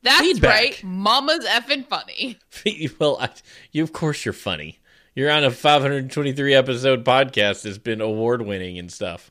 "That's 0.02 0.20
Feedback. 0.20 0.50
right, 0.50 0.84
Mama's 0.84 1.44
effing 1.46 1.86
funny." 1.86 2.38
well, 2.98 3.18
I, 3.20 3.30
you 3.72 3.82
of 3.82 3.92
course 3.92 4.24
you're 4.24 4.32
funny. 4.34 4.78
You're 5.14 5.30
on 5.30 5.44
a 5.44 5.50
523 5.50 6.54
episode 6.54 7.04
podcast 7.04 7.62
that's 7.62 7.78
been 7.78 8.00
award 8.00 8.42
winning 8.42 8.78
and 8.78 8.90
stuff. 8.90 9.30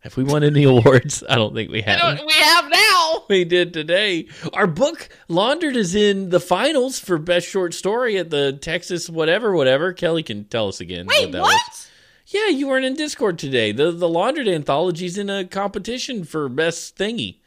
Have 0.00 0.16
we 0.16 0.24
won 0.24 0.42
any 0.42 0.64
awards? 0.64 1.22
I 1.28 1.36
don't 1.36 1.54
think 1.54 1.70
we 1.70 1.80
have. 1.82 2.20
we 2.26 2.32
have 2.34 2.68
now. 2.68 3.24
we 3.28 3.44
did 3.44 3.72
today. 3.72 4.26
Our 4.52 4.66
book 4.66 5.08
Laundered 5.28 5.76
is 5.76 5.94
in 5.94 6.30
the 6.30 6.40
finals 6.40 6.98
for 6.98 7.18
best 7.18 7.46
short 7.48 7.72
story 7.72 8.18
at 8.18 8.28
the 8.30 8.52
Texas 8.52 9.08
whatever 9.08 9.54
whatever. 9.54 9.92
Kelly 9.92 10.22
can 10.24 10.44
tell 10.44 10.66
us 10.68 10.80
again 10.80 11.06
Wait, 11.06 11.26
what 11.26 11.32
that 11.32 11.42
what? 11.42 11.88
Was. 12.32 12.42
Yeah, 12.42 12.48
you 12.48 12.68
weren't 12.68 12.84
in 12.84 12.94
Discord 12.94 13.38
today. 13.38 13.72
The 13.72 13.90
the 13.90 14.08
Laundered 14.08 14.48
anthology's 14.48 15.18
in 15.18 15.30
a 15.30 15.44
competition 15.44 16.24
for 16.24 16.48
best 16.48 16.96
thingy. 16.96 17.38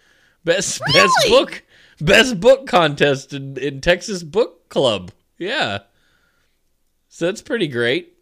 Best 0.43 0.82
best 0.93 1.15
book 1.28 1.63
best 2.00 2.39
book 2.39 2.67
contest 2.67 3.34
in, 3.34 3.58
in 3.58 3.82
Texas 3.82 4.24
Book 4.24 4.69
Club. 4.69 5.12
Yeah. 5.38 5.80
So 7.10 7.26
that's 7.26 7.41
pretty 7.41 7.67
great. 7.67 8.17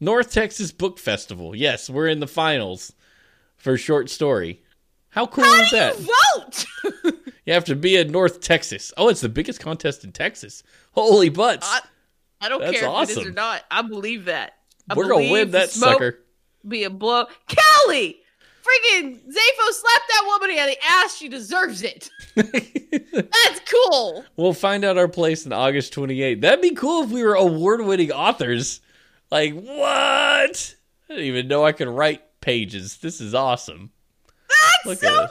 North 0.00 0.32
Texas 0.32 0.72
Book 0.72 0.98
Festival. 0.98 1.54
Yes, 1.54 1.88
we're 1.88 2.08
in 2.08 2.18
the 2.20 2.26
finals 2.26 2.92
for 3.56 3.76
short 3.76 4.10
story. 4.10 4.62
How 5.10 5.26
cool 5.26 5.44
How 5.44 5.62
is 5.62 5.70
do 5.70 5.76
that? 5.76 6.00
you 6.00 6.06
vote? 6.36 6.66
You 7.44 7.54
have 7.54 7.64
to 7.64 7.74
be 7.74 7.96
in 7.96 8.12
North 8.12 8.40
Texas. 8.40 8.92
Oh, 8.96 9.08
it's 9.08 9.20
the 9.20 9.28
biggest 9.28 9.58
contest 9.58 10.04
in 10.04 10.12
Texas. 10.12 10.62
Holy 10.92 11.28
butts. 11.28 11.68
I, 11.68 11.80
I 12.40 12.48
don't 12.48 12.60
That's 12.60 12.78
care 12.78 12.88
if 12.88 13.10
it 13.10 13.18
is 13.18 13.26
or 13.26 13.32
not. 13.32 13.64
I 13.70 13.82
believe 13.82 14.26
that. 14.26 14.54
I 14.92 14.94
We're 14.94 15.08
believe 15.08 15.30
win 15.32 15.50
that 15.52 15.70
sucker. 15.70 16.18
Be 16.66 16.84
a 16.84 16.90
blow. 16.90 17.26
Kelly, 17.48 18.20
freaking 18.62 19.14
Zafo 19.16 19.70
slapped 19.70 20.08
that 20.08 20.22
woman 20.26 20.50
in 20.50 20.66
the 20.66 20.76
ass. 20.88 21.16
She 21.16 21.28
deserves 21.28 21.82
it. 21.82 22.08
That's 22.36 23.60
cool. 23.70 24.24
we'll 24.36 24.52
find 24.52 24.84
out 24.84 24.96
our 24.98 25.08
place 25.08 25.44
in 25.46 25.52
August 25.52 25.94
28th. 25.94 26.40
That'd 26.40 26.62
be 26.62 26.74
cool 26.74 27.04
if 27.04 27.10
we 27.10 27.22
were 27.24 27.34
award 27.34 27.84
winning 27.84 28.12
authors. 28.12 28.80
Like, 29.30 29.54
what? 29.54 29.80
I 31.08 31.14
didn't 31.14 31.24
even 31.24 31.48
know 31.48 31.64
I 31.64 31.72
could 31.72 31.88
write 31.88 32.22
pages. 32.40 32.98
This 32.98 33.20
is 33.20 33.34
awesome. 33.34 33.90
That's 34.48 34.86
Look 34.86 34.98
so 34.98 35.28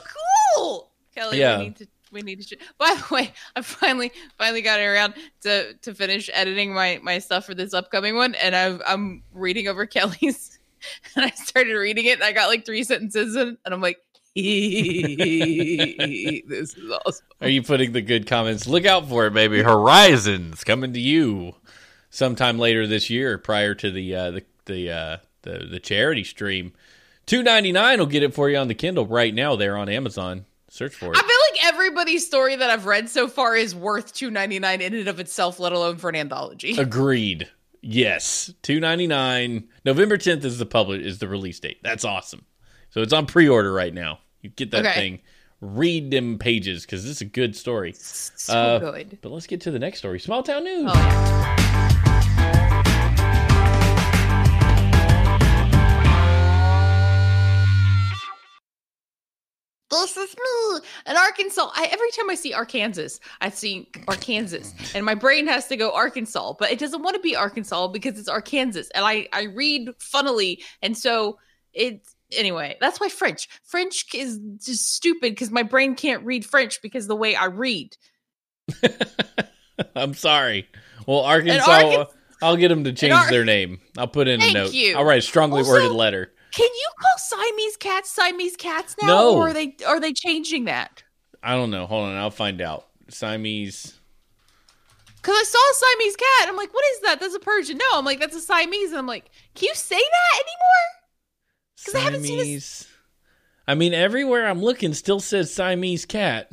cool. 0.56 0.90
Kelly, 1.14 1.38
Yeah. 1.40 1.58
we 1.58 1.64
need 1.64 1.76
to 1.76 1.86
we 2.12 2.22
need 2.22 2.40
to 2.40 2.56
by 2.78 2.94
the 2.94 3.14
way 3.14 3.32
i 3.56 3.62
finally 3.62 4.12
finally 4.38 4.62
got 4.62 4.78
around 4.78 5.14
to 5.40 5.74
to 5.74 5.94
finish 5.94 6.30
editing 6.32 6.72
my 6.72 7.00
my 7.02 7.18
stuff 7.18 7.46
for 7.46 7.54
this 7.54 7.74
upcoming 7.74 8.14
one 8.14 8.34
and 8.36 8.54
I've, 8.54 8.82
i'm 8.86 9.22
reading 9.32 9.68
over 9.68 9.86
kelly's 9.86 10.58
and 11.16 11.24
i 11.24 11.30
started 11.30 11.74
reading 11.74 12.04
it 12.06 12.14
and 12.14 12.24
i 12.24 12.32
got 12.32 12.48
like 12.48 12.64
three 12.64 12.84
sentences 12.84 13.36
in 13.36 13.58
and 13.64 13.74
i'm 13.74 13.80
like 13.80 13.98
this 14.34 14.46
is 16.48 16.90
awesome 17.04 17.26
Are 17.42 17.50
you 17.50 17.62
putting 17.62 17.92
the 17.92 18.00
good 18.00 18.26
comments? 18.26 18.66
Look 18.66 18.86
out 18.86 19.06
for 19.06 19.26
it, 19.26 19.34
baby. 19.34 19.62
Horizons 19.62 20.64
coming 20.64 20.94
to 20.94 21.00
you 21.00 21.56
sometime 22.08 22.58
later 22.58 22.86
this 22.86 23.10
year, 23.10 23.36
prior 23.36 23.74
to 23.74 23.90
the 23.90 24.14
uh, 24.16 24.30
the 24.30 24.44
the, 24.64 24.90
uh, 24.90 25.16
the 25.42 25.66
the 25.70 25.78
charity 25.78 26.24
stream. 26.24 26.72
Two 27.26 27.42
ninety 27.42 27.72
nine 27.72 27.98
will 27.98 28.06
get 28.06 28.22
it 28.22 28.32
for 28.32 28.48
you 28.48 28.56
on 28.56 28.68
the 28.68 28.74
Kindle 28.74 29.06
right 29.06 29.34
now. 29.34 29.54
There 29.54 29.76
on 29.76 29.90
Amazon. 29.90 30.46
Search 30.74 30.94
for 30.94 31.12
it. 31.12 31.18
i 31.18 31.20
feel 31.20 31.28
like 31.52 31.64
everybody's 31.74 32.26
story 32.26 32.56
that 32.56 32.70
i've 32.70 32.86
read 32.86 33.10
so 33.10 33.28
far 33.28 33.54
is 33.54 33.74
worth 33.74 34.14
299 34.14 34.80
in 34.80 34.94
and 34.94 35.06
of 35.08 35.20
itself 35.20 35.60
let 35.60 35.72
alone 35.72 35.98
for 35.98 36.08
an 36.08 36.16
anthology 36.16 36.76
Agreed. 36.78 37.48
Yes, 37.82 38.52
two 38.62 38.78
ninety 38.80 39.06
nine. 39.08 39.64
November 39.84 40.16
tenth 40.16 40.44
is 40.44 40.58
the 40.58 40.64
public 40.66 41.00
is 41.02 41.18
the 41.18 41.26
release 41.26 41.58
date. 41.58 41.78
That's 41.82 42.04
awesome. 42.04 42.44
So 42.90 43.02
it's 43.02 43.12
on 43.12 43.26
pre 43.26 43.48
order 43.48 43.72
right 43.72 43.92
now. 43.92 44.20
You 44.40 44.50
get 44.50 44.70
that 44.70 44.86
Okay. 44.86 44.94
thing. 44.94 45.18
Read 45.60 46.10
them 46.12 46.38
pages 46.38 46.86
because 46.86 47.02
this 47.02 47.10
is 47.16 47.20
a 47.22 47.24
good 47.24 47.56
story. 47.56 47.92
so 47.96 48.52
Uh, 48.56 48.78
good 48.78 49.18
But 49.20 49.32
let's 49.32 49.48
get 49.48 49.60
to 49.62 49.72
the 49.72 49.80
next 49.80 49.98
story. 49.98 50.20
Small 50.20 50.42
town 50.44 50.62
news. 50.64 50.84
oh, 50.94 52.02
Arkansas, 59.92 60.80
and 61.06 61.18
Arkansas. 61.18 61.70
I, 61.74 61.88
every 61.90 62.10
time 62.12 62.30
I 62.30 62.34
see 62.34 62.52
Arkansas, 62.54 63.18
I 63.40 63.50
see 63.50 63.88
Arkansas, 64.08 64.68
and 64.94 65.04
my 65.04 65.14
brain 65.14 65.46
has 65.48 65.66
to 65.68 65.76
go 65.76 65.92
Arkansas, 65.92 66.54
but 66.58 66.70
it 66.70 66.78
doesn't 66.78 67.02
want 67.02 67.14
to 67.16 67.20
be 67.20 67.36
Arkansas 67.36 67.88
because 67.88 68.18
it's 68.18 68.28
Arkansas, 68.28 68.82
and 68.94 69.04
I 69.04 69.28
I 69.32 69.44
read 69.44 69.90
funnily, 69.98 70.62
and 70.82 70.96
so 70.96 71.38
it's 71.72 72.14
anyway. 72.36 72.76
That's 72.80 73.00
why 73.00 73.08
French 73.08 73.48
French 73.64 74.06
is 74.14 74.38
just 74.64 74.94
stupid 74.94 75.32
because 75.32 75.50
my 75.50 75.62
brain 75.62 75.94
can't 75.94 76.24
read 76.24 76.44
French 76.44 76.80
because 76.82 77.06
the 77.06 77.16
way 77.16 77.34
I 77.36 77.46
read. 77.46 77.96
I'm 79.96 80.14
sorry. 80.14 80.68
Well, 81.06 81.20
Arkansas. 81.20 81.66
Arkan- 81.66 82.06
I'll 82.42 82.56
get 82.56 82.68
them 82.68 82.84
to 82.84 82.92
change 82.92 83.14
Ar- 83.14 83.30
their 83.30 83.44
name. 83.44 83.80
I'll 83.96 84.08
put 84.08 84.26
in 84.26 84.42
a 84.42 84.52
note. 84.52 84.72
you. 84.72 84.96
I'll 84.96 85.04
write 85.04 85.18
a 85.18 85.22
strongly 85.22 85.58
Also- 85.60 85.70
worded 85.72 85.92
letter. 85.92 86.32
Can 86.52 86.68
you 86.68 86.88
call 87.00 87.18
Siamese 87.18 87.76
cats 87.78 88.10
Siamese 88.10 88.56
cats 88.56 88.94
now, 89.02 89.08
No. 89.08 89.36
or 89.36 89.48
are 89.48 89.52
they 89.52 89.74
are 89.86 89.98
they 90.00 90.12
changing 90.12 90.66
that? 90.66 91.02
I 91.42 91.54
don't 91.54 91.70
know. 91.70 91.86
Hold 91.86 92.08
on. 92.10 92.16
I'll 92.16 92.30
find 92.30 92.60
out. 92.60 92.86
Siamese. 93.08 93.98
Because 95.16 95.36
I 95.36 95.44
saw 95.44 95.58
a 95.58 95.74
Siamese 95.74 96.16
cat. 96.16 96.48
I'm 96.48 96.56
like, 96.56 96.72
what 96.74 96.84
is 96.94 97.00
that? 97.02 97.20
That's 97.20 97.34
a 97.34 97.38
Persian. 97.40 97.78
No, 97.78 97.84
I'm 97.94 98.04
like, 98.04 98.18
that's 98.20 98.36
a 98.36 98.40
Siamese. 98.40 98.90
And 98.90 98.98
I'm 98.98 99.06
like, 99.06 99.30
can 99.54 99.68
you 99.68 99.74
say 99.74 99.96
that 99.96 100.34
anymore? 100.34 101.84
'Cause 101.84 101.94
I 101.94 101.98
haven't 102.00 102.22
seen 102.24 102.38
Siamese. 102.38 102.88
I 103.66 103.74
mean, 103.74 103.94
everywhere 103.94 104.46
I'm 104.48 104.60
looking 104.60 104.92
still 104.94 105.20
says 105.20 105.52
Siamese 105.54 106.04
cat. 106.04 106.50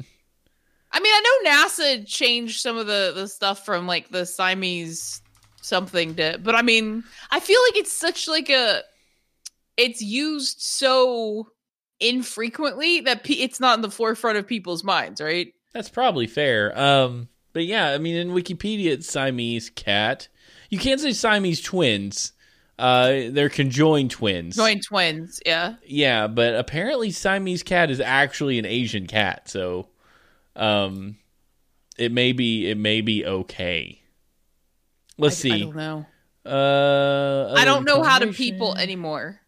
I 0.91 0.99
mean, 0.99 1.11
I 1.13 1.21
know 1.43 1.51
NASA 1.51 2.07
changed 2.07 2.61
some 2.61 2.77
of 2.77 2.87
the 2.87 3.11
the 3.15 3.27
stuff 3.27 3.65
from 3.65 3.85
like 3.87 4.09
the 4.09 4.25
Siamese 4.25 5.21
something 5.61 6.15
to, 6.15 6.39
but 6.41 6.55
I 6.55 6.61
mean, 6.61 7.03
I 7.31 7.39
feel 7.39 7.59
like 7.67 7.75
it's 7.77 7.91
such 7.91 8.27
like 8.27 8.49
a, 8.49 8.81
it's 9.79 10.01
used 10.01 10.61
so 10.61 11.49
infrequently 11.99 13.01
that 13.01 13.23
pe- 13.23 13.33
it's 13.35 13.59
not 13.59 13.77
in 13.77 13.81
the 13.81 13.89
forefront 13.91 14.37
of 14.37 14.45
people's 14.47 14.83
minds, 14.83 15.21
right? 15.21 15.53
That's 15.73 15.89
probably 15.89 16.27
fair. 16.27 16.77
Um, 16.79 17.29
but 17.53 17.65
yeah, 17.65 17.89
I 17.89 17.97
mean, 17.97 18.15
in 18.15 18.29
Wikipedia, 18.29 18.91
it's 18.91 19.09
Siamese 19.09 19.69
cat. 19.69 20.27
You 20.69 20.79
can't 20.79 20.99
say 20.99 21.13
Siamese 21.13 21.61
twins. 21.61 22.33
Uh, 22.77 23.29
they're 23.31 23.49
conjoined 23.49 24.11
twins. 24.11 24.55
Joint 24.55 24.85
twins, 24.85 25.41
yeah. 25.45 25.75
Yeah, 25.85 26.27
but 26.27 26.55
apparently 26.55 27.11
Siamese 27.11 27.63
cat 27.63 27.91
is 27.91 27.99
actually 27.99 28.57
an 28.57 28.65
Asian 28.65 29.05
cat, 29.05 29.49
so 29.49 29.87
um, 30.55 31.17
it 31.97 32.11
may 32.11 32.31
be 32.31 32.69
it 32.69 32.77
may 32.77 33.01
be 33.01 33.25
okay. 33.25 34.01
Let's 35.17 35.43
I, 35.43 35.49
I 35.49 35.51
see. 35.51 35.63
don't 35.63 35.75
know. 35.75 36.05
Uh, 36.45 37.53
I 37.57 37.65
don't 37.65 37.83
know 37.83 38.01
how 38.01 38.19
to 38.19 38.31
people 38.31 38.75
anymore. 38.77 39.41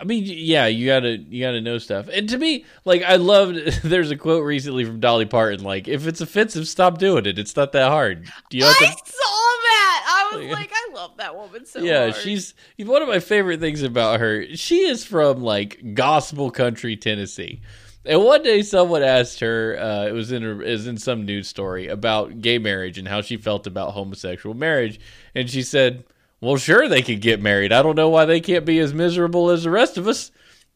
I 0.00 0.04
mean, 0.04 0.24
yeah, 0.26 0.66
you 0.66 0.86
gotta 0.86 1.18
you 1.18 1.44
gotta 1.44 1.60
know 1.60 1.76
stuff. 1.78 2.08
And 2.08 2.28
to 2.30 2.38
me, 2.38 2.64
like, 2.84 3.02
I 3.02 3.16
loved. 3.16 3.56
There's 3.84 4.10
a 4.10 4.16
quote 4.16 4.44
recently 4.44 4.84
from 4.84 4.98
Dolly 4.98 5.26
Parton, 5.26 5.62
like, 5.62 5.88
"If 5.88 6.06
it's 6.06 6.20
offensive, 6.22 6.66
stop 6.66 6.98
doing 6.98 7.26
it. 7.26 7.38
It's 7.38 7.54
not 7.54 7.72
that 7.72 7.90
hard." 7.90 8.26
Do 8.48 8.56
you 8.56 8.64
I 8.64 8.72
to? 8.72 8.84
saw 8.86 8.92
that. 8.92 10.28
I 10.32 10.36
was 10.36 10.46
like, 10.52 10.70
I 10.72 10.94
love 10.94 11.16
that 11.18 11.36
woman 11.36 11.66
so 11.66 11.80
yeah, 11.80 12.10
hard. 12.10 12.14
she's 12.16 12.54
one 12.78 13.02
of 13.02 13.08
my 13.08 13.20
favorite 13.20 13.60
things 13.60 13.82
about 13.82 14.20
her. 14.20 14.46
She 14.56 14.78
is 14.88 15.04
from 15.04 15.42
like 15.42 15.94
gospel 15.94 16.50
country 16.50 16.96
Tennessee. 16.96 17.60
And 18.06 18.24
one 18.24 18.42
day, 18.42 18.62
someone 18.62 19.02
asked 19.02 19.40
her. 19.40 19.78
Uh, 19.78 20.06
it 20.06 20.12
was 20.12 20.32
in 20.32 20.42
a, 20.42 20.60
it 20.60 20.70
was 20.70 20.86
in 20.86 20.96
some 20.96 21.26
news 21.26 21.48
story 21.48 21.88
about 21.88 22.40
gay 22.40 22.56
marriage 22.58 22.96
and 22.96 23.06
how 23.06 23.20
she 23.20 23.36
felt 23.36 23.66
about 23.66 23.92
homosexual 23.92 24.54
marriage, 24.54 24.98
and 25.34 25.50
she 25.50 25.62
said, 25.62 26.04
"Well, 26.40 26.56
sure, 26.56 26.88
they 26.88 27.02
could 27.02 27.20
get 27.20 27.42
married. 27.42 27.72
I 27.72 27.82
don't 27.82 27.96
know 27.96 28.08
why 28.08 28.24
they 28.24 28.40
can't 28.40 28.64
be 28.64 28.78
as 28.78 28.94
miserable 28.94 29.50
as 29.50 29.64
the 29.64 29.70
rest 29.70 29.98
of 29.98 30.08
us." 30.08 30.30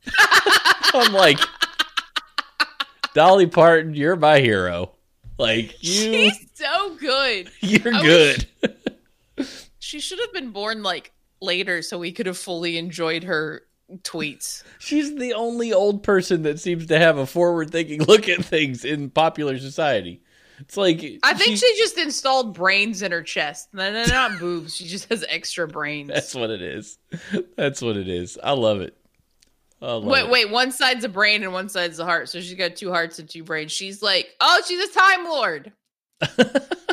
I'm 0.94 1.12
like, 1.12 1.38
Dolly 3.14 3.46
Parton, 3.46 3.94
you're 3.94 4.16
my 4.16 4.40
hero. 4.40 4.92
Like 5.38 5.76
you, 5.82 6.30
She's 6.30 6.46
so 6.54 6.96
good. 6.96 7.50
you're 7.60 7.94
I 7.94 8.02
good. 8.02 8.46
She 9.78 10.00
should 10.00 10.18
have 10.18 10.32
been 10.32 10.50
born 10.50 10.82
like 10.82 11.12
later 11.40 11.82
so 11.82 11.98
we 11.98 12.12
could 12.12 12.26
have 12.26 12.38
fully 12.38 12.76
enjoyed 12.76 13.24
her 13.24 13.62
tweets. 13.98 14.64
She's 14.78 15.14
the 15.16 15.34
only 15.34 15.72
old 15.72 16.02
person 16.02 16.42
that 16.42 16.58
seems 16.58 16.86
to 16.86 16.98
have 16.98 17.18
a 17.18 17.26
forward 17.26 17.70
thinking 17.70 18.02
look 18.02 18.28
at 18.28 18.44
things 18.44 18.84
in 18.84 19.10
popular 19.10 19.58
society. 19.58 20.22
It's 20.60 20.76
like 20.76 21.02
I 21.22 21.34
think 21.34 21.58
she, 21.58 21.76
just 21.76 21.98
installed 21.98 22.54
brains 22.54 23.02
in 23.02 23.12
her 23.12 23.22
chest. 23.22 23.68
No, 23.72 23.92
no, 23.92 24.04
not 24.06 24.38
boobs. 24.38 24.76
She 24.76 24.86
just 24.86 25.08
has 25.08 25.24
extra 25.28 25.66
brains. 25.66 26.08
that's 26.08 26.34
what 26.34 26.50
it 26.50 26.62
is. 26.62 26.98
That's 27.56 27.82
what 27.82 27.96
it 27.96 28.08
is. 28.08 28.38
I 28.42 28.52
love 28.52 28.80
it. 28.80 28.96
I 29.82 29.92
love 29.94 30.04
Wait, 30.04 30.24
it. 30.24 30.30
wait. 30.30 30.50
One 30.50 30.70
side's 30.72 31.04
a 31.04 31.08
brain 31.08 31.42
and 31.42 31.52
one 31.52 31.68
side's 31.68 31.98
a 31.98 32.04
heart. 32.04 32.28
So 32.28 32.40
she's 32.40 32.54
got 32.54 32.76
two 32.76 32.90
hearts 32.90 33.18
and 33.18 33.28
two 33.28 33.42
brains. 33.42 33.72
She's 33.72 34.02
like, 34.02 34.28
oh, 34.40 34.62
she's 34.66 34.88
a 34.88 34.92
time 34.92 35.24
lord. 35.24 35.72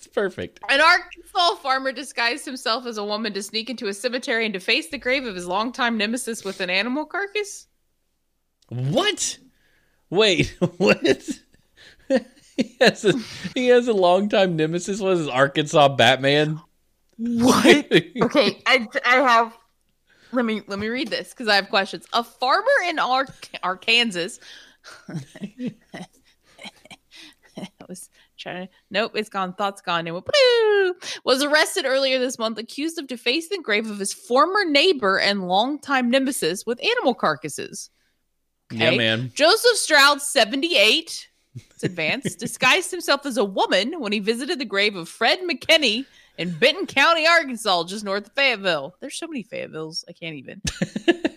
It's 0.00 0.06
perfect. 0.06 0.60
An 0.70 0.80
Arkansas 0.80 1.56
farmer 1.56 1.92
disguised 1.92 2.46
himself 2.46 2.86
as 2.86 2.96
a 2.96 3.04
woman 3.04 3.34
to 3.34 3.42
sneak 3.42 3.68
into 3.68 3.86
a 3.86 3.92
cemetery 3.92 4.46
and 4.46 4.52
deface 4.54 4.88
the 4.88 4.96
grave 4.96 5.26
of 5.26 5.34
his 5.34 5.46
longtime 5.46 5.98
nemesis 5.98 6.42
with 6.42 6.62
an 6.62 6.70
animal 6.70 7.04
carcass. 7.04 7.66
What? 8.70 9.36
Wait, 10.08 10.56
what? 10.78 11.28
he 12.66 12.76
has 12.80 13.04
a 13.04 13.14
he 13.54 13.68
has 13.68 13.88
a 13.88 13.92
longtime 13.92 14.56
nemesis. 14.56 15.00
What 15.00 15.12
is 15.12 15.20
this, 15.20 15.28
Arkansas 15.28 15.88
Batman? 15.96 16.60
What? 17.16 17.86
okay, 18.22 18.62
I, 18.66 18.86
I 19.04 19.16
have. 19.16 19.56
Let 20.32 20.44
me 20.44 20.62
let 20.66 20.78
me 20.78 20.88
read 20.88 21.08
this 21.08 21.30
because 21.30 21.48
I 21.48 21.54
have 21.54 21.70
questions. 21.70 22.06
A 22.12 22.22
farmer 22.22 22.66
in 22.86 22.98
Ar- 22.98 23.26
Arkansas. 23.62 24.38
I 25.08 25.74
was 27.88 28.10
trying 28.36 28.66
to. 28.66 28.72
Nope, 28.90 29.12
it's 29.14 29.30
gone. 29.30 29.54
Thoughts 29.54 29.80
gone. 29.80 30.06
It 30.06 30.12
went, 30.12 30.26
was 31.24 31.42
arrested 31.42 31.86
earlier 31.86 32.18
this 32.18 32.38
month, 32.38 32.58
accused 32.58 32.98
of 32.98 33.06
defacing 33.06 33.58
the 33.58 33.64
grave 33.64 33.90
of 33.90 33.98
his 33.98 34.12
former 34.12 34.64
neighbor 34.64 35.18
and 35.18 35.48
longtime 35.48 36.10
nemesis 36.10 36.66
with 36.66 36.84
animal 36.84 37.14
carcasses. 37.14 37.90
Yeah, 38.70 38.96
man. 38.96 39.32
Joseph 39.34 39.76
Stroud, 39.78 40.22
78, 40.22 41.29
it's 41.54 41.82
advanced, 41.82 42.38
disguised 42.38 42.90
himself 42.90 43.26
as 43.26 43.36
a 43.36 43.44
woman 43.44 44.00
when 44.00 44.12
he 44.12 44.20
visited 44.20 44.58
the 44.58 44.64
grave 44.64 44.96
of 44.96 45.08
Fred 45.08 45.40
McKinney 45.40 46.06
in 46.38 46.56
Benton 46.58 46.86
County, 46.86 47.26
Arkansas, 47.26 47.84
just 47.84 48.04
north 48.04 48.28
of 48.28 48.32
Fayetteville. 48.32 48.94
There's 49.00 49.16
so 49.16 49.26
many 49.26 49.44
Fayettevilles, 49.44 50.04
I 50.08 50.12
can't 50.12 50.36
even. 50.36 50.62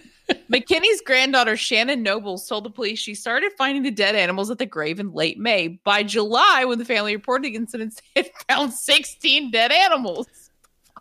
McKinney's 0.52 1.02
granddaughter, 1.02 1.58
Shannon 1.58 2.04
Nobles, 2.04 2.48
told 2.48 2.64
the 2.64 2.70
police 2.70 3.00
she 3.00 3.16
started 3.16 3.52
finding 3.58 3.84
the 3.84 3.92
dead 3.92 4.16
animals 4.16 4.52
at 4.52 4.60
the 4.60 4.66
grave 4.66 5.00
in 5.00 5.12
late 5.12 5.40
May. 5.40 5.68
By 5.68 6.04
July, 6.04 6.64
when 6.66 6.78
the 6.78 6.86
family 6.86 7.16
reported 7.16 7.46
the 7.46 7.56
incidents, 7.56 8.02
they 8.16 8.24
had 8.24 8.32
found 8.48 8.74
16 8.74 9.52
dead 9.52 9.72
animals. 9.72 10.28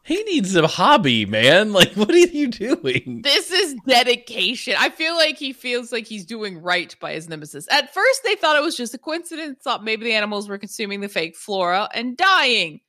He 0.05 0.23
needs 0.25 0.55
a 0.57 0.67
hobby, 0.67 1.27
man. 1.27 1.73
Like, 1.83 1.95
what 1.95 2.11
are 2.11 2.19
you 2.19 2.49
doing? 2.49 3.23
This 3.23 3.51
is 3.51 3.75
dedication. 3.87 4.75
I 4.79 4.91
feel 4.91 5.15
like 5.15 5.39
he 5.39 5.53
feels 5.53 5.91
like 5.91 6.07
he's 6.07 6.27
doing 6.27 6.59
right 6.59 6.95
by 7.01 7.15
his 7.15 7.29
nemesis. 7.29 7.67
At 7.71 7.95
first, 7.95 8.23
they 8.23 8.35
thought 8.35 8.57
it 8.57 8.63
was 8.63 8.77
just 8.77 8.95
a 8.95 8.99
coincidence, 8.99 9.61
thought 9.63 9.83
maybe 9.83 10.05
the 10.05 10.13
animals 10.13 10.49
were 10.49 10.59
consuming 10.59 11.01
the 11.01 11.09
fake 11.09 11.35
flora 11.35 11.89
and 11.95 12.17
dying. 12.17 12.81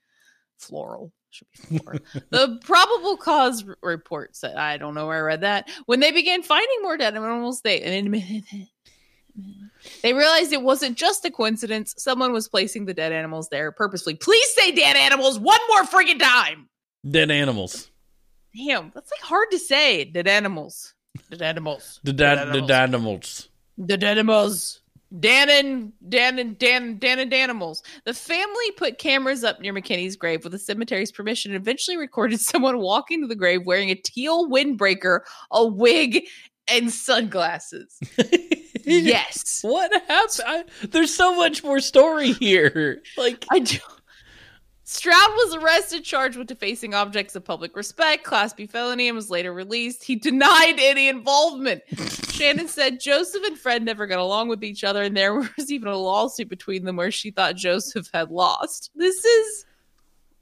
Floral. 0.57 1.13
Should 1.29 1.47
be 1.69 1.77
flora. 1.77 1.99
the 2.29 2.59
probable 2.63 3.15
cause 3.17 3.63
report 3.81 4.35
said, 4.35 4.57
I 4.57 4.77
don't 4.77 4.95
know 4.95 5.07
where 5.07 5.19
I 5.19 5.21
read 5.21 5.41
that. 5.41 5.69
When 5.85 6.01
they 6.01 6.11
began 6.11 6.43
finding 6.43 6.81
more 6.81 6.97
dead 6.97 7.15
animals, 7.15 7.61
they 7.61 7.79
they 10.01 10.13
realized 10.13 10.51
it 10.51 10.61
wasn't 10.61 10.97
just 10.97 11.25
a 11.25 11.31
coincidence. 11.31 11.95
Someone 11.97 12.33
was 12.33 12.47
placing 12.47 12.85
the 12.85 12.93
dead 12.93 13.11
animals 13.11 13.49
there 13.49 13.71
purposely. 13.71 14.15
Please 14.15 14.47
say 14.55 14.71
dead 14.71 14.95
animals 14.95 15.39
one 15.39 15.59
more 15.69 15.83
friggin' 15.83 16.19
time. 16.19 16.69
Dead 17.09 17.31
animals. 17.31 17.91
Damn, 18.55 18.91
that's 18.93 19.11
like 19.11 19.21
hard 19.21 19.51
to 19.51 19.59
say. 19.59 20.05
Dead 20.05 20.27
animals. 20.27 20.93
Dead 21.29 21.41
animals. 21.41 21.99
The 22.03 22.13
Dead 22.13 22.35
da- 22.35 22.65
the 22.65 22.73
animals. 22.73 23.49
The 23.77 23.97
dead 23.97 24.03
animals. 24.03 24.81
Dan 25.19 25.49
and 25.49 25.93
Dan 26.09 26.39
and 26.39 26.57
Dan 26.57 26.97
Dan 26.97 27.19
and 27.19 27.31
Danimals. 27.31 27.83
The 28.05 28.13
family 28.13 28.71
put 28.77 28.97
cameras 28.97 29.43
up 29.43 29.59
near 29.59 29.73
McKinney's 29.73 30.15
grave 30.15 30.43
with 30.43 30.53
the 30.53 30.59
cemetery's 30.59 31.11
permission 31.11 31.53
and 31.53 31.61
eventually 31.61 31.97
recorded 31.97 32.39
someone 32.39 32.79
walking 32.79 33.21
to 33.21 33.27
the 33.27 33.35
grave 33.35 33.65
wearing 33.65 33.89
a 33.89 33.95
teal 33.95 34.49
windbreaker, 34.49 35.19
a 35.51 35.65
wig, 35.65 36.23
and 36.67 36.91
sunglasses. 36.91 37.99
yes. 38.83 39.59
What 39.63 39.91
happened? 40.07 40.39
I, 40.47 40.63
there's 40.87 41.13
so 41.13 41.35
much 41.35 41.63
more 41.63 41.79
story 41.79 42.31
here. 42.33 43.03
Like, 43.17 43.45
I 43.51 43.59
do. 43.59 43.77
Stroud 44.85 45.31
was 45.31 45.55
arrested, 45.55 46.03
charged 46.03 46.37
with 46.37 46.47
defacing 46.47 46.93
objects 46.93 47.35
of 47.35 47.45
public 47.45 47.75
respect, 47.75 48.25
Class 48.25 48.53
B 48.53 48.67
felony, 48.67 49.07
and 49.07 49.15
was 49.15 49.29
later 49.29 49.53
released. 49.53 50.03
He 50.03 50.15
denied 50.15 50.75
any 50.77 51.07
involvement. 51.07 51.83
Shannon 52.31 52.67
said 52.67 52.99
Joseph 52.99 53.43
and 53.45 53.57
Fred 53.57 53.83
never 53.83 54.07
got 54.07 54.19
along 54.19 54.49
with 54.49 54.63
each 54.63 54.83
other, 54.83 55.03
and 55.03 55.15
there 55.15 55.35
was 55.57 55.71
even 55.71 55.87
a 55.87 55.97
lawsuit 55.97 56.49
between 56.49 56.83
them 56.83 56.97
where 56.97 57.11
she 57.11 57.31
thought 57.31 57.55
Joseph 57.55 58.09
had 58.13 58.29
lost. 58.29 58.91
This 58.93 59.23
is 59.23 59.65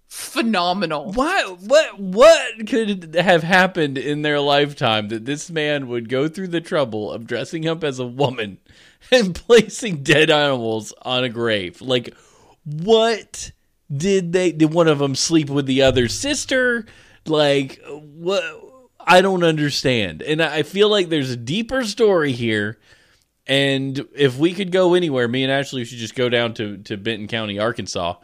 phenomenal. 0.08 1.12
What 1.14 1.62
what 1.62 2.00
what 2.00 2.68
could 2.68 3.16
have 3.16 3.44
happened 3.44 3.98
in 3.98 4.24
their 4.24 4.42
lifetime 4.42 5.08
that 5.10 5.24
this 5.24 5.50
man 5.50 5.88
would 5.88 6.10
go 6.10 6.28
through 6.28 6.50
the 6.50 6.60
trouble 6.60 7.12
of 7.12 7.28
dressing 7.28 7.68
up 7.68 7.84
as 7.84 8.00
a 8.00 8.08
woman 8.08 8.58
and 9.12 9.36
placing 9.36 10.04
dead 10.04 10.32
animals 10.32 10.94
on 11.04 11.24
a 11.24 11.30
grave? 11.30 11.80
Like 11.80 12.16
what 12.66 13.52
did 13.96 14.32
they 14.34 14.52
did 14.52 14.74
one 14.74 14.88
of 14.88 15.00
them 15.00 15.16
sleep 15.16 15.50
with 15.50 15.66
the 15.66 15.82
other 15.82 16.08
sister? 16.08 16.86
Like 17.26 17.82
what 17.86 18.44
I 19.00 19.22
don't 19.22 19.44
understand. 19.44 20.22
And 20.22 20.42
I 20.42 20.64
feel 20.64 20.90
like 20.90 21.10
there's 21.10 21.32
a 21.32 21.38
deeper 21.38 21.84
story 21.84 22.32
here. 22.32 22.80
And 23.48 24.08
if 24.16 24.38
we 24.38 24.54
could 24.54 24.72
go 24.72 24.94
anywhere, 24.94 25.28
me 25.28 25.44
and 25.44 25.52
Ashley 25.52 25.84
should 25.84 25.98
just 25.98 26.16
go 26.16 26.30
down 26.30 26.54
to, 26.56 26.78
to 26.84 26.96
Benton 26.96 27.28
County, 27.28 27.58
Arkansas, 27.60 28.16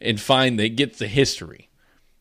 and 0.00 0.18
find 0.20 0.58
that 0.58 0.76
get 0.76 0.98
the 0.98 1.06
history. 1.06 1.68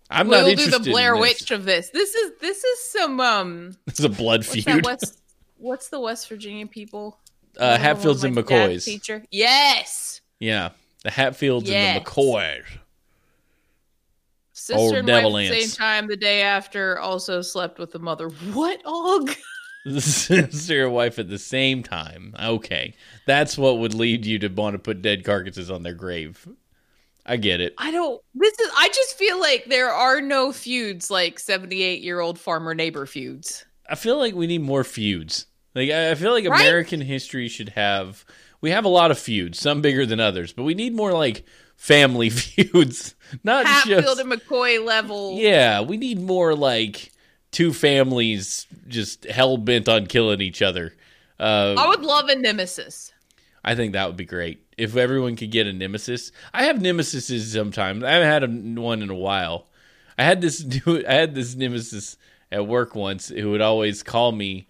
I'm 0.10 0.28
we'll 0.28 0.40
not 0.42 0.46
do 0.48 0.52
interested. 0.52 0.84
the 0.84 0.92
Blair 0.92 1.16
in 1.16 1.22
this. 1.22 1.42
Witch 1.42 1.52
of 1.52 1.64
this. 1.64 1.90
This 1.90 2.14
is 2.14 2.32
this 2.42 2.64
is 2.64 2.80
some 2.92 3.20
um. 3.22 3.72
It's 3.88 4.02
a 4.02 4.10
blood 4.10 4.42
What's 4.42 4.64
feud. 4.64 4.86
West? 4.86 5.22
What's 5.58 5.88
the 5.88 6.00
West 6.02 6.28
Virginia 6.28 6.68
people? 6.68 7.18
uh, 7.58 7.60
One 7.60 7.72
of 7.74 7.78
them 7.78 7.82
Hatfields 7.82 8.24
and 8.26 8.36
McCoys. 8.36 8.84
Teacher. 8.86 9.24
Yes. 9.32 10.20
Yeah, 10.40 10.72
the 11.04 11.12
Hatfields 11.12 11.70
Yes. 11.70 11.98
and 11.98 12.06
the 12.06 12.10
McCoys. 12.10 12.64
Oh, 14.72 14.90
sister 14.90 15.00
and 15.00 15.08
wife 15.08 15.26
at 15.26 15.54
the 15.54 15.62
same 15.62 15.76
time 15.78 16.08
the 16.08 16.18
day 16.18 16.42
after 16.42 17.00
also 17.00 17.42
slept 17.42 17.80
with 17.80 17.92
the 17.92 18.00
mother. 18.00 18.30
What 18.30 18.82
og? 18.86 19.32
Sister 20.00 20.86
and 20.86 20.94
wife 20.94 21.18
at 21.18 21.28
the 21.28 21.40
same 21.40 21.82
time. 21.82 22.36
Okay, 22.40 22.94
that's 23.26 23.58
what 23.58 23.80
would 23.80 23.96
lead 23.96 24.28
you 24.28 24.38
to 24.40 24.48
want 24.48 24.76
to 24.76 24.80
put 24.80 25.02
dead 25.02 25.24
carcasses 25.26 25.72
on 25.72 25.82
their 25.82 25.96
grave. 25.96 26.48
I 27.26 27.38
get 27.38 27.62
it. 27.62 27.74
I 27.78 27.90
don't. 27.90 28.22
This 28.36 28.54
is. 28.60 28.72
I 28.78 28.90
just 28.90 29.18
feel 29.18 29.40
like 29.40 29.66
there 29.66 29.90
are 29.90 30.22
no 30.22 30.52
feuds 30.52 31.10
like 31.10 31.40
seventy-eight-year-old 31.40 32.40
farmer 32.40 32.76
neighbor 32.76 33.08
feuds. 33.08 33.66
I 33.90 33.96
feel 33.96 34.18
like 34.18 34.36
we 34.36 34.46
need 34.48 34.62
more 34.62 34.84
feuds. 34.84 35.48
Like 35.74 35.90
I 35.90 36.12
I 36.12 36.16
feel 36.16 36.32
like 36.32 36.48
Right? 36.48 36.62
American 36.62 37.02
history 37.02 37.48
should 37.48 37.70
have. 37.70 38.24
We 38.62 38.70
have 38.70 38.86
a 38.86 38.90
lot 38.90 39.10
of 39.10 39.18
feuds, 39.18 39.60
some 39.60 39.82
bigger 39.82 40.06
than 40.06 40.20
others, 40.20 40.54
but 40.54 40.64
we 40.64 40.76
need 40.76 40.94
more 40.94 41.14
like 41.14 41.44
family 41.82 42.30
feuds, 42.30 43.16
not 43.44 43.66
Hatfield 43.66 44.04
just. 44.04 44.20
and 44.20 44.32
McCoy 44.32 44.84
level. 44.86 45.38
Yeah, 45.40 45.82
we 45.82 45.98
need 45.98 46.22
more 46.22 46.56
like 46.56 47.12
two 47.50 47.74
families 47.74 48.68
just 48.88 49.26
hell 49.26 49.58
bent 49.58 49.90
on 49.90 50.06
killing 50.06 50.42
each 50.42 50.62
other. 50.62 50.94
Uh, 51.40 51.74
I 51.78 51.88
would 51.88 52.04
love 52.04 52.30
a 52.30 52.36
nemesis. 52.36 53.12
I 53.66 53.74
think 53.74 53.94
that 53.94 54.06
would 54.06 54.18
be 54.18 54.26
great 54.26 54.64
if 54.78 54.96
everyone 54.96 55.36
could 55.36 55.50
get 55.52 55.66
a 55.66 55.74
nemesis. 55.74 56.32
I 56.54 56.66
have 56.66 56.78
nemesises 56.78 57.52
sometimes. 57.52 58.04
I 58.04 58.12
haven't 58.12 58.28
had 58.28 58.44
a, 58.44 58.82
one 58.82 59.02
in 59.02 59.10
a 59.10 59.16
while. 59.16 59.68
I 60.20 60.24
had 60.24 60.40
this 60.40 60.64
I 60.88 61.14
had 61.14 61.34
this 61.34 61.56
nemesis 61.56 62.16
at 62.52 62.68
work 62.68 62.94
once 62.94 63.30
who 63.30 63.50
would 63.52 63.62
always 63.62 64.04
call 64.04 64.32
me 64.32 64.68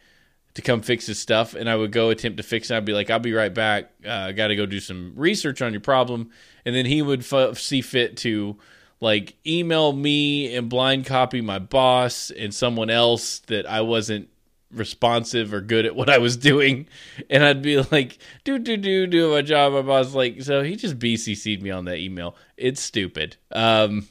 to 0.54 0.62
come 0.62 0.82
fix 0.82 1.06
his 1.06 1.20
stuff, 1.20 1.54
and 1.54 1.70
I 1.70 1.76
would 1.76 1.92
go 1.92 2.10
attempt 2.10 2.38
to 2.38 2.44
fix 2.44 2.70
it. 2.70 2.78
I'd 2.78 2.86
be 2.86 2.94
like, 2.94 3.10
"I'll 3.10 3.20
be 3.20 3.34
right 3.34 3.54
back. 3.54 3.92
Uh, 4.06 4.12
I 4.12 4.32
got 4.34 4.48
to 4.48 4.56
go 4.56 4.66
do 4.66 4.80
some 4.80 5.14
research 5.16 5.62
on 5.62 5.72
your 5.72 5.82
problem," 5.82 6.30
and 6.66 6.76
then 6.76 6.86
he 6.86 7.02
would 7.02 7.22
f- 7.22 7.58
see 7.58 7.82
fit 7.82 8.18
to 8.18 8.58
like 9.00 9.36
email 9.46 9.94
me 9.94 10.56
and 10.56 10.70
blind 10.70 11.06
copy 11.06 11.42
my 11.42 11.60
boss 11.60 12.30
and 12.30 12.54
someone 12.54 12.90
else 12.90 13.40
that 13.48 13.66
I 13.66 13.82
wasn't 13.82 14.30
responsive 14.72 15.54
or 15.54 15.62
good 15.62 15.86
at 15.86 15.96
what 15.96 16.10
I 16.10 16.20
was 16.20 16.38
doing. 16.38 16.88
And 17.30 17.44
I'd 17.44 17.62
be 17.62 17.82
like, 17.92 18.20
do, 18.44 18.60
do, 18.60 18.78
do, 18.78 19.08
do 19.08 19.32
my 19.32 19.42
job. 19.42 19.74
My 19.74 19.82
boss 19.82 20.14
like, 20.14 20.44
so 20.44 20.62
he 20.62 20.76
just 20.76 21.00
BCC'd 21.00 21.62
me 21.62 21.72
on 21.72 21.86
that 21.86 21.98
email. 21.98 22.36
It's 22.58 22.80
stupid. 22.80 23.38
Um, 23.52 24.08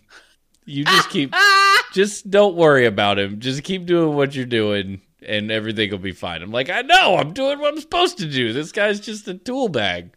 you 0.66 0.84
just 0.84 1.08
keep, 1.08 1.34
just 1.92 2.28
don't 2.28 2.56
worry 2.56 2.86
about 2.86 3.18
him. 3.18 3.40
Just 3.40 3.62
keep 3.62 3.86
doing 3.86 4.16
what 4.16 4.34
you're 4.34 4.44
doing 4.44 5.00
and 5.26 5.50
everything 5.50 5.90
will 5.90 5.98
be 5.98 6.12
fine. 6.12 6.42
I'm 6.42 6.50
like, 6.50 6.70
I 6.70 6.82
know, 6.82 7.16
I'm 7.16 7.32
doing 7.32 7.58
what 7.58 7.72
I'm 7.74 7.80
supposed 7.80 8.18
to 8.18 8.26
do. 8.26 8.52
This 8.52 8.72
guy's 8.72 9.00
just 9.00 9.26
a 9.28 9.34
tool 9.34 9.68
bag. 9.68 10.10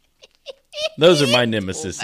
Those 0.98 1.22
are 1.22 1.26
my 1.28 1.44
nemesis. 1.44 1.98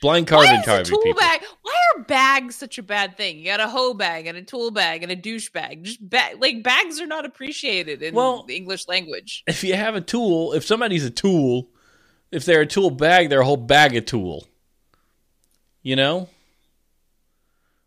Blind 0.00 0.26
is 0.26 0.30
carving 0.30 0.62
tool 0.84 0.98
people. 1.02 1.20
bag? 1.20 1.42
Why 1.62 1.76
are 1.94 2.02
bags 2.04 2.56
such 2.56 2.78
a 2.78 2.82
bad 2.82 3.16
thing? 3.18 3.38
You 3.38 3.44
got 3.44 3.60
a 3.60 3.68
hoe 3.68 3.92
bag 3.92 4.26
and 4.26 4.36
a 4.38 4.42
tool 4.42 4.70
bag 4.70 5.02
and 5.02 5.12
a 5.12 5.16
douche 5.16 5.50
bag. 5.50 5.84
Just 5.84 6.08
bag, 6.08 6.40
like 6.40 6.62
bags 6.62 7.00
are 7.00 7.06
not 7.06 7.26
appreciated 7.26 8.02
in 8.02 8.14
Well- 8.14 8.44
the 8.44 8.56
English 8.56 8.88
language. 8.88 9.42
if 9.46 9.62
you 9.62 9.74
have 9.74 9.94
a 9.94 10.00
tool, 10.00 10.54
if 10.54 10.64
somebody's 10.64 11.04
a 11.04 11.10
tool, 11.10 11.68
if 12.30 12.44
they're 12.46 12.62
a 12.62 12.66
tool 12.66 12.90
bag, 12.90 13.28
they're 13.28 13.40
a 13.42 13.44
whole 13.44 13.56
bag 13.58 13.94
of 13.94 14.06
tool. 14.06 14.46
You 15.82 15.96
know? 15.96 16.28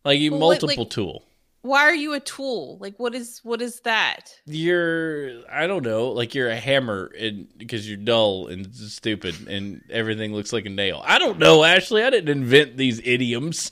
Like 0.05 0.19
you 0.19 0.31
Well, 0.31 0.39
multiple 0.41 0.83
like- 0.83 0.89
tool. 0.91 1.23
Why 1.63 1.83
are 1.83 1.95
you 1.95 2.13
a 2.13 2.19
tool? 2.19 2.77
Like 2.81 2.99
what 2.99 3.15
is 3.15 3.39
what 3.43 3.61
is 3.61 3.79
that? 3.81 4.35
You're 4.45 5.49
I 5.49 5.65
don't 5.65 5.85
know, 5.85 6.09
like 6.09 6.35
you're 6.35 6.49
a 6.49 6.57
hammer 6.57 7.09
and 7.17 7.47
because 7.57 7.87
you're 7.87 7.97
dull 7.97 8.47
and 8.47 8.75
stupid 8.75 9.47
and 9.47 9.81
everything 9.89 10.33
looks 10.33 10.51
like 10.51 10.65
a 10.65 10.69
nail. 10.69 11.01
I 11.05 11.19
don't 11.19 11.39
know, 11.39 11.63
Ashley. 11.63 12.03
I 12.03 12.09
didn't 12.09 12.37
invent 12.37 12.75
these 12.75 12.99
idioms. 13.05 13.71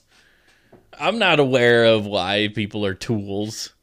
I'm 0.98 1.20
not 1.20 1.42
aware 1.42 1.84
of 1.84 2.06
why 2.06 2.48
people 2.56 2.86
are 2.86 2.94
tools. 2.94 3.74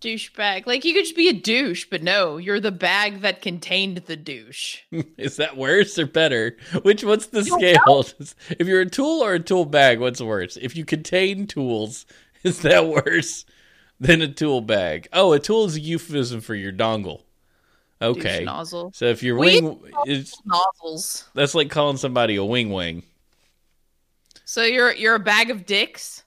Douche 0.00 0.30
bag. 0.30 0.66
Like 0.66 0.84
you 0.84 0.94
could 0.94 1.04
just 1.04 1.16
be 1.16 1.28
a 1.28 1.32
douche, 1.32 1.86
but 1.88 2.02
no, 2.02 2.38
you're 2.38 2.60
the 2.60 2.72
bag 2.72 3.20
that 3.22 3.42
contained 3.42 3.98
the 3.98 4.16
douche. 4.16 4.82
Is 5.16 5.36
that 5.36 5.56
worse 5.56 5.96
or 5.96 6.06
better? 6.06 6.56
Which 6.82 7.04
what's 7.04 7.26
the 7.26 7.44
scale? 7.44 8.04
If 8.58 8.66
you're 8.66 8.80
a 8.80 8.90
tool 8.90 9.22
or 9.22 9.34
a 9.34 9.40
tool 9.40 9.64
bag, 9.64 10.00
what's 10.00 10.20
worse? 10.20 10.56
If 10.56 10.76
you 10.76 10.84
contain 10.84 11.46
tools, 11.46 12.06
is 12.44 12.60
that 12.60 12.86
worse 12.86 13.44
than 14.00 14.22
a 14.22 14.28
tool 14.28 14.60
bag? 14.60 15.08
Oh, 15.12 15.32
a 15.32 15.38
tool 15.40 15.64
is 15.64 15.76
a 15.76 15.80
euphemism 15.80 16.40
for 16.40 16.54
your 16.54 16.72
dongle. 16.72 17.22
Okay. 18.00 18.38
Douche 18.38 18.44
nozzle. 18.46 18.92
So 18.94 19.06
if 19.06 19.22
your 19.22 19.36
We- 19.38 19.60
wing 19.60 19.80
is 20.06 20.32
Nozzles. 20.44 21.24
that's 21.34 21.54
like 21.54 21.68
calling 21.70 21.96
somebody 21.96 22.36
a 22.36 22.44
wing 22.44 22.70
wing. 22.70 23.02
So 24.44 24.62
you're 24.62 24.92
you're 24.94 25.16
a 25.16 25.20
bag 25.20 25.50
of 25.50 25.66
dicks. 25.66 26.22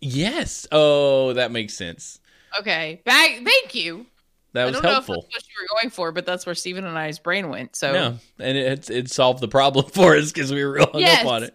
Yes. 0.00 0.66
Oh, 0.72 1.32
that 1.34 1.50
makes 1.50 1.74
sense. 1.74 2.20
Okay, 2.60 3.02
bag. 3.04 3.44
Thank 3.44 3.74
you. 3.74 4.06
That 4.52 4.62
I 4.62 4.66
was 4.66 4.74
don't 4.74 4.84
know 4.84 4.88
if 4.90 4.94
helpful. 4.94 5.14
that's 5.30 5.34
what 5.34 5.42
you 5.48 5.54
were 5.62 5.80
going 5.80 5.90
for, 5.90 6.12
but 6.12 6.24
that's 6.24 6.46
where 6.46 6.54
Stephen 6.54 6.86
and 6.86 6.96
I's 6.96 7.18
brain 7.18 7.50
went. 7.50 7.76
So 7.76 7.92
No, 7.92 8.18
and 8.38 8.56
it 8.56 8.88
it 8.88 9.10
solved 9.10 9.40
the 9.40 9.48
problem 9.48 9.86
for 9.92 10.16
us 10.16 10.32
because 10.32 10.52
we 10.52 10.64
were 10.64 10.72
real 10.72 10.90
hung 10.90 11.00
Yes. 11.00 11.22
up 11.22 11.26
on 11.32 11.42
it. 11.42 11.54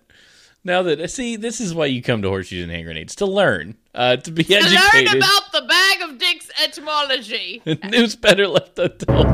Now 0.64 0.84
that 0.84 1.10
see, 1.10 1.38
this 1.38 1.60
is 1.60 1.74
why 1.74 1.88
you 1.88 2.04
come 2.04 2.22
to 2.22 2.28
horseshoes 2.30 2.64
and 2.64 2.72
hand 2.72 2.86
grenades 2.86 3.16
to 3.16 3.26
learn, 3.26 3.76
uh, 3.96 4.18
to 4.18 4.32
be 4.32 4.44
To 4.44 4.54
learn 4.54 4.64
educated. 4.64 5.18
about 5.18 5.52
the 5.52 5.62
bag 5.68 6.02
of 6.04 6.18
dicks 6.20 6.50
etymology. 6.64 7.62
News 7.90 8.16
better 8.16 8.48
left 8.48 8.78
untold. 8.78 9.28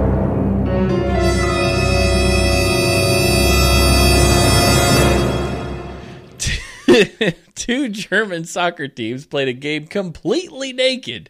Two 7.56 7.90
German 7.90 8.46
soccer 8.46 8.88
teams 8.88 9.26
played 9.26 9.48
a 9.48 9.54
game 9.54 9.88
completely 9.88 10.72
naked. 10.74 11.30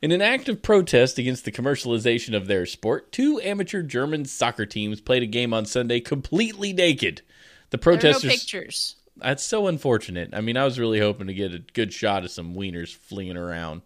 In 0.00 0.10
an 0.10 0.22
act 0.22 0.48
of 0.48 0.62
protest 0.62 1.18
against 1.18 1.44
the 1.44 1.52
commercialization 1.52 2.34
of 2.36 2.46
their 2.46 2.66
sport, 2.66 3.12
two 3.12 3.40
amateur 3.40 3.82
German 3.82 4.24
soccer 4.24 4.66
teams 4.66 5.00
played 5.00 5.22
a 5.22 5.26
game 5.26 5.52
on 5.54 5.64
Sunday 5.66 6.00
completely 6.00 6.72
naked. 6.72 7.22
The 7.70 7.76
are 7.76 7.78
no 7.78 7.82
protesters. 7.82 8.30
pictures. 8.30 8.96
That's 9.22 9.42
so 9.44 9.66
unfortunate. 9.68 10.30
I 10.32 10.40
mean, 10.40 10.56
I 10.56 10.64
was 10.64 10.78
really 10.78 10.98
hoping 11.00 11.28
to 11.28 11.34
get 11.34 11.54
a 11.54 11.58
good 11.58 11.92
shot 11.92 12.24
of 12.24 12.30
some 12.30 12.54
wieners 12.54 12.94
flinging 12.94 13.36
around. 13.36 13.82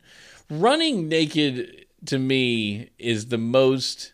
Running 0.50 1.08
naked 1.08 1.86
to 2.06 2.18
me 2.18 2.90
is 2.98 3.26
the 3.26 3.38
most. 3.38 4.12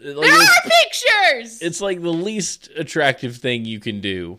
Like 0.00 0.30
There 0.30 0.40
are 0.40 0.62
pictures. 0.62 1.60
it's 1.60 1.80
like 1.80 2.00
the 2.00 2.12
least 2.12 2.68
attractive 2.76 3.36
thing 3.38 3.64
you 3.64 3.80
can 3.80 4.00
do. 4.00 4.38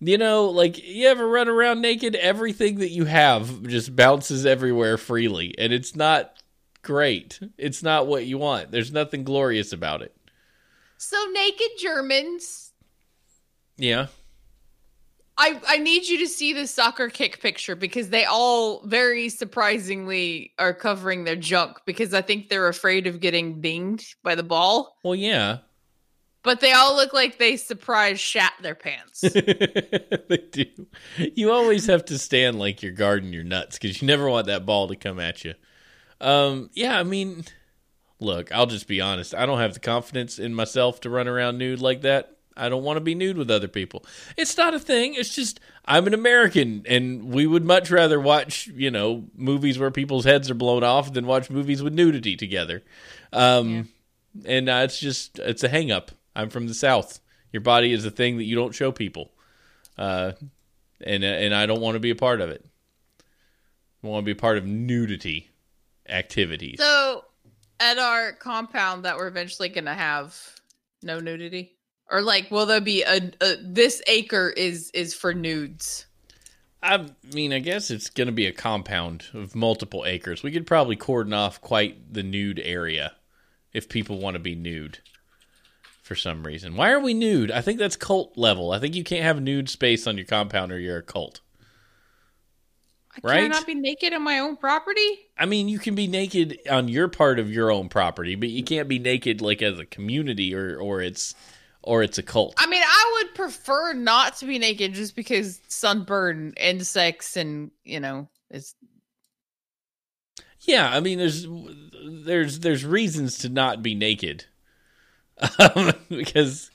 You 0.00 0.18
know, 0.18 0.50
like 0.50 0.82
you 0.86 1.08
ever 1.08 1.26
run 1.26 1.48
around 1.48 1.80
naked, 1.80 2.14
everything 2.14 2.80
that 2.80 2.90
you 2.90 3.06
have 3.06 3.62
just 3.62 3.96
bounces 3.96 4.44
everywhere 4.44 4.98
freely, 4.98 5.54
and 5.56 5.72
it's 5.72 5.96
not 5.96 6.34
great. 6.82 7.40
It's 7.56 7.82
not 7.82 8.06
what 8.06 8.26
you 8.26 8.36
want. 8.36 8.70
There's 8.70 8.92
nothing 8.92 9.24
glorious 9.24 9.72
about 9.72 10.02
it. 10.02 10.14
so 10.98 11.16
naked 11.32 11.70
Germans. 11.78 12.72
Yeah. 13.78 14.08
I 15.38 15.60
I 15.68 15.78
need 15.78 16.06
you 16.06 16.18
to 16.18 16.26
see 16.26 16.52
the 16.52 16.66
soccer 16.66 17.08
kick 17.08 17.40
picture 17.40 17.76
because 17.76 18.08
they 18.08 18.24
all 18.24 18.86
very 18.86 19.28
surprisingly 19.28 20.52
are 20.58 20.72
covering 20.72 21.24
their 21.24 21.36
junk 21.36 21.78
because 21.84 22.14
I 22.14 22.22
think 22.22 22.48
they're 22.48 22.68
afraid 22.68 23.06
of 23.06 23.20
getting 23.20 23.60
dinged 23.60 24.16
by 24.22 24.34
the 24.34 24.42
ball. 24.42 24.96
Well, 25.02 25.14
yeah. 25.14 25.58
But 26.42 26.60
they 26.60 26.72
all 26.72 26.94
look 26.94 27.12
like 27.12 27.38
they 27.38 27.56
surprise 27.56 28.20
shat 28.20 28.52
their 28.62 28.76
pants. 28.76 29.20
they 29.20 30.44
do. 30.52 30.66
You 31.18 31.50
always 31.50 31.86
have 31.86 32.04
to 32.04 32.18
stand 32.18 32.58
like 32.58 32.82
you're 32.84 32.92
guarding 32.92 33.32
your 33.32 33.42
nuts 33.42 33.78
because 33.78 34.00
you 34.00 34.06
never 34.06 34.30
want 34.30 34.46
that 34.46 34.64
ball 34.64 34.86
to 34.86 34.94
come 34.94 35.18
at 35.18 35.44
you. 35.44 35.54
Um, 36.20 36.70
yeah, 36.72 37.00
I 37.00 37.02
mean, 37.02 37.44
look, 38.20 38.52
I'll 38.52 38.66
just 38.66 38.86
be 38.86 39.00
honest. 39.00 39.34
I 39.34 39.44
don't 39.44 39.58
have 39.58 39.74
the 39.74 39.80
confidence 39.80 40.38
in 40.38 40.54
myself 40.54 41.00
to 41.00 41.10
run 41.10 41.26
around 41.26 41.58
nude 41.58 41.80
like 41.80 42.02
that. 42.02 42.35
I 42.56 42.68
don't 42.68 42.82
want 42.82 42.96
to 42.96 43.00
be 43.02 43.14
nude 43.14 43.36
with 43.36 43.50
other 43.50 43.68
people. 43.68 44.04
It's 44.36 44.56
not 44.56 44.74
a 44.74 44.78
thing. 44.78 45.14
It's 45.14 45.34
just 45.34 45.60
I'm 45.84 46.06
an 46.06 46.14
American, 46.14 46.84
and 46.88 47.24
we 47.32 47.46
would 47.46 47.64
much 47.64 47.90
rather 47.90 48.18
watch 48.20 48.66
you 48.68 48.90
know 48.90 49.24
movies 49.36 49.78
where 49.78 49.90
people's 49.90 50.24
heads 50.24 50.50
are 50.50 50.54
blown 50.54 50.82
off 50.82 51.12
than 51.12 51.26
watch 51.26 51.50
movies 51.50 51.82
with 51.82 51.92
nudity 51.92 52.36
together. 52.36 52.82
Um, 53.32 53.88
And 54.46 54.68
uh, 54.68 54.82
it's 54.84 54.98
just 55.00 55.38
it's 55.38 55.64
a 55.64 55.68
hang 55.68 55.90
up. 55.90 56.10
I'm 56.34 56.50
from 56.50 56.66
the 56.68 56.74
South. 56.74 57.20
Your 57.52 57.62
body 57.62 57.92
is 57.92 58.04
a 58.04 58.10
thing 58.10 58.36
that 58.38 58.44
you 58.44 58.54
don't 58.56 58.74
show 58.74 58.92
people, 58.92 59.32
uh, 59.96 60.32
and 61.00 61.24
and 61.24 61.54
I 61.54 61.66
don't 61.66 61.80
want 61.80 61.94
to 61.94 62.00
be 62.00 62.10
a 62.10 62.16
part 62.16 62.40
of 62.40 62.50
it. 62.50 62.64
I 64.02 64.06
want 64.06 64.24
to 64.24 64.26
be 64.26 64.32
a 64.32 64.40
part 64.40 64.58
of 64.58 64.66
nudity 64.66 65.50
activities. 66.08 66.78
So, 66.78 67.24
at 67.80 67.98
our 67.98 68.32
compound 68.32 69.04
that 69.04 69.16
we're 69.16 69.28
eventually 69.28 69.68
going 69.68 69.86
to 69.86 69.94
have 69.94 70.38
no 71.02 71.18
nudity, 71.18 71.75
or 72.10 72.22
like, 72.22 72.50
will 72.50 72.66
there 72.66 72.80
be 72.80 73.02
a, 73.02 73.32
a 73.40 73.56
this 73.62 74.02
acre 74.06 74.50
is 74.50 74.90
is 74.92 75.14
for 75.14 75.34
nudes? 75.34 76.06
I 76.82 77.06
mean, 77.32 77.52
I 77.52 77.58
guess 77.58 77.90
it's 77.90 78.10
going 78.10 78.26
to 78.28 78.32
be 78.32 78.46
a 78.46 78.52
compound 78.52 79.24
of 79.34 79.54
multiple 79.56 80.04
acres. 80.06 80.42
We 80.42 80.52
could 80.52 80.66
probably 80.66 80.94
cordon 80.96 81.32
off 81.32 81.60
quite 81.60 82.12
the 82.12 82.22
nude 82.22 82.60
area 82.62 83.14
if 83.72 83.88
people 83.88 84.18
want 84.20 84.34
to 84.34 84.40
be 84.40 84.54
nude 84.54 84.98
for 86.02 86.14
some 86.14 86.46
reason. 86.46 86.76
Why 86.76 86.90
are 86.92 87.00
we 87.00 87.14
nude? 87.14 87.50
I 87.50 87.60
think 87.60 87.78
that's 87.78 87.96
cult 87.96 88.36
level. 88.38 88.70
I 88.72 88.78
think 88.78 88.94
you 88.94 89.02
can't 89.04 89.24
have 89.24 89.40
nude 89.42 89.68
space 89.68 90.06
on 90.06 90.16
your 90.16 90.26
compound 90.26 90.70
or 90.70 90.78
you're 90.78 90.98
a 90.98 91.02
cult. 91.02 91.40
Right 93.22 93.38
I 93.38 93.42
Right? 93.42 93.42
cannot 93.42 93.66
be 93.66 93.74
naked 93.74 94.12
on 94.12 94.22
my 94.22 94.38
own 94.38 94.56
property. 94.56 95.18
I 95.38 95.46
mean, 95.46 95.68
you 95.68 95.78
can 95.78 95.94
be 95.94 96.06
naked 96.06 96.58
on 96.70 96.88
your 96.88 97.08
part 97.08 97.38
of 97.38 97.50
your 97.50 97.70
own 97.70 97.88
property, 97.88 98.34
but 98.34 98.48
you 98.50 98.62
can't 98.62 98.88
be 98.88 98.98
naked 98.98 99.40
like 99.40 99.62
as 99.62 99.78
a 99.78 99.86
community 99.86 100.54
or 100.54 100.78
or 100.78 101.00
it's 101.00 101.34
or 101.86 102.02
it's 102.02 102.18
a 102.18 102.22
cult. 102.22 102.54
I 102.58 102.66
mean, 102.66 102.82
I 102.84 103.12
would 103.14 103.34
prefer 103.34 103.94
not 103.94 104.36
to 104.38 104.46
be 104.46 104.58
naked 104.58 104.92
just 104.92 105.16
because 105.16 105.60
sunburn, 105.68 106.52
insects, 106.58 107.36
and 107.36 107.70
you 107.84 108.00
know, 108.00 108.28
it's 108.50 108.74
Yeah, 110.60 110.90
I 110.92 111.00
mean, 111.00 111.18
there's 111.18 111.46
there's 112.24 112.58
there's 112.58 112.84
reasons 112.84 113.38
to 113.38 113.48
not 113.48 113.82
be 113.82 113.94
naked, 113.94 114.44
um, 115.58 115.92
because 116.10 116.70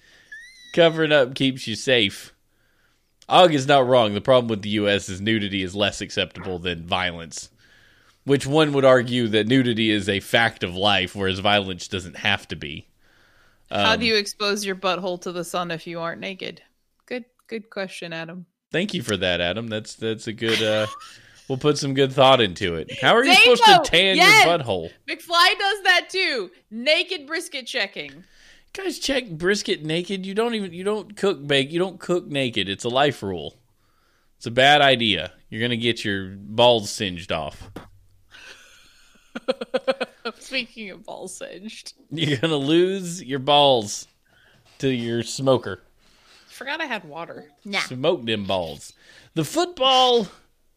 covering 0.73 1.11
up 1.11 1.35
keeps 1.35 1.67
you 1.67 1.75
safe. 1.75 2.33
Og 3.29 3.53
is 3.53 3.67
not 3.67 3.87
wrong. 3.87 4.13
The 4.13 4.21
problem 4.21 4.49
with 4.49 4.61
the 4.61 4.69
U.S. 4.69 5.07
is 5.07 5.21
nudity 5.21 5.61
is 5.61 5.75
less 5.75 6.01
acceptable 6.01 6.59
than 6.59 6.85
violence, 6.85 7.49
which 8.25 8.45
one 8.45 8.73
would 8.73 8.83
argue 8.83 9.27
that 9.29 9.47
nudity 9.47 9.89
is 9.89 10.09
a 10.09 10.19
fact 10.19 10.63
of 10.63 10.75
life, 10.75 11.15
whereas 11.15 11.39
violence 11.39 11.87
doesn't 11.87 12.17
have 12.17 12.47
to 12.49 12.55
be. 12.55 12.87
How 13.71 13.93
Um, 13.93 13.99
do 13.99 14.05
you 14.05 14.15
expose 14.15 14.65
your 14.65 14.75
butthole 14.75 15.19
to 15.21 15.31
the 15.31 15.43
sun 15.43 15.71
if 15.71 15.87
you 15.87 15.99
aren't 15.99 16.21
naked? 16.21 16.61
Good, 17.05 17.25
good 17.47 17.69
question, 17.69 18.13
Adam. 18.13 18.45
Thank 18.71 18.93
you 18.93 19.01
for 19.01 19.17
that, 19.17 19.41
Adam. 19.41 19.67
That's 19.67 19.95
that's 19.95 20.27
a 20.27 20.33
good. 20.33 20.61
Uh, 20.61 20.87
we'll 21.49 21.57
put 21.57 21.77
some 21.77 21.93
good 21.93 22.13
thought 22.13 22.39
into 22.41 22.75
it. 22.75 22.91
How 23.01 23.13
are 23.15 23.23
you 23.23 23.33
supposed 23.35 23.63
to 23.65 23.81
tan 23.83 24.15
yes! 24.15 24.45
your 24.45 24.57
butthole? 24.59 24.89
McFly 25.09 25.59
does 25.59 25.83
that 25.83 26.07
too. 26.09 26.51
Naked 26.69 27.27
brisket 27.27 27.67
checking. 27.67 28.23
guys 28.73 28.99
check 28.99 29.29
brisket 29.29 29.83
naked 29.83 30.25
you 30.25 30.33
don't 30.33 30.53
even 30.55 30.71
you 30.71 30.83
don't 30.85 31.17
cook 31.17 31.45
bake 31.45 31.71
you 31.71 31.79
don't 31.79 31.99
cook 31.99 32.27
naked 32.27 32.69
it's 32.69 32.85
a 32.85 32.89
life 32.89 33.21
rule 33.21 33.57
it's 34.37 34.45
a 34.45 34.51
bad 34.51 34.79
idea 34.79 35.33
you're 35.49 35.59
gonna 35.61 35.75
get 35.75 36.05
your 36.05 36.29
balls 36.37 36.89
singed 36.89 37.33
off 37.33 37.69
Speaking 40.39 40.89
of 40.91 41.03
ball 41.03 41.27
singed, 41.27 41.93
you're 42.11 42.37
gonna 42.37 42.55
lose 42.55 43.23
your 43.23 43.39
balls 43.39 44.07
to 44.79 44.89
your 44.89 45.23
smoker 45.23 45.81
forgot 46.47 46.81
I 46.81 46.85
had 46.85 47.03
water. 47.05 47.45
smoke 47.87 48.25
them 48.25 48.45
balls 48.45 48.93
the 49.33 49.43
football 49.43 50.27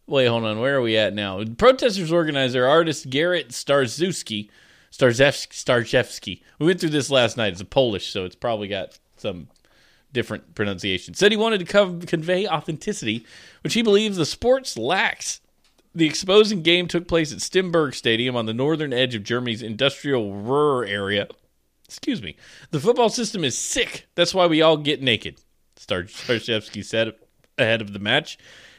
wait 0.07 0.27
hold 0.27 0.45
on 0.45 0.61
where 0.61 0.77
are 0.77 0.83
we 0.83 0.97
at 0.97 1.15
now 1.15 1.43
protesters 1.59 2.13
organizer 2.13 2.67
artist 2.67 3.11
garrett 3.11 3.49
starzewski 3.51 4.49
starzewski 4.91 5.53
starzewski 5.53 6.43
we 6.59 6.67
went 6.67 6.81
through 6.81 6.91
this 6.91 7.11
last 7.11 7.37
night 7.37 7.53
it's 7.53 7.61
a 7.61 7.67
polish 7.67 8.11
so 8.11 8.25
it's 8.25 8.37
probably 8.37 8.69
got 8.69 8.99
some 9.17 9.49
different 10.15 10.55
pronunciation. 10.55 11.13
Said 11.13 11.33
he 11.33 11.37
wanted 11.37 11.59
to 11.59 11.67
co- 11.67 11.99
convey 12.07 12.47
authenticity, 12.47 13.27
which 13.63 13.75
he 13.75 13.83
believes 13.83 14.17
the 14.17 14.25
sports 14.25 14.79
lacks. 14.79 15.41
The 15.95 16.07
exposing 16.07 16.63
game 16.63 16.89
took 16.89 17.07
place 17.07 17.33
at 17.33 17.39
Stimberg 17.39 17.95
Stadium 17.95 18.35
on 18.35 18.47
the 18.47 18.55
northern 18.55 18.93
edge 18.93 19.15
of 19.15 19.23
Germany's 19.23 19.63
industrial 19.63 20.35
Ruhr 20.35 20.85
area. 20.85 21.29
Excuse 21.87 22.21
me. 22.21 22.37
The 22.71 22.81
football 22.81 23.11
system 23.11 23.45
is 23.45 23.57
sick. 23.57 24.07
That's 24.17 24.35
why 24.35 24.47
we 24.47 24.61
all 24.61 24.77
get 24.77 25.03
naked, 25.03 25.39
Star- 25.77 26.05
Starshevsky 26.05 26.85
said 26.85 27.13
ahead 27.57 27.81
of 27.81 27.93
the 27.93 28.01
match. 28.01 28.39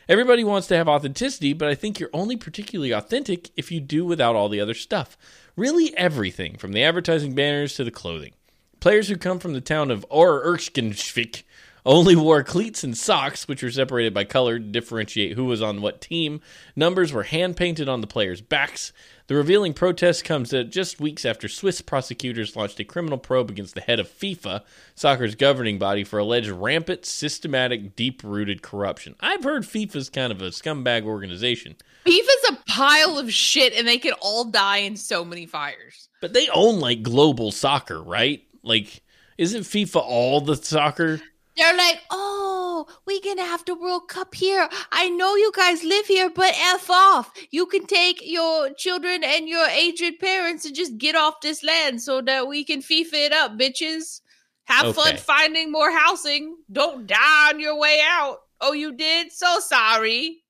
Everybody 0.10 0.44
wants 0.44 0.68
to 0.68 0.78
have 0.78 0.90
authenticity, 0.90 1.54
but 1.54 1.68
I 1.70 1.76
think 1.76 2.00
you're 2.00 2.10
only 2.14 2.36
particularly 2.36 2.92
authentic 2.92 3.50
if 3.56 3.72
you 3.72 3.80
do 3.80 4.06
without 4.06 4.36
all 4.36 4.50
the 4.50 4.60
other 4.60 4.74
stuff. 4.74 5.18
Really, 5.56 5.96
everything 5.98 6.58
from 6.58 6.74
the 6.74 6.84
advertising 6.84 7.34
banners 7.34 7.76
to 7.76 7.84
the 7.84 7.92
clothing. 7.92 8.34
Players 8.82 9.08
who 9.08 9.16
come 9.16 9.40
from 9.40 9.54
the 9.54 9.62
town 9.62 9.90
of 9.90 10.06
Oer-Erkenschwick 10.12 11.44
only 11.86 12.16
wore 12.16 12.44
cleats 12.44 12.84
and 12.84 12.98
socks, 12.98 13.48
which 13.48 13.62
were 13.62 13.72
separated 13.72 14.14
by 14.14 14.24
color 14.24 14.58
to 14.58 14.66
differentiate 14.66 15.34
who 15.34 15.46
was 15.46 15.62
on 15.62 15.82
what 15.82 16.02
team. 16.02 16.42
Numbers 16.76 17.14
were 17.14 17.24
hand 17.24 17.56
painted 17.56 17.88
on 17.88 18.02
the 18.02 18.08
players' 18.08 18.42
backs. 18.42 18.92
The 19.28 19.36
revealing 19.36 19.74
protest 19.74 20.24
comes 20.24 20.54
just 20.70 21.00
weeks 21.00 21.26
after 21.26 21.48
Swiss 21.48 21.82
prosecutors 21.82 22.56
launched 22.56 22.80
a 22.80 22.84
criminal 22.84 23.18
probe 23.18 23.50
against 23.50 23.74
the 23.74 23.82
head 23.82 24.00
of 24.00 24.08
FIFA, 24.08 24.62
soccer's 24.94 25.36
governing 25.36 25.80
body, 25.80 26.04
for 26.04 26.20
alleged 26.20 26.50
rampant, 26.50 27.06
systematic, 27.06 27.96
deep 27.96 28.24
rooted 28.24 28.62
corruption. 28.62 29.16
I've 29.20 29.44
heard 29.44 29.64
FIFA's 29.64 30.10
kind 30.10 30.32
of 30.32 30.42
a 30.42 30.50
scumbag 30.50 31.04
organization, 31.06 31.76
FIFA's 32.06 32.50
a 32.52 32.58
pile 32.68 33.18
of 33.18 33.32
shit, 33.34 33.74
and 33.74 33.88
they 33.88 33.98
could 33.98 34.14
all 34.22 34.46
die 34.46 34.78
in 34.78 34.96
so 34.96 35.26
many 35.26 35.48
fires. 35.48 36.08
but 36.22 36.34
they 36.34 36.48
own 36.50 36.80
like 36.80 37.02
global 37.02 37.52
soccer, 37.52 38.02
right? 38.02 38.44
Like, 38.62 39.02
isn't 39.40 39.62
FIFA 39.64 40.02
all 40.04 40.42
the 40.42 40.56
soccer? 40.56 41.20
They're 41.58 41.78
like, 41.78 42.02
oh, 42.12 42.86
we're 43.06 43.22
gonna 43.24 43.46
have 43.46 43.64
the 43.66 43.76
World 43.76 44.10
Cup 44.10 44.36
here. 44.36 44.68
I 44.92 45.10
know 45.10 45.36
you 45.36 45.52
guys 45.56 45.84
live 45.84 46.06
here, 46.06 46.30
but 46.30 46.54
F 46.58 46.90
off. 46.90 47.32
You 47.52 47.66
can 47.66 47.86
take 47.86 48.22
your 48.24 48.72
children 48.74 49.24
and 49.24 49.48
your 49.48 49.66
aged 49.68 50.20
parents 50.20 50.66
and 50.66 50.76
just 50.76 50.98
get 50.98 51.16
off 51.16 51.42
this 51.42 51.64
land 51.64 52.02
so 52.02 52.22
that 52.22 52.48
we 52.48 52.64
can 52.66 52.82
FIFA 52.82 53.14
it 53.14 53.32
up, 53.32 53.58
bitches. 53.58 54.22
Have 54.66 54.96
fun 54.96 55.16
finding 55.18 55.72
more 55.72 55.92
housing. 55.92 56.58
Don't 56.72 57.08
die 57.08 57.50
on 57.50 57.60
your 57.60 57.80
way 57.80 58.02
out. 58.06 58.40
Oh, 58.60 58.74
you 58.74 58.94
did? 58.94 59.32
So 59.32 59.60
sorry. 59.60 60.44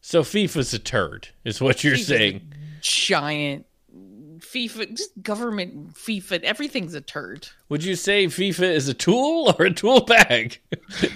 So 0.00 0.22
FIFA's 0.22 0.74
a 0.74 0.78
turd, 0.78 1.28
is 1.44 1.60
what 1.60 1.82
you're 1.82 1.94
FIFA's 1.94 2.10
a 2.10 2.18
saying. 2.18 2.54
Giant 2.80 3.66
FIFA, 4.54 4.96
just 4.96 5.10
government 5.22 5.94
FIFA, 5.94 6.42
everything's 6.44 6.94
a 6.94 7.00
turd. 7.00 7.48
Would 7.68 7.82
you 7.82 7.96
say 7.96 8.26
FIFA 8.26 8.72
is 8.72 8.88
a 8.88 8.94
tool 8.94 9.54
or 9.58 9.64
a 9.66 9.72
tool 9.74 10.02
bag? 10.04 10.60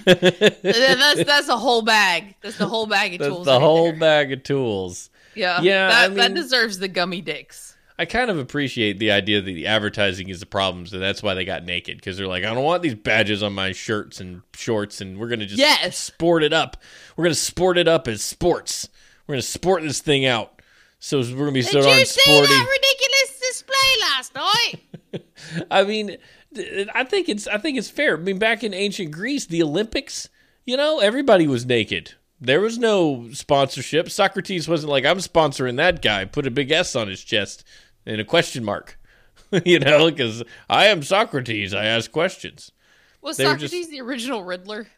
that's 0.05 1.25
that's 1.25 1.49
a 1.49 1.57
whole 1.57 1.83
bag. 1.83 2.35
That's 2.41 2.59
the 2.59 2.67
whole 2.67 2.87
bag 2.87 3.15
of 3.15 3.19
That's 3.21 3.29
tools. 3.33 3.47
the 3.47 3.53
right 3.53 3.61
whole 3.61 3.91
there. 3.93 4.01
bag 4.01 4.33
of 4.33 4.43
tools. 4.43 5.11
Yeah, 5.35 5.61
Yeah, 5.61 5.89
That, 5.89 6.11
I 6.11 6.15
that 6.15 6.35
deserves 6.35 6.79
the 6.79 6.89
gummy 6.89 7.21
dicks. 7.21 7.77
I 8.01 8.05
kind 8.05 8.31
of 8.31 8.39
appreciate 8.39 8.99
the 9.01 9.11
idea 9.11 9.41
that 9.41 9.47
the 9.53 9.67
advertising 9.67 10.29
is 10.29 10.39
the 10.41 10.47
problem, 10.47 10.87
so 10.87 10.99
that's 11.01 11.21
why 11.23 11.35
they 11.35 11.45
got 11.45 11.65
naked 11.65 11.97
because 11.99 12.17
they're 12.17 12.29
like, 12.29 12.45
I 12.45 12.55
don't 12.55 12.63
want 12.63 12.83
these 12.83 12.95
badges 12.95 13.43
on 13.43 13.53
my 13.55 13.73
shirts 13.73 14.21
and 14.21 14.43
shorts, 14.55 15.01
and 15.01 15.19
we're 15.19 15.29
gonna 15.29 15.47
just 15.47 15.59
Yes. 15.59 15.99
sport 15.99 16.43
it 16.45 16.53
up. 16.53 16.77
We're 17.17 17.25
gonna 17.25 17.35
sport 17.35 17.77
it 17.77 17.89
up 17.89 18.07
as 18.09 18.23
sports. 18.23 18.89
We're 19.27 19.35
gonna 19.35 19.43
sport 19.43 19.83
this 19.83 20.01
thing 20.01 20.25
out. 20.27 20.58
So 21.01 21.21
we're 21.21 21.37
gonna 21.37 21.53
be 21.53 21.63
so 21.63 21.81
darn 21.81 22.05
sporty. 22.05 22.53
ridiculous 22.53 23.41
display 23.41 23.75
last 24.01 24.35
night? 24.35 24.75
I 25.71 25.85
mean, 25.85 26.17
I 26.95 27.05
think 27.05 27.29
it's 27.29 27.47
I 27.47 27.59
think 27.59 27.79
it's 27.79 27.91
fair. 27.91 28.17
I 28.17 28.21
mean, 28.21 28.39
back 28.39 28.65
in 28.65 28.75
ancient 28.75 29.13
Greece, 29.13 29.47
the 29.47 29.63
Olympics, 29.63 30.29
you 30.67 30.77
know, 30.77 30.99
everybody 30.99 31.47
was 31.47 31.65
naked. 31.65 32.15
There 32.41 32.61
was 32.61 32.79
no 32.79 33.31
sponsorship. 33.33 34.11
Socrates 34.11 34.69
wasn't 34.69 34.91
like, 34.91 35.05
I'm 35.05 35.19
sponsoring 35.19 35.77
that 35.77 36.03
guy. 36.03 36.25
Put 36.25 36.47
a 36.47 36.51
big 36.53 36.71
S 36.71 36.95
on 36.95 37.09
his 37.09 37.23
chest 37.25 37.65
and 38.07 38.21
a 38.21 38.25
question 38.25 38.65
mark. 38.65 38.99
you 39.65 39.79
know, 39.81 40.11
because 40.11 40.45
I 40.69 40.87
am 40.87 41.03
Socrates. 41.03 41.75
I 41.75 41.85
ask 41.87 42.13
questions. 42.13 42.71
Was 43.23 43.37
They 43.39 43.45
Socrates 43.45 43.71
just- 43.71 43.91
the 43.91 44.01
original 44.01 44.45
Riddler? 44.45 44.89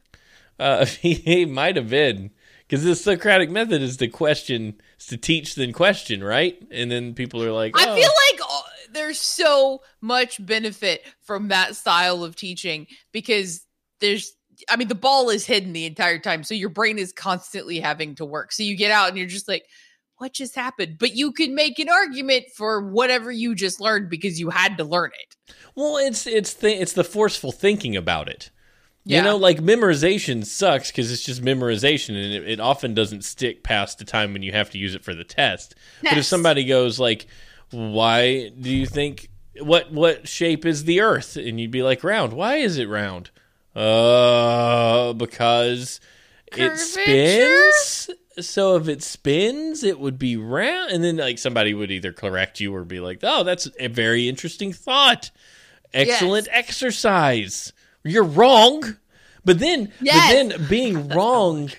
Uh, 0.58 0.84
he, 1.00 1.14
he 1.14 1.44
might 1.46 1.76
have 1.76 1.88
been 1.88 2.30
because 2.70 2.84
the 2.84 2.94
Socratic 2.94 3.50
method 3.50 3.82
is 3.82 3.96
to 3.96 4.06
question, 4.06 4.80
is 5.00 5.06
to 5.06 5.16
teach, 5.16 5.56
then 5.56 5.72
question, 5.72 6.22
right? 6.22 6.56
And 6.70 6.88
then 6.88 7.14
people 7.14 7.42
are 7.42 7.50
like, 7.50 7.76
I 7.76 7.90
oh. 7.90 7.96
feel 7.96 8.10
like 8.30 8.40
uh, 8.48 8.62
there's 8.92 9.20
so 9.20 9.82
much 10.00 10.44
benefit 10.46 11.02
from 11.20 11.48
that 11.48 11.74
style 11.74 12.22
of 12.22 12.36
teaching 12.36 12.86
because 13.10 13.66
there's 13.98 14.32
I 14.68 14.76
mean 14.76 14.86
the 14.86 14.94
ball 14.94 15.30
is 15.30 15.46
hidden 15.46 15.72
the 15.72 15.86
entire 15.86 16.18
time 16.18 16.44
so 16.44 16.54
your 16.54 16.68
brain 16.68 16.98
is 16.98 17.12
constantly 17.12 17.80
having 17.80 18.14
to 18.16 18.24
work. 18.24 18.52
So 18.52 18.62
you 18.62 18.76
get 18.76 18.92
out 18.92 19.08
and 19.08 19.18
you're 19.18 19.26
just 19.26 19.48
like 19.48 19.64
what 20.18 20.32
just 20.32 20.54
happened? 20.54 20.98
But 20.98 21.16
you 21.16 21.32
can 21.32 21.56
make 21.56 21.78
an 21.80 21.88
argument 21.88 22.44
for 22.54 22.88
whatever 22.88 23.32
you 23.32 23.54
just 23.56 23.80
learned 23.80 24.10
because 24.10 24.38
you 24.38 24.50
had 24.50 24.76
to 24.76 24.84
learn 24.84 25.10
it. 25.18 25.54
Well, 25.74 25.96
it's 25.96 26.24
it's 26.24 26.54
the 26.54 26.80
it's 26.80 26.92
the 26.92 27.04
forceful 27.04 27.50
thinking 27.50 27.96
about 27.96 28.28
it. 28.28 28.50
You 29.04 29.22
know, 29.22 29.36
like 29.36 29.58
memorization 29.60 30.44
sucks 30.44 30.90
because 30.90 31.10
it's 31.10 31.24
just 31.24 31.42
memorization 31.42 32.10
and 32.10 32.34
it, 32.34 32.48
it 32.48 32.60
often 32.60 32.94
doesn't 32.94 33.24
stick 33.24 33.62
past 33.62 33.98
the 33.98 34.04
time 34.04 34.32
when 34.32 34.42
you 34.42 34.52
have 34.52 34.70
to 34.70 34.78
use 34.78 34.94
it 34.94 35.02
for 35.02 35.14
the 35.14 35.24
test. 35.24 35.74
But 36.02 36.18
if 36.18 36.24
somebody 36.26 36.64
goes 36.64 36.98
like, 37.00 37.26
"Why 37.70 38.50
do 38.50 38.70
you 38.70 38.86
think 38.86 39.30
what 39.58 39.90
what 39.90 40.28
shape 40.28 40.66
is 40.66 40.84
the 40.84 41.00
Earth?" 41.00 41.36
and 41.36 41.58
you'd 41.58 41.70
be 41.70 41.82
like, 41.82 42.04
"Round." 42.04 42.34
Why 42.34 42.56
is 42.56 42.76
it 42.78 42.88
round? 42.88 43.30
Uh, 43.74 45.12
because 45.14 46.00
it 46.52 46.76
spins. 46.78 48.10
So 48.38 48.76
if 48.76 48.88
it 48.88 49.02
spins, 49.02 49.82
it 49.82 49.98
would 49.98 50.18
be 50.18 50.36
round. 50.36 50.92
And 50.92 51.02
then 51.02 51.16
like 51.16 51.38
somebody 51.38 51.72
would 51.74 51.90
either 51.90 52.12
correct 52.12 52.60
you 52.60 52.74
or 52.74 52.84
be 52.84 53.00
like, 53.00 53.20
"Oh, 53.22 53.44
that's 53.44 53.68
a 53.78 53.88
very 53.88 54.28
interesting 54.28 54.72
thought. 54.72 55.30
Excellent 55.94 56.48
exercise." 56.50 57.72
You're 58.04 58.24
wrong. 58.24 58.96
But 59.44 59.58
then, 59.58 59.92
Yes. 60.00 60.32
but 60.32 60.58
then 60.58 60.68
being 60.68 61.08
wrong, 61.16 61.70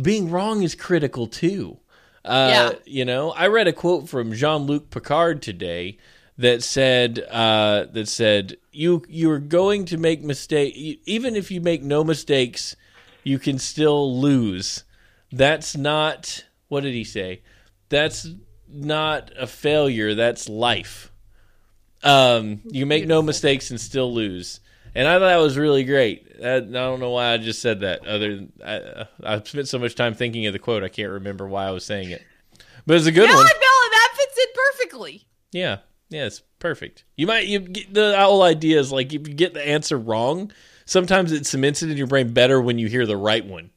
being 0.00 0.30
wrong 0.30 0.62
is 0.62 0.74
critical 0.74 1.26
too. 1.26 1.78
Uh, 2.24 2.48
Yeah. 2.50 2.72
You 2.86 3.04
know, 3.04 3.30
I 3.32 3.46
read 3.48 3.68
a 3.68 3.72
quote 3.72 4.08
from 4.08 4.32
Jean 4.32 4.62
Luc 4.62 4.90
Picard 4.90 5.42
today 5.42 5.98
that 6.38 6.62
said 6.62 7.18
uh, 7.30 7.84
that 7.92 8.08
said 8.08 8.56
you 8.72 9.04
you're 9.08 9.38
going 9.38 9.84
to 9.86 9.98
make 9.98 10.22
mistake 10.22 10.74
even 11.04 11.36
if 11.36 11.50
you 11.50 11.60
make 11.60 11.82
no 11.82 12.02
mistakes, 12.04 12.76
you 13.24 13.38
can 13.38 13.58
still 13.58 14.18
lose. 14.18 14.84
That's 15.32 15.76
not 15.76 16.44
what 16.68 16.82
did 16.82 16.94
he 16.94 17.04
say? 17.04 17.42
That's 17.90 18.28
not 18.68 19.32
a 19.38 19.46
failure. 19.46 20.14
That's 20.14 20.48
life. 20.48 21.10
Um, 22.02 22.60
you 22.64 22.86
make 22.86 23.06
no 23.06 23.20
mistakes 23.20 23.70
and 23.70 23.80
still 23.80 24.12
lose. 24.12 24.60
And 24.94 25.06
I 25.06 25.14
thought 25.14 25.20
that 25.20 25.36
was 25.36 25.56
really 25.56 25.84
great. 25.84 26.26
I, 26.42 26.56
I 26.56 26.60
don't 26.60 27.00
know 27.00 27.10
why 27.10 27.32
I 27.32 27.36
just 27.36 27.62
said 27.62 27.80
that. 27.80 28.06
Other 28.06 28.36
than 28.36 28.52
I, 28.64 29.06
I've 29.22 29.48
spent 29.48 29.68
so 29.68 29.78
much 29.78 29.94
time 29.94 30.14
thinking 30.14 30.46
of 30.46 30.52
the 30.52 30.58
quote, 30.58 30.82
I 30.82 30.88
can't 30.88 31.10
remember 31.10 31.46
why 31.46 31.66
I 31.66 31.70
was 31.70 31.84
saying 31.84 32.10
it. 32.10 32.22
But 32.86 32.96
it's 32.96 33.06
a 33.06 33.12
good 33.12 33.28
Now 33.28 33.36
one. 33.36 33.46
I 33.46 33.48
feel 33.48 33.58
that 33.60 34.10
fits 34.16 34.38
in 34.38 34.46
perfectly. 34.54 35.26
Yeah, 35.52 35.78
yeah, 36.08 36.24
it's 36.24 36.42
perfect. 36.58 37.04
You 37.16 37.26
might 37.26 37.46
you 37.46 37.60
get, 37.60 37.92
the 37.92 38.16
whole 38.18 38.42
idea 38.42 38.80
is 38.80 38.90
like 38.90 39.12
if 39.12 39.28
you 39.28 39.34
get 39.34 39.54
the 39.54 39.66
answer 39.66 39.98
wrong, 39.98 40.50
sometimes 40.86 41.30
it 41.30 41.46
cements 41.46 41.82
it 41.82 41.90
in 41.90 41.96
your 41.96 42.06
brain 42.06 42.32
better 42.32 42.60
when 42.60 42.78
you 42.78 42.88
hear 42.88 43.06
the 43.06 43.16
right 43.16 43.44
one, 43.44 43.70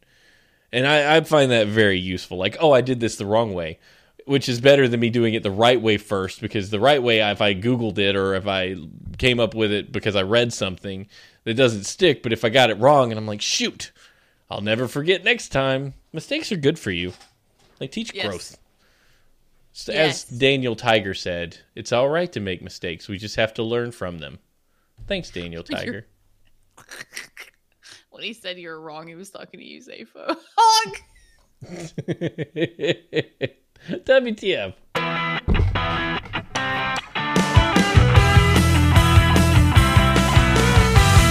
and 0.72 0.88
I, 0.88 1.18
I 1.18 1.22
find 1.22 1.52
that 1.52 1.68
very 1.68 2.00
useful. 2.00 2.38
Like, 2.38 2.58
oh, 2.60 2.72
I 2.72 2.82
did 2.82 3.00
this 3.00 3.18
the 3.18 3.26
wrong 3.26 3.54
way, 3.54 3.80
which 4.26 4.48
is 4.50 4.62
better 4.62 4.88
than 4.88 5.00
me 5.00 5.10
doing 5.10 5.34
it 5.34 5.44
the 5.44 5.52
right 5.52 5.82
way 5.82 5.98
first 5.98 6.42
because 6.42 6.70
the 6.70 6.80
right 6.80 7.02
way, 7.02 7.20
if 7.20 7.42
I 7.42 7.54
googled 7.54 7.98
it 7.98 8.16
or 8.16 8.36
if 8.36 8.48
I 8.48 8.76
came 9.18 9.40
up 9.40 9.54
with 9.54 9.72
it 9.72 9.92
because 9.92 10.16
I 10.16 10.22
read 10.24 10.54
something, 10.54 11.08
it 11.46 11.54
doesn't 11.56 11.84
stick. 11.86 12.24
But 12.24 12.34
if 12.34 12.44
I 12.46 12.50
got 12.50 12.70
it 12.70 12.78
wrong 12.80 13.12
and 13.12 13.20
I'm 13.20 13.28
like, 13.28 13.42
shoot, 13.42 13.92
I'll 14.50 14.62
never 14.62 14.88
forget 14.88 15.24
next 15.24 15.50
time. 15.50 15.94
Mistakes 16.12 16.52
are 16.52 16.58
good 16.58 16.78
for 16.80 16.92
you. 16.92 17.14
They 17.80 17.88
teach 17.88 18.14
Yes. 18.14 18.26
growth. 18.28 18.58
So 19.74 19.92
Yes. 19.92 20.30
As 20.32 20.38
Daniel 20.38 20.76
Tiger 20.76 21.14
said, 21.14 21.58
it's 21.76 21.92
all 21.92 22.08
right 22.10 22.32
to 22.32 22.40
make 22.40 22.62
mistakes. 22.62 23.08
We 23.08 23.18
just 23.18 23.36
have 23.38 23.54
to 23.56 23.64
learn 23.64 23.92
from 23.92 24.20
them. 24.20 24.40
Thanks, 25.08 25.30
Daniel 25.32 25.64
Tiger. 25.66 26.06
When 28.12 28.24
he 28.24 28.34
said 28.34 28.60
you're 28.60 28.80
wrong, 28.80 29.08
he 29.08 29.16
was 29.16 29.32
talking 29.32 29.60
to 29.60 29.66
you, 29.66 29.82
Zafo. 29.82 30.38
Hog! 33.90 34.06
WTF. 34.06 34.74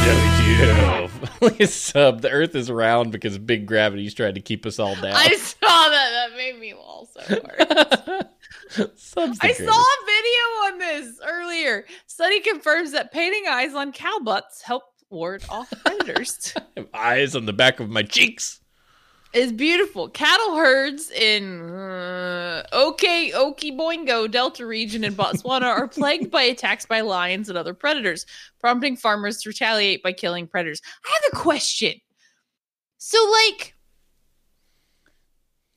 WTF. 0.04 1.60
it's, 1.60 1.96
uh, 1.96 2.10
the 2.12 2.30
Earth 2.30 2.54
is 2.54 2.70
round 2.70 3.12
because 3.12 3.38
big 3.38 3.66
gravity's 3.66 4.14
trying 4.14 4.34
to 4.34 4.40
keep 4.40 4.66
us 4.66 4.78
all 4.78 4.94
down. 4.96 5.14
I 5.14 5.34
saw 5.36 5.56
that. 5.88 6.28
That 6.28 6.36
made 6.36 6.58
me 6.58 6.74
laugh 6.74 7.08
so 7.12 7.20
hard. 8.10 8.26
Sub's 8.96 9.38
I 9.40 9.52
saw 9.52 9.64
a 9.64 10.04
video 10.06 10.42
on 10.66 10.78
this 10.78 11.20
earlier. 11.26 11.84
Study 12.06 12.40
confirms 12.40 12.92
that 12.92 13.12
painting 13.12 13.44
eyes 13.48 13.74
on 13.74 13.92
cow 13.92 14.18
butts 14.22 14.62
help 14.62 14.84
ward 15.10 15.44
off 15.48 15.72
predators. 15.84 16.54
I 16.56 16.62
have 16.76 16.88
eyes 16.94 17.36
on 17.36 17.46
the 17.46 17.52
back 17.52 17.80
of 17.80 17.90
my 17.90 18.02
cheeks. 18.02 18.61
Is 19.34 19.50
beautiful. 19.50 20.10
Cattle 20.10 20.56
herds 20.56 21.10
in 21.10 21.62
uh, 21.62 22.64
OK 22.72 23.30
Okavango 23.30 24.30
Delta 24.30 24.66
region 24.66 25.04
in 25.04 25.14
Botswana 25.14 25.64
are 25.64 25.88
plagued 25.88 26.30
by 26.30 26.42
attacks 26.42 26.84
by 26.84 27.00
lions 27.00 27.48
and 27.48 27.56
other 27.56 27.72
predators, 27.72 28.26
prompting 28.60 28.94
farmers 28.94 29.40
to 29.42 29.48
retaliate 29.48 30.02
by 30.02 30.12
killing 30.12 30.46
predators. 30.46 30.82
I 31.06 31.08
have 31.22 31.32
a 31.32 31.42
question. 31.42 31.94
So, 32.98 33.18
like, 33.48 33.74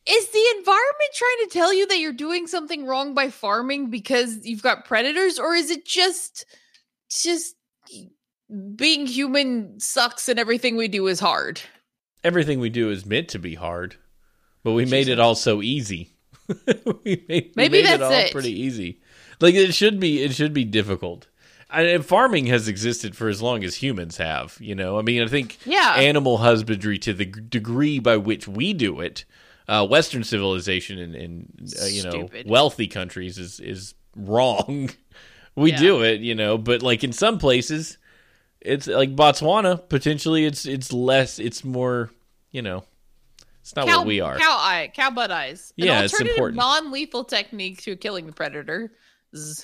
is 0.06 0.28
the 0.28 0.46
environment 0.58 1.12
trying 1.14 1.48
to 1.48 1.50
tell 1.52 1.74
you 1.74 1.88
that 1.88 2.00
you're 2.00 2.12
doing 2.12 2.48
something 2.48 2.86
wrong 2.86 3.14
by 3.14 3.30
farming 3.30 3.90
because 3.90 4.46
you've 4.46 4.64
got 4.64 4.84
predators, 4.84 5.40
or 5.40 5.56
is 5.56 5.72
it 5.72 5.86
just 5.86 6.46
just 7.10 7.56
being 8.76 9.08
human 9.08 9.80
sucks 9.80 10.28
and 10.28 10.40
everything 10.40 10.76
we 10.76 10.90
do 10.90 11.08
is 11.08 11.22
hard? 11.22 11.62
Everything 12.26 12.60
we 12.60 12.70
do 12.70 12.90
is 12.90 13.06
meant 13.06 13.30
to 13.30 13.40
be 13.40 13.56
hard, 13.56 13.96
but 14.64 14.72
we 14.74 14.86
made 14.86 15.08
it 15.08 15.20
all 15.20 15.36
so 15.36 15.62
easy. 15.62 16.14
we 17.04 17.24
made, 17.30 17.30
we 17.30 17.52
Maybe 17.56 17.84
made 17.84 17.94
it 17.94 18.02
all 18.02 18.12
it. 18.12 18.32
pretty 18.32 18.52
easy. 18.60 19.00
Like 19.40 19.54
it 19.56 19.74
should 19.74 20.00
be. 20.00 20.24
It 20.24 20.34
should 20.34 20.54
be 20.54 20.64
difficult. 20.66 21.28
And 21.70 21.88
and 21.88 22.06
farming 22.06 22.48
has 22.48 22.68
existed 22.68 23.16
for 23.16 23.28
as 23.30 23.42
long 23.42 23.64
as 23.64 23.76
humans 23.76 24.18
have. 24.18 24.58
You 24.60 24.76
know, 24.76 24.98
I 25.00 25.02
mean, 25.02 25.22
I 25.22 25.28
think 25.28 25.58
Yeah. 25.66 25.96
animal 25.98 26.38
husbandry 26.38 26.98
to 27.00 27.14
the 27.14 27.26
degree 27.26 28.00
by 28.00 28.18
which 28.18 28.48
we 28.48 28.74
do 28.74 29.02
it, 29.02 29.26
uh, 29.68 29.86
Western 29.88 30.24
civilization 30.24 31.00
and, 31.00 31.16
and 31.16 31.74
uh, 31.82 31.86
you 31.86 32.04
know 32.04 32.30
wealthy 32.46 32.88
countries 32.88 33.38
is 33.38 33.60
is 33.60 33.94
wrong. 34.16 34.90
we 35.56 35.72
Yeah. 35.72 35.78
do 35.80 36.02
it, 36.04 36.22
you 36.22 36.34
know, 36.36 36.58
but 36.58 36.82
like 36.82 37.04
in 37.04 37.12
some 37.14 37.38
places, 37.40 37.98
it's 38.66 38.88
like 38.88 39.16
Botswana. 39.16 39.88
Potentially, 39.90 40.46
it's 40.46 40.66
it's 40.66 40.92
less. 40.92 41.40
It's 41.40 41.64
more. 41.64 42.10
You 42.52 42.62
know, 42.62 42.84
it's 43.62 43.76
not 43.76 43.88
cow, 43.88 43.98
what 43.98 44.08
we 44.08 44.22
are. 44.22 44.38
Cow 44.38 44.58
eye, 44.60 44.92
cow 44.94 45.10
butt 45.10 45.32
eyes. 45.32 45.74
Yeah, 45.76 46.00
An 46.00 46.06
it's 46.06 46.20
important. 46.20 46.58
non-lethal 46.58 47.26
technique 47.26 47.82
to 47.84 47.96
killing 47.96 48.28
the 48.28 48.32
predator, 48.32 48.92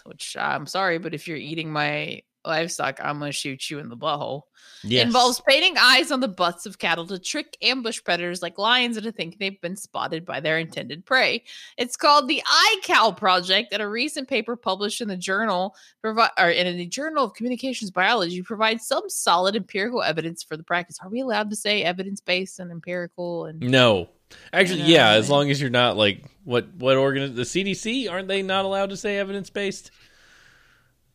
which 0.05 0.35
I'm 0.37 0.65
sorry, 0.65 0.97
but 0.97 1.13
if 1.13 1.27
you're 1.27 1.37
eating 1.37 1.71
my 1.71 2.21
livestock, 2.45 2.99
I'm 3.01 3.19
gonna 3.19 3.31
shoot 3.31 3.69
you 3.69 3.79
in 3.79 3.89
the 3.89 3.97
butthole. 3.97 4.43
Yes. 4.83 5.05
Involves 5.05 5.41
painting 5.47 5.75
eyes 5.79 6.11
on 6.11 6.19
the 6.19 6.27
butts 6.27 6.65
of 6.65 6.79
cattle 6.79 7.05
to 7.07 7.19
trick 7.19 7.55
ambush 7.61 8.03
predators 8.03 8.41
like 8.41 8.57
lions 8.57 8.97
into 8.97 9.11
thinking 9.11 9.37
they've 9.39 9.61
been 9.61 9.75
spotted 9.75 10.25
by 10.25 10.39
their 10.39 10.57
intended 10.57 11.05
prey. 11.05 11.43
It's 11.77 11.95
called 11.95 12.27
the 12.27 12.41
Eye 12.45 12.79
Cow 12.83 13.11
Project, 13.11 13.73
and 13.73 13.81
a 13.81 13.87
recent 13.87 14.27
paper 14.27 14.55
published 14.55 15.01
in 15.01 15.07
the 15.07 15.17
journal 15.17 15.75
or 16.03 16.49
in 16.49 16.77
the 16.77 16.87
Journal 16.87 17.25
of 17.25 17.33
Communications 17.33 17.91
Biology 17.91 18.41
provides 18.41 18.87
some 18.87 19.09
solid 19.09 19.55
empirical 19.55 20.01
evidence 20.01 20.43
for 20.43 20.57
the 20.57 20.63
practice. 20.63 20.97
Are 21.01 21.09
we 21.09 21.21
allowed 21.21 21.49
to 21.51 21.55
say 21.55 21.83
evidence-based 21.83 22.59
and 22.59 22.71
empirical 22.71 23.45
and 23.45 23.59
No. 23.61 24.09
Actually, 24.53 24.83
yeah, 24.83 25.09
as 25.09 25.29
long 25.29 25.51
as 25.51 25.59
you're 25.59 25.69
not 25.69 25.97
like 25.97 26.23
what 26.45 26.73
what 26.75 26.95
organ 26.97 27.35
the 27.35 27.41
CDC 27.41 28.09
aren't 28.09 28.29
they 28.29 28.41
not 28.41 28.65
allowed 28.65 28.89
to 28.89 28.97
say 28.97 29.17
evidence 29.17 29.49
based? 29.49 29.91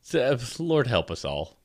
So, 0.07 0.38
Lord 0.61 0.86
help 0.86 1.11
us 1.11 1.24
all. 1.24 1.57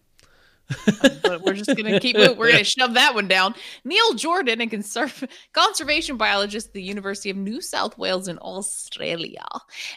but 1.22 1.44
we're 1.44 1.54
just 1.54 1.78
gonna 1.78 2.00
keep 2.00 2.16
it. 2.16 2.36
We're 2.36 2.50
gonna 2.52 2.64
shove 2.64 2.96
that 2.96 3.14
one 3.14 3.28
down. 3.28 3.54
Neil 3.84 4.16
Jordan, 4.16 4.62
a 4.62 4.66
conserv- 4.66 5.30
conservation 5.54 6.18
biologist 6.18 6.70
at 6.70 6.74
the 6.74 6.82
University 6.82 7.30
of 7.30 7.38
New 7.38 7.62
South 7.62 8.00
Wales 8.00 8.28
in 8.28 8.40
Australia, 8.42 9.46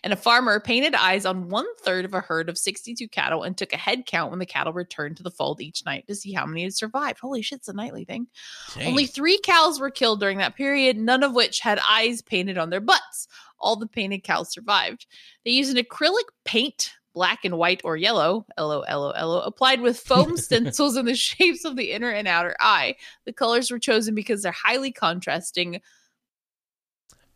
and 0.02 0.12
a 0.12 0.16
farmer 0.16 0.60
painted 0.60 0.94
eyes 0.94 1.24
on 1.24 1.48
one 1.48 1.64
third 1.78 2.04
of 2.04 2.12
a 2.12 2.20
herd 2.20 2.50
of 2.50 2.58
62 2.58 3.08
cattle 3.08 3.44
and 3.44 3.56
took 3.56 3.72
a 3.72 3.78
head 3.78 4.04
count 4.04 4.28
when 4.28 4.40
the 4.40 4.44
cattle 4.44 4.74
returned 4.74 5.16
to 5.16 5.22
the 5.22 5.30
fold 5.30 5.62
each 5.62 5.82
night 5.86 6.06
to 6.06 6.14
see 6.14 6.34
how 6.34 6.44
many 6.44 6.64
had 6.64 6.74
survived. 6.74 7.20
Holy 7.20 7.40
shit, 7.40 7.60
it's 7.60 7.68
a 7.68 7.72
nightly 7.72 8.04
thing. 8.04 8.26
Dang. 8.74 8.88
Only 8.88 9.06
three 9.06 9.38
cows 9.42 9.80
were 9.80 9.90
killed 9.90 10.20
during 10.20 10.36
that 10.36 10.54
period, 10.54 10.98
none 10.98 11.22
of 11.22 11.32
which 11.32 11.60
had 11.60 11.80
eyes 11.88 12.20
painted 12.20 12.58
on 12.58 12.68
their 12.68 12.82
butts. 12.82 13.26
All 13.58 13.76
the 13.76 13.86
painted 13.86 14.22
cows 14.22 14.52
survived. 14.52 15.06
They 15.46 15.52
used 15.52 15.74
an 15.74 15.82
acrylic 15.82 16.28
paint, 16.44 16.92
black 17.14 17.44
and 17.44 17.56
white 17.56 17.80
or 17.84 17.96
yellow, 17.96 18.44
L 18.58 18.70
O 18.72 18.80
L 18.82 19.04
O 19.04 19.10
L 19.10 19.32
O, 19.34 19.40
applied 19.40 19.80
with 19.80 19.98
foam 19.98 20.36
stencils 20.36 20.96
in 20.96 21.06
the 21.06 21.14
shapes 21.14 21.64
of 21.64 21.76
the 21.76 21.92
inner 21.92 22.10
and 22.10 22.28
outer 22.28 22.54
eye. 22.60 22.96
The 23.24 23.32
colors 23.32 23.70
were 23.70 23.78
chosen 23.78 24.14
because 24.14 24.42
they're 24.42 24.52
highly 24.52 24.92
contrasting. 24.92 25.80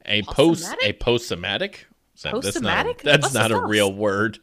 a 0.05 0.23
post 0.23 0.75
a 0.85 0.93
Postsomatic? 0.93 1.77
So 2.15 2.41
That's 2.41 2.61
not, 2.61 2.87
Postsomatic? 2.87 3.03
that's 3.03 3.33
not 3.33 3.53
a 3.53 3.61
real 3.65 3.93
word. 3.93 4.39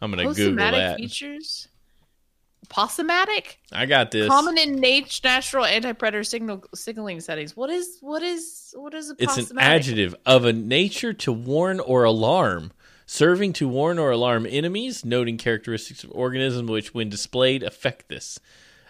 I'm 0.00 0.10
gonna 0.10 0.24
Google 0.32 0.52
Postsomatic 0.52 0.72
that. 0.72 0.96
features. 0.98 1.68
Possomatic? 2.68 3.56
I 3.72 3.86
got 3.86 4.10
this. 4.10 4.28
Common 4.28 4.58
in 4.58 4.76
nat- 4.76 5.20
natural 5.24 5.64
anti-predator 5.64 6.22
signal 6.22 6.62
signaling 6.74 7.20
settings. 7.20 7.56
What 7.56 7.70
is 7.70 7.96
what 8.02 8.22
is 8.22 8.74
what 8.76 8.92
is 8.92 9.10
a 9.10 9.14
It's 9.18 9.50
an 9.50 9.58
adjective 9.58 10.14
of 10.26 10.44
a 10.44 10.52
nature 10.52 11.14
to 11.14 11.32
warn 11.32 11.80
or 11.80 12.04
alarm, 12.04 12.72
serving 13.10 13.54
to 13.54 13.66
warn 13.66 13.98
or 13.98 14.10
alarm 14.10 14.46
enemies, 14.48 15.02
noting 15.02 15.38
characteristics 15.38 16.04
of 16.04 16.12
organism 16.12 16.66
which, 16.66 16.92
when 16.92 17.08
displayed, 17.08 17.62
affect 17.62 18.08
this. 18.08 18.38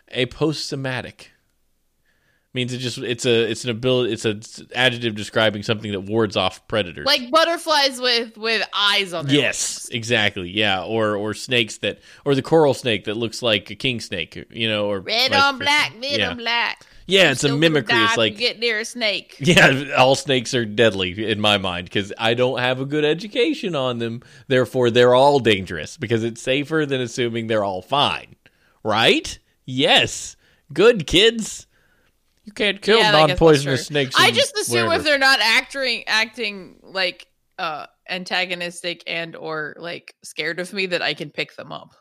A 0.08 0.26
post-somatic. 0.26 1.30
means 2.52 2.72
it 2.72 2.78
just 2.78 2.98
it's 2.98 3.24
a 3.24 3.48
it's 3.50 3.62
an 3.64 3.70
ability 3.70 4.12
it's 4.12 4.24
a 4.24 4.40
adjective 4.74 5.14
describing 5.14 5.62
something 5.62 5.92
that 5.92 6.00
wards 6.00 6.36
off 6.36 6.66
predators. 6.66 7.06
Like 7.06 7.30
butterflies 7.30 8.00
with 8.00 8.36
with 8.36 8.66
eyes 8.74 9.12
on 9.12 9.26
their 9.26 9.36
yes, 9.36 9.84
wings. 9.84 9.90
exactly. 9.90 10.50
Yeah, 10.50 10.82
or 10.82 11.14
or 11.14 11.32
snakes 11.32 11.78
that 11.78 12.00
or 12.24 12.34
the 12.34 12.42
coral 12.42 12.74
snake 12.74 13.04
that 13.04 13.16
looks 13.16 13.40
like 13.40 13.70
a 13.70 13.76
king 13.76 14.00
snake, 14.00 14.46
you 14.50 14.68
know, 14.68 14.90
or 14.90 14.98
Red 15.00 15.32
on 15.32 15.58
black, 15.58 15.92
red 16.02 16.18
yeah. 16.18 16.30
on 16.30 16.38
black. 16.38 16.84
Yeah, 17.08 17.30
it's 17.30 17.42
a 17.42 17.56
mimicry. 17.56 17.96
It's 17.96 18.18
like 18.18 18.36
get 18.36 18.58
near 18.58 18.80
a 18.80 18.84
snake. 18.84 19.36
Yeah, 19.40 19.94
all 19.96 20.14
snakes 20.14 20.52
are 20.54 20.66
deadly 20.66 21.30
in 21.30 21.40
my 21.40 21.56
mind 21.56 21.86
because 21.86 22.12
I 22.18 22.34
don't 22.34 22.58
have 22.58 22.80
a 22.80 22.84
good 22.84 23.04
education 23.04 23.74
on 23.74 23.98
them. 23.98 24.22
Therefore, 24.46 24.90
they're 24.90 25.14
all 25.14 25.40
dangerous 25.40 25.96
because 25.96 26.22
it's 26.22 26.42
safer 26.42 26.84
than 26.84 27.00
assuming 27.00 27.46
they're 27.46 27.64
all 27.64 27.80
fine. 27.80 28.36
Right? 28.84 29.38
Yes. 29.64 30.36
Good 30.72 31.06
kids. 31.06 31.66
You 32.44 32.52
can't 32.52 32.80
kill 32.80 32.98
Yeah, 32.98 33.10
non-poisonous 33.10 33.86
snakes. 33.86 34.14
I 34.18 34.30
just 34.30 34.56
assume 34.58 34.86
wherever. 34.88 35.00
if 35.00 35.04
they're 35.04 35.18
not 35.18 35.40
acting 35.40 36.04
acting 36.06 36.78
like 36.82 37.26
uh 37.58 37.86
antagonistic 38.08 39.02
and 39.06 39.34
or 39.34 39.76
like 39.78 40.14
scared 40.22 40.60
of 40.60 40.72
me 40.72 40.86
that 40.86 41.02
I 41.02 41.14
can 41.14 41.30
pick 41.30 41.56
them 41.56 41.72
up. 41.72 41.94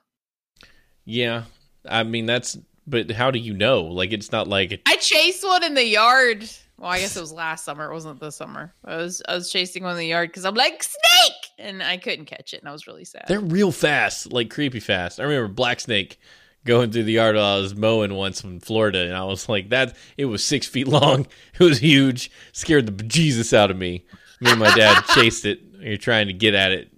Yeah, 1.06 1.44
I 1.88 2.04
mean 2.04 2.26
that's. 2.26 2.58
But 2.88 3.12
how 3.12 3.32
do 3.32 3.40
you 3.40 3.54
know? 3.54 3.84
Like, 3.84 4.14
it's 4.14 4.32
not 4.32 4.48
like 4.48 4.82
I 4.86 4.96
chased 4.96 5.44
one 5.44 5.64
in 5.64 5.74
the 5.74 5.86
yard. 5.86 6.50
Well, 6.78 6.90
I 6.92 7.00
guess 7.00 7.18
it 7.18 7.22
was 7.22 7.34
last 7.34 7.66
summer. 7.66 7.90
It 7.90 7.94
wasn't 7.94 8.20
this 8.20 8.36
summer. 8.36 8.74
I 8.86 8.98
was 8.98 9.22
I 9.28 9.36
was 9.36 9.52
chasing 9.52 9.84
one 9.84 9.94
in 9.94 9.98
the 9.98 10.08
yard 10.08 10.30
because 10.30 10.46
I'm 10.46 10.56
like 10.56 10.84
snake, 10.84 11.34
and 11.58 11.82
I 11.82 11.98
couldn't 11.98 12.26
catch 12.26 12.54
it, 12.54 12.62
and 12.62 12.70
I 12.70 12.72
was 12.72 12.88
really 12.88 13.04
sad. 13.04 13.26
they're 13.28 13.40
real 13.40 13.72
fast, 13.72 14.32
like 14.32 14.50
creepy 14.50 14.80
fast. 14.80 15.20
I 15.20 15.24
remember 15.24 15.48
black 15.48 15.80
snake 15.80 16.20
going 16.66 16.92
through 16.92 17.04
the 17.04 17.14
yard 17.14 17.36
while 17.36 17.58
I 17.58 17.60
was 17.60 17.76
mowing 17.76 18.14
once 18.14 18.44
in 18.44 18.60
Florida, 18.60 19.00
and 19.00 19.16
I 19.16 19.24
was 19.24 19.50
like, 19.50 19.70
that. 19.70 19.96
It 20.18 20.26
was 20.26 20.44
six 20.44 20.68
feet 20.68 20.88
long. 20.88 21.26
It 21.60 21.64
was 21.64 21.80
huge. 21.80 22.30
Scared 22.52 22.86
the 22.86 22.92
bejesus 22.92 23.52
out 23.54 23.72
of 23.72 23.78
me. 23.78 24.06
Me 24.40 24.52
and 24.52 24.60
my 24.60 24.74
dad 24.76 25.04
chased 25.16 25.46
it. 25.46 25.60
You're 25.80 25.98
trying 25.98 26.28
to 26.28 26.34
get 26.34 26.54
at 26.54 26.72
it, 26.72 26.92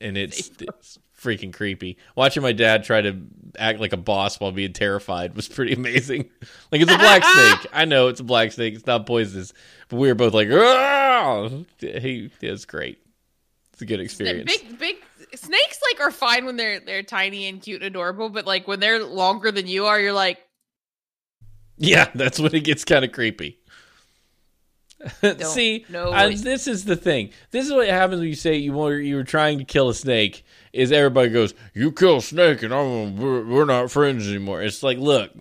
and 0.00 0.16
it's, 0.18 0.50
it's 0.60 0.98
freaking 1.16 1.52
creepy. 1.52 1.98
Watching 2.16 2.42
my 2.42 2.50
dad 2.52 2.82
try 2.82 3.00
to 3.02 3.16
act 3.58 3.80
like 3.80 3.92
a 3.92 3.96
boss 3.96 4.38
while 4.40 4.52
being 4.52 4.72
terrified 4.72 5.34
was 5.34 5.48
pretty 5.48 5.72
amazing. 5.74 6.30
Like 6.72 6.82
it's 6.82 6.92
a 6.92 6.98
black 6.98 7.24
snake. 7.24 7.66
I 7.72 7.84
know 7.84 8.06
it's 8.08 8.20
a 8.20 8.24
black 8.24 8.52
snake. 8.52 8.74
It's 8.74 8.86
not 8.86 9.04
poisonous, 9.04 9.52
but 9.88 9.96
we 9.96 10.06
were 10.06 10.14
both 10.14 10.32
like, 10.34 10.46
"Oh!" 10.50 11.64
He 11.80 12.30
was 12.42 12.64
great. 12.64 12.98
It's 13.72 13.82
a 13.82 13.86
good 13.86 13.98
experience. 13.98 14.44
big 14.56 14.78
big 14.78 14.96
snakes 15.34 15.80
like 15.90 16.00
are 16.00 16.12
fine 16.12 16.44
when 16.44 16.56
they're 16.56 16.78
they're 16.78 17.02
tiny 17.02 17.48
and 17.48 17.60
cute 17.60 17.82
and 17.82 17.88
adorable, 17.88 18.28
but 18.28 18.46
like 18.46 18.68
when 18.68 18.78
they're 18.78 19.02
longer 19.02 19.50
than 19.50 19.66
you 19.66 19.86
are, 19.86 19.98
you're 19.98 20.12
like, 20.12 20.38
Yeah, 21.76 22.08
that's 22.14 22.38
when 22.38 22.54
it 22.54 22.62
gets 22.62 22.84
kind 22.84 23.04
of 23.04 23.10
creepy. 23.10 23.58
See, 25.40 25.86
know 25.88 26.12
I- 26.12 26.34
this 26.34 26.66
is 26.66 26.84
the 26.84 26.96
thing. 26.96 27.30
This 27.50 27.66
is 27.66 27.72
what 27.72 27.88
happens 27.88 28.20
when 28.20 28.28
you 28.28 28.34
say 28.34 28.56
you 28.56 28.74
were 28.74 28.98
you 29.00 29.16
were 29.16 29.24
trying 29.24 29.58
to 29.58 29.64
kill 29.64 29.88
a 29.88 29.94
snake. 29.94 30.44
Is 30.72 30.92
everybody 30.92 31.30
goes, 31.30 31.54
"You 31.74 31.90
kill 31.90 32.20
snake, 32.20 32.62
and 32.62 32.72
I'm 32.72 33.16
we're, 33.16 33.64
not 33.64 33.90
friends 33.90 34.28
anymore." 34.28 34.62
It's 34.62 34.82
like, 34.82 34.98
look, 34.98 35.32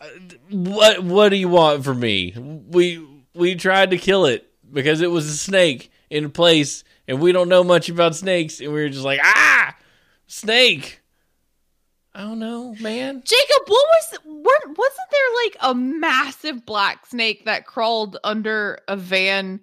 uh, 0.00 0.06
what 0.50 1.04
what 1.04 1.28
do 1.28 1.36
you 1.36 1.48
want 1.48 1.84
from 1.84 2.00
me? 2.00 2.34
We 2.36 3.06
we 3.34 3.54
tried 3.54 3.90
to 3.90 3.98
kill 3.98 4.26
it 4.26 4.50
because 4.72 5.00
it 5.02 5.10
was 5.10 5.26
a 5.26 5.36
snake 5.36 5.92
in 6.10 6.30
place, 6.30 6.82
and 7.06 7.20
we 7.20 7.30
don't 7.32 7.48
know 7.48 7.62
much 7.62 7.88
about 7.88 8.16
snakes, 8.16 8.60
and 8.60 8.72
we 8.72 8.82
were 8.82 8.88
just 8.88 9.04
like, 9.04 9.20
ah, 9.22 9.76
snake. 10.26 11.00
I 12.14 12.22
don't 12.22 12.40
know, 12.40 12.74
man. 12.80 13.22
Jacob, 13.24 13.68
what 13.68 13.86
was 13.88 14.18
wasn't 14.24 15.10
there 15.10 15.44
like 15.44 15.56
a 15.62 15.74
massive 15.74 16.66
black 16.66 17.06
snake 17.06 17.44
that 17.46 17.66
crawled 17.66 18.18
under 18.22 18.80
a 18.88 18.96
van 18.96 19.60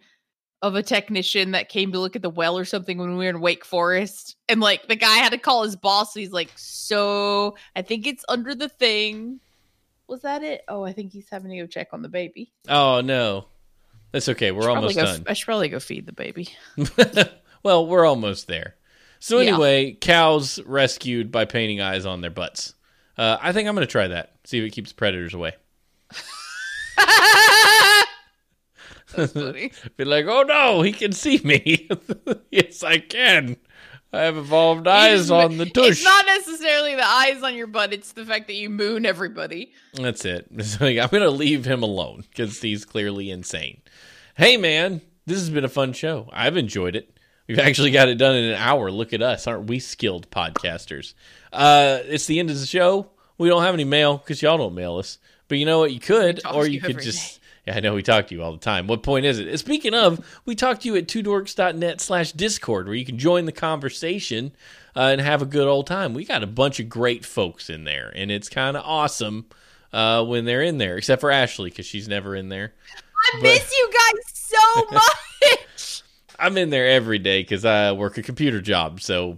of 0.61 0.75
a 0.75 0.83
technician 0.83 1.51
that 1.51 1.69
came 1.69 1.91
to 1.93 1.99
look 1.99 2.15
at 2.15 2.21
the 2.21 2.29
well 2.29 2.57
or 2.57 2.65
something 2.65 2.97
when 2.97 3.11
we 3.17 3.23
were 3.25 3.29
in 3.29 3.41
Wake 3.41 3.63
Forest? 3.65 4.35
And 4.47 4.59
like 4.59 4.87
the 4.87 4.95
guy 4.95 5.17
had 5.17 5.31
to 5.31 5.37
call 5.37 5.63
his 5.63 5.75
boss. 5.75 6.13
He's 6.13 6.31
like, 6.31 6.49
"So 6.55 7.55
I 7.75 7.81
think 7.81 8.07
it's 8.07 8.25
under 8.29 8.53
the 8.55 8.69
thing." 8.69 9.39
Was 10.07 10.21
that 10.23 10.43
it? 10.43 10.63
Oh, 10.67 10.83
I 10.83 10.91
think 10.93 11.11
he's 11.11 11.29
having 11.29 11.51
to 11.51 11.57
go 11.57 11.67
check 11.67 11.89
on 11.93 12.01
the 12.01 12.09
baby. 12.09 12.51
Oh 12.67 13.01
no, 13.01 13.45
that's 14.11 14.27
okay. 14.29 14.51
We're 14.51 14.69
almost 14.69 14.95
go- 14.95 15.05
done. 15.05 15.23
I 15.27 15.33
should 15.33 15.45
probably 15.45 15.69
go 15.69 15.79
feed 15.79 16.05
the 16.05 16.13
baby. 16.13 16.49
well, 17.63 17.85
we're 17.87 18.05
almost 18.05 18.47
there. 18.47 18.75
So 19.19 19.39
Yeah. 19.39 19.49
anyway, 19.51 19.91
cows 19.93 20.59
rescued 20.65 21.31
by 21.31 21.45
painting 21.45 21.79
eyes 21.81 22.05
on 22.05 22.21
their 22.21 22.31
butts. 22.31 22.73
Uh, 23.17 23.37
I 23.41 23.51
think 23.51 23.67
I'm 23.67 23.75
going 23.75 23.85
to 23.85 23.91
try 23.91 24.07
that. 24.07 24.33
See 24.45 24.57
if 24.59 24.63
it 24.65 24.69
keeps 24.71 24.93
predators 24.93 25.33
away. 25.33 25.53
That's 29.15 29.33
funny. 29.33 29.71
Be 29.97 30.05
like, 30.05 30.25
oh 30.27 30.43
no, 30.43 30.81
he 30.81 30.91
can 30.91 31.11
see 31.11 31.39
me. 31.43 31.89
yes, 32.51 32.83
I 32.83 32.99
can. 32.99 33.57
I 34.11 34.21
have 34.21 34.37
evolved 34.37 34.87
eyes 34.87 35.27
just- 35.27 35.31
on 35.31 35.57
the 35.57 35.65
tush. 35.67 35.89
It's 35.89 36.03
not 36.03 36.25
necessarily 36.25 36.95
the 36.95 37.05
eyes 37.05 37.43
on 37.43 37.55
your 37.55 37.67
butt; 37.67 37.93
it's 37.93 38.13
the 38.13 38.25
fact 38.25 38.47
that 38.47 38.55
you 38.55 38.69
moon 38.69 39.05
everybody. 39.05 39.73
That's 39.93 40.25
it. 40.25 40.47
Like, 40.81 40.97
I'm 40.97 41.09
going 41.09 41.23
to 41.23 41.29
leave 41.29 41.65
him 41.65 41.83
alone 41.83 42.23
because 42.29 42.61
he's 42.61 42.85
clearly 42.85 43.29
insane. 43.29 43.81
Hey, 44.35 44.57
man, 44.57 45.01
this 45.25 45.37
has 45.39 45.49
been 45.49 45.65
a 45.65 45.69
fun 45.69 45.93
show. 45.93 46.29
I've 46.31 46.57
enjoyed 46.57 46.95
it. 46.95 47.15
We've 47.47 47.59
actually 47.59 47.89
got 47.91 48.09
it 48.09 48.15
done 48.15 48.35
in 48.35 48.43
an 48.45 48.55
hour. 48.55 48.91
Look 48.91 49.11
at 49.11 49.23
us. 49.23 49.47
Aren't 49.47 49.67
we 49.67 49.79
skilled 49.79 50.29
podcasters? 50.29 51.15
Uh, 51.51 51.99
it's 52.05 52.27
the 52.27 52.39
end 52.39 52.51
of 52.51 52.59
the 52.59 52.65
show. 52.67 53.09
We 53.39 53.49
don't 53.49 53.63
have 53.63 53.73
any 53.73 53.85
mail 53.85 54.17
because 54.17 54.41
y'all 54.41 54.57
don't 54.57 54.75
mail 54.75 54.97
us. 54.97 55.17
But 55.47 55.57
you 55.57 55.65
know 55.65 55.79
what? 55.79 55.91
You 55.91 55.99
could, 55.99 56.41
or 56.45 56.67
you 56.67 56.79
could 56.79 56.99
just. 56.99 57.38
Yeah, 57.69 57.75
I 57.77 57.79
know 57.81 57.93
we 57.93 58.01
talk 58.01 58.27
to 58.27 58.35
you 58.35 58.41
all 58.41 58.51
the 58.51 58.57
time. 58.57 58.87
What 58.87 59.03
point 59.03 59.25
is 59.27 59.37
it? 59.37 59.55
Speaking 59.59 59.93
of, 59.93 60.25
we 60.45 60.55
talk 60.55 60.79
to 60.79 60.87
you 60.87 60.95
at 60.95 61.07
twodorks.net 61.07 62.01
slash 62.01 62.31
discord 62.31 62.87
where 62.87 62.95
you 62.95 63.05
can 63.05 63.19
join 63.19 63.45
the 63.45 63.51
conversation 63.51 64.53
uh, 64.95 65.01
and 65.01 65.21
have 65.21 65.43
a 65.43 65.45
good 65.45 65.67
old 65.67 65.85
time. 65.85 66.15
We 66.15 66.25
got 66.25 66.41
a 66.41 66.47
bunch 66.47 66.79
of 66.79 66.89
great 66.89 67.23
folks 67.25 67.69
in 67.69 67.83
there, 67.83 68.11
and 68.15 68.31
it's 68.31 68.49
kind 68.49 68.75
of 68.75 68.83
awesome 68.85 69.45
uh, 69.93 70.25
when 70.25 70.45
they're 70.45 70.63
in 70.63 70.79
there, 70.79 70.97
except 70.97 71.21
for 71.21 71.29
Ashley 71.29 71.69
because 71.69 71.85
she's 71.85 72.07
never 72.07 72.35
in 72.35 72.49
there. 72.49 72.73
I 72.95 73.29
But- 73.35 73.43
miss 73.43 73.71
you 73.77 73.91
guys 73.91 74.23
so 74.33 74.85
much. 74.91 76.03
I'm 76.39 76.57
in 76.57 76.71
there 76.71 76.87
every 76.87 77.19
day 77.19 77.41
because 77.43 77.65
I 77.65 77.91
work 77.91 78.17
a 78.17 78.23
computer 78.23 78.61
job, 78.61 78.99
so 79.01 79.37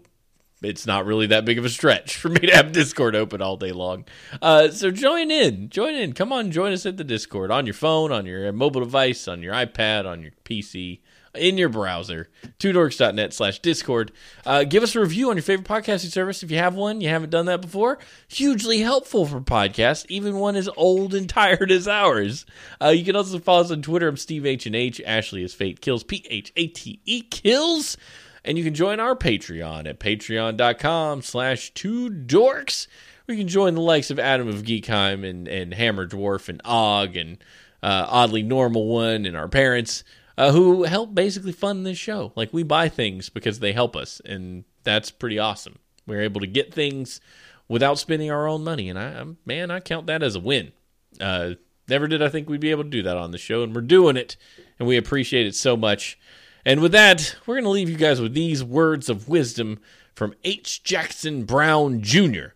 it's 0.61 0.85
not 0.85 1.05
really 1.05 1.27
that 1.27 1.45
big 1.45 1.57
of 1.57 1.65
a 1.65 1.69
stretch 1.69 2.15
for 2.17 2.29
me 2.29 2.39
to 2.39 2.55
have 2.55 2.71
Discord 2.71 3.15
open 3.15 3.41
all 3.41 3.57
day 3.57 3.71
long. 3.71 4.05
Uh, 4.41 4.69
so 4.69 4.91
join 4.91 5.31
in, 5.31 5.69
join 5.69 5.95
in. 5.95 6.13
Come 6.13 6.31
on, 6.31 6.51
join 6.51 6.71
us 6.71 6.85
at 6.85 6.97
the 6.97 7.03
Discord 7.03 7.51
on 7.51 7.65
your 7.65 7.73
phone, 7.73 8.11
on 8.11 8.25
your 8.25 8.51
mobile 8.51 8.81
device, 8.81 9.27
on 9.27 9.41
your 9.41 9.53
iPad, 9.53 10.05
on 10.05 10.21
your 10.21 10.31
PC, 10.45 10.99
in 11.33 11.57
your 11.57 11.69
browser. 11.69 12.29
Twodorks.net 12.59 13.33
slash 13.33 13.59
Discord. 13.59 14.11
Uh, 14.45 14.63
give 14.63 14.83
us 14.83 14.95
a 14.95 14.99
review 14.99 15.29
on 15.29 15.37
your 15.37 15.43
favorite 15.43 15.67
podcasting 15.67 16.11
service 16.11 16.43
if 16.43 16.51
you 16.51 16.57
have 16.57 16.75
one. 16.75 17.01
You 17.01 17.09
haven't 17.09 17.29
done 17.29 17.45
that 17.45 17.61
before. 17.61 17.99
Hugely 18.27 18.79
helpful 18.81 19.25
for 19.25 19.39
podcasts, 19.39 20.05
even 20.09 20.37
one 20.37 20.55
as 20.55 20.69
old 20.75 21.15
and 21.15 21.29
tired 21.29 21.71
as 21.71 21.87
ours. 21.87 22.45
Uh, 22.81 22.89
you 22.89 23.05
can 23.05 23.15
also 23.15 23.39
follow 23.39 23.61
us 23.61 23.71
on 23.71 23.81
Twitter. 23.81 24.07
I'm 24.07 24.17
Steve 24.17 24.45
H 24.45 24.65
and 24.65 24.75
H. 24.75 25.01
Ashley 25.05 25.43
is 25.43 25.53
Fate 25.53 25.81
Kills. 25.81 26.03
P 26.03 26.25
H 26.29 26.51
A 26.55 26.67
T 26.67 26.99
E 27.05 27.21
Kills. 27.23 27.97
And 28.43 28.57
you 28.57 28.63
can 28.63 28.73
join 28.73 28.99
our 28.99 29.15
Patreon 29.15 29.87
at 29.87 29.99
patreon.com 29.99 31.21
slash 31.21 31.71
two 31.73 32.09
dorks. 32.09 32.87
You 33.27 33.37
can 33.37 33.47
join 33.47 33.75
the 33.75 33.81
likes 33.81 34.09
of 34.09 34.19
Adam 34.19 34.47
of 34.47 34.63
Geekheim 34.63 35.27
and, 35.27 35.47
and 35.47 35.73
Hammer 35.73 36.07
Dwarf 36.07 36.49
and 36.49 36.61
Og 36.65 37.15
and 37.15 37.37
uh, 37.83 38.05
Oddly 38.09 38.43
Normal 38.43 38.87
One 38.87 39.25
and 39.25 39.37
our 39.37 39.47
parents 39.47 40.03
uh, 40.37 40.51
who 40.51 40.83
help 40.83 41.13
basically 41.13 41.51
fund 41.51 41.85
this 41.85 41.97
show. 41.97 42.31
Like 42.35 42.51
we 42.51 42.63
buy 42.63 42.89
things 42.89 43.29
because 43.29 43.59
they 43.59 43.73
help 43.73 43.95
us, 43.95 44.21
and 44.25 44.63
that's 44.83 45.11
pretty 45.11 45.39
awesome. 45.39 45.79
We're 46.07 46.21
able 46.21 46.41
to 46.41 46.47
get 46.47 46.73
things 46.73 47.21
without 47.67 47.99
spending 47.99 48.31
our 48.31 48.47
own 48.47 48.63
money, 48.63 48.89
and 48.89 48.97
I, 48.97 49.23
man, 49.45 49.71
I 49.71 49.79
count 49.79 50.07
that 50.07 50.23
as 50.23 50.35
a 50.35 50.39
win. 50.39 50.71
Uh, 51.19 51.51
never 51.87 52.07
did 52.07 52.21
I 52.21 52.29
think 52.29 52.49
we'd 52.49 52.59
be 52.59 52.71
able 52.71 52.83
to 52.83 52.89
do 52.89 53.03
that 53.03 53.17
on 53.17 53.31
the 53.31 53.37
show, 53.37 53.63
and 53.63 53.75
we're 53.75 53.81
doing 53.81 54.17
it, 54.17 54.35
and 54.79 54.87
we 54.87 54.97
appreciate 54.97 55.45
it 55.45 55.55
so 55.55 55.77
much. 55.77 56.17
And 56.65 56.81
with 56.81 56.91
that, 56.91 57.35
we're 57.45 57.55
going 57.55 57.63
to 57.63 57.69
leave 57.69 57.89
you 57.89 57.97
guys 57.97 58.21
with 58.21 58.33
these 58.33 58.63
words 58.63 59.09
of 59.09 59.27
wisdom 59.27 59.79
from 60.13 60.33
H. 60.43 60.83
Jackson 60.83 61.43
Brown 61.43 62.01
Jr. 62.01 62.49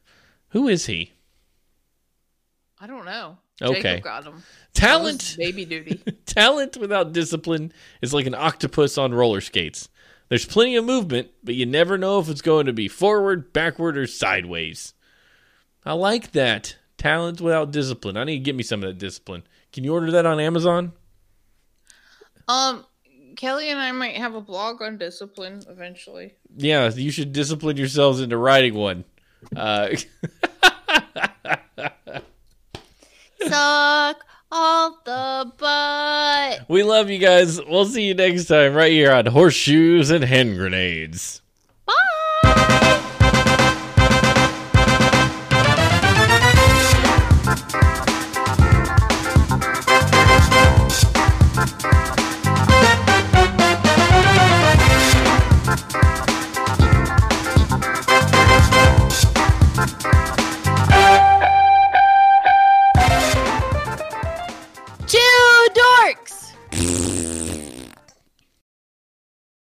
Who 0.50 0.68
is 0.68 0.86
he? 0.86 1.14
I 2.80 2.88
don't 2.88 3.06
know. 3.06 3.38
Okay. 3.62 3.82
Jacob 3.82 4.04
got 4.04 4.24
him. 4.26 4.44
Talent. 4.74 5.36
baby 5.38 5.66
duty. 5.66 6.00
Talent 6.26 6.78
without 6.78 7.14
discipline 7.14 7.72
is 8.02 8.14
like 8.14 8.26
an 8.26 8.36
octopus 8.36 8.98
on 8.98 9.14
roller 9.14 9.42
skates. 9.42 9.90
There's 10.30 10.46
plenty 10.46 10.76
of 10.76 10.86
movement, 10.86 11.30
but 11.44 11.56
you 11.56 11.66
never 11.66 11.98
know 11.98 12.20
if 12.20 12.30
it's 12.30 12.42
going 12.42 12.66
to 12.66 12.74
be 12.74 12.88
forward, 12.88 13.54
backward, 13.54 13.98
or 13.98 14.08
sideways. 14.08 14.94
I 15.86 15.94
like 15.94 16.32
that. 16.32 16.78
Talent 16.98 17.40
without 17.40 17.72
discipline. 17.72 18.18
I 18.18 18.24
need 18.24 18.40
to 18.40 18.44
get 18.44 18.56
me 18.56 18.64
some 18.64 18.82
of 18.84 18.88
that 18.90 18.98
discipline. 18.98 19.44
Can 19.72 19.84
you 19.84 19.94
order 19.94 20.12
that 20.12 20.26
on 20.26 20.40
Amazon? 20.40 20.94
Um, 22.48 22.86
Kelly 23.36 23.70
and 23.70 23.80
I 23.80 23.92
might 23.92 24.16
have 24.16 24.36
a 24.36 24.42
blog 24.42 24.82
on 24.82 24.98
discipline 24.98 25.62
eventually. 25.70 26.36
Yeah, 26.56 26.90
you 26.92 27.12
should 27.12 27.34
discipline 27.34 27.78
yourselves 27.78 28.22
into 28.22 28.38
writing 28.38 28.74
one. 28.76 29.04
Uh, 29.56 29.90
Suck 33.48 34.18
all 34.52 35.00
the 35.04 35.52
butt. 35.58 36.70
We 36.70 36.84
love 36.84 37.10
you 37.10 37.20
guys. 37.20 37.62
We'll 37.62 37.86
see 37.86 38.04
you 38.04 38.14
next 38.14 38.46
time 38.46 38.74
right 38.74 38.92
here 38.92 39.12
on 39.12 39.26
Horseshoes 39.26 40.10
and 40.10 40.24
Hand 40.24 40.58
Grenades. 40.58 41.42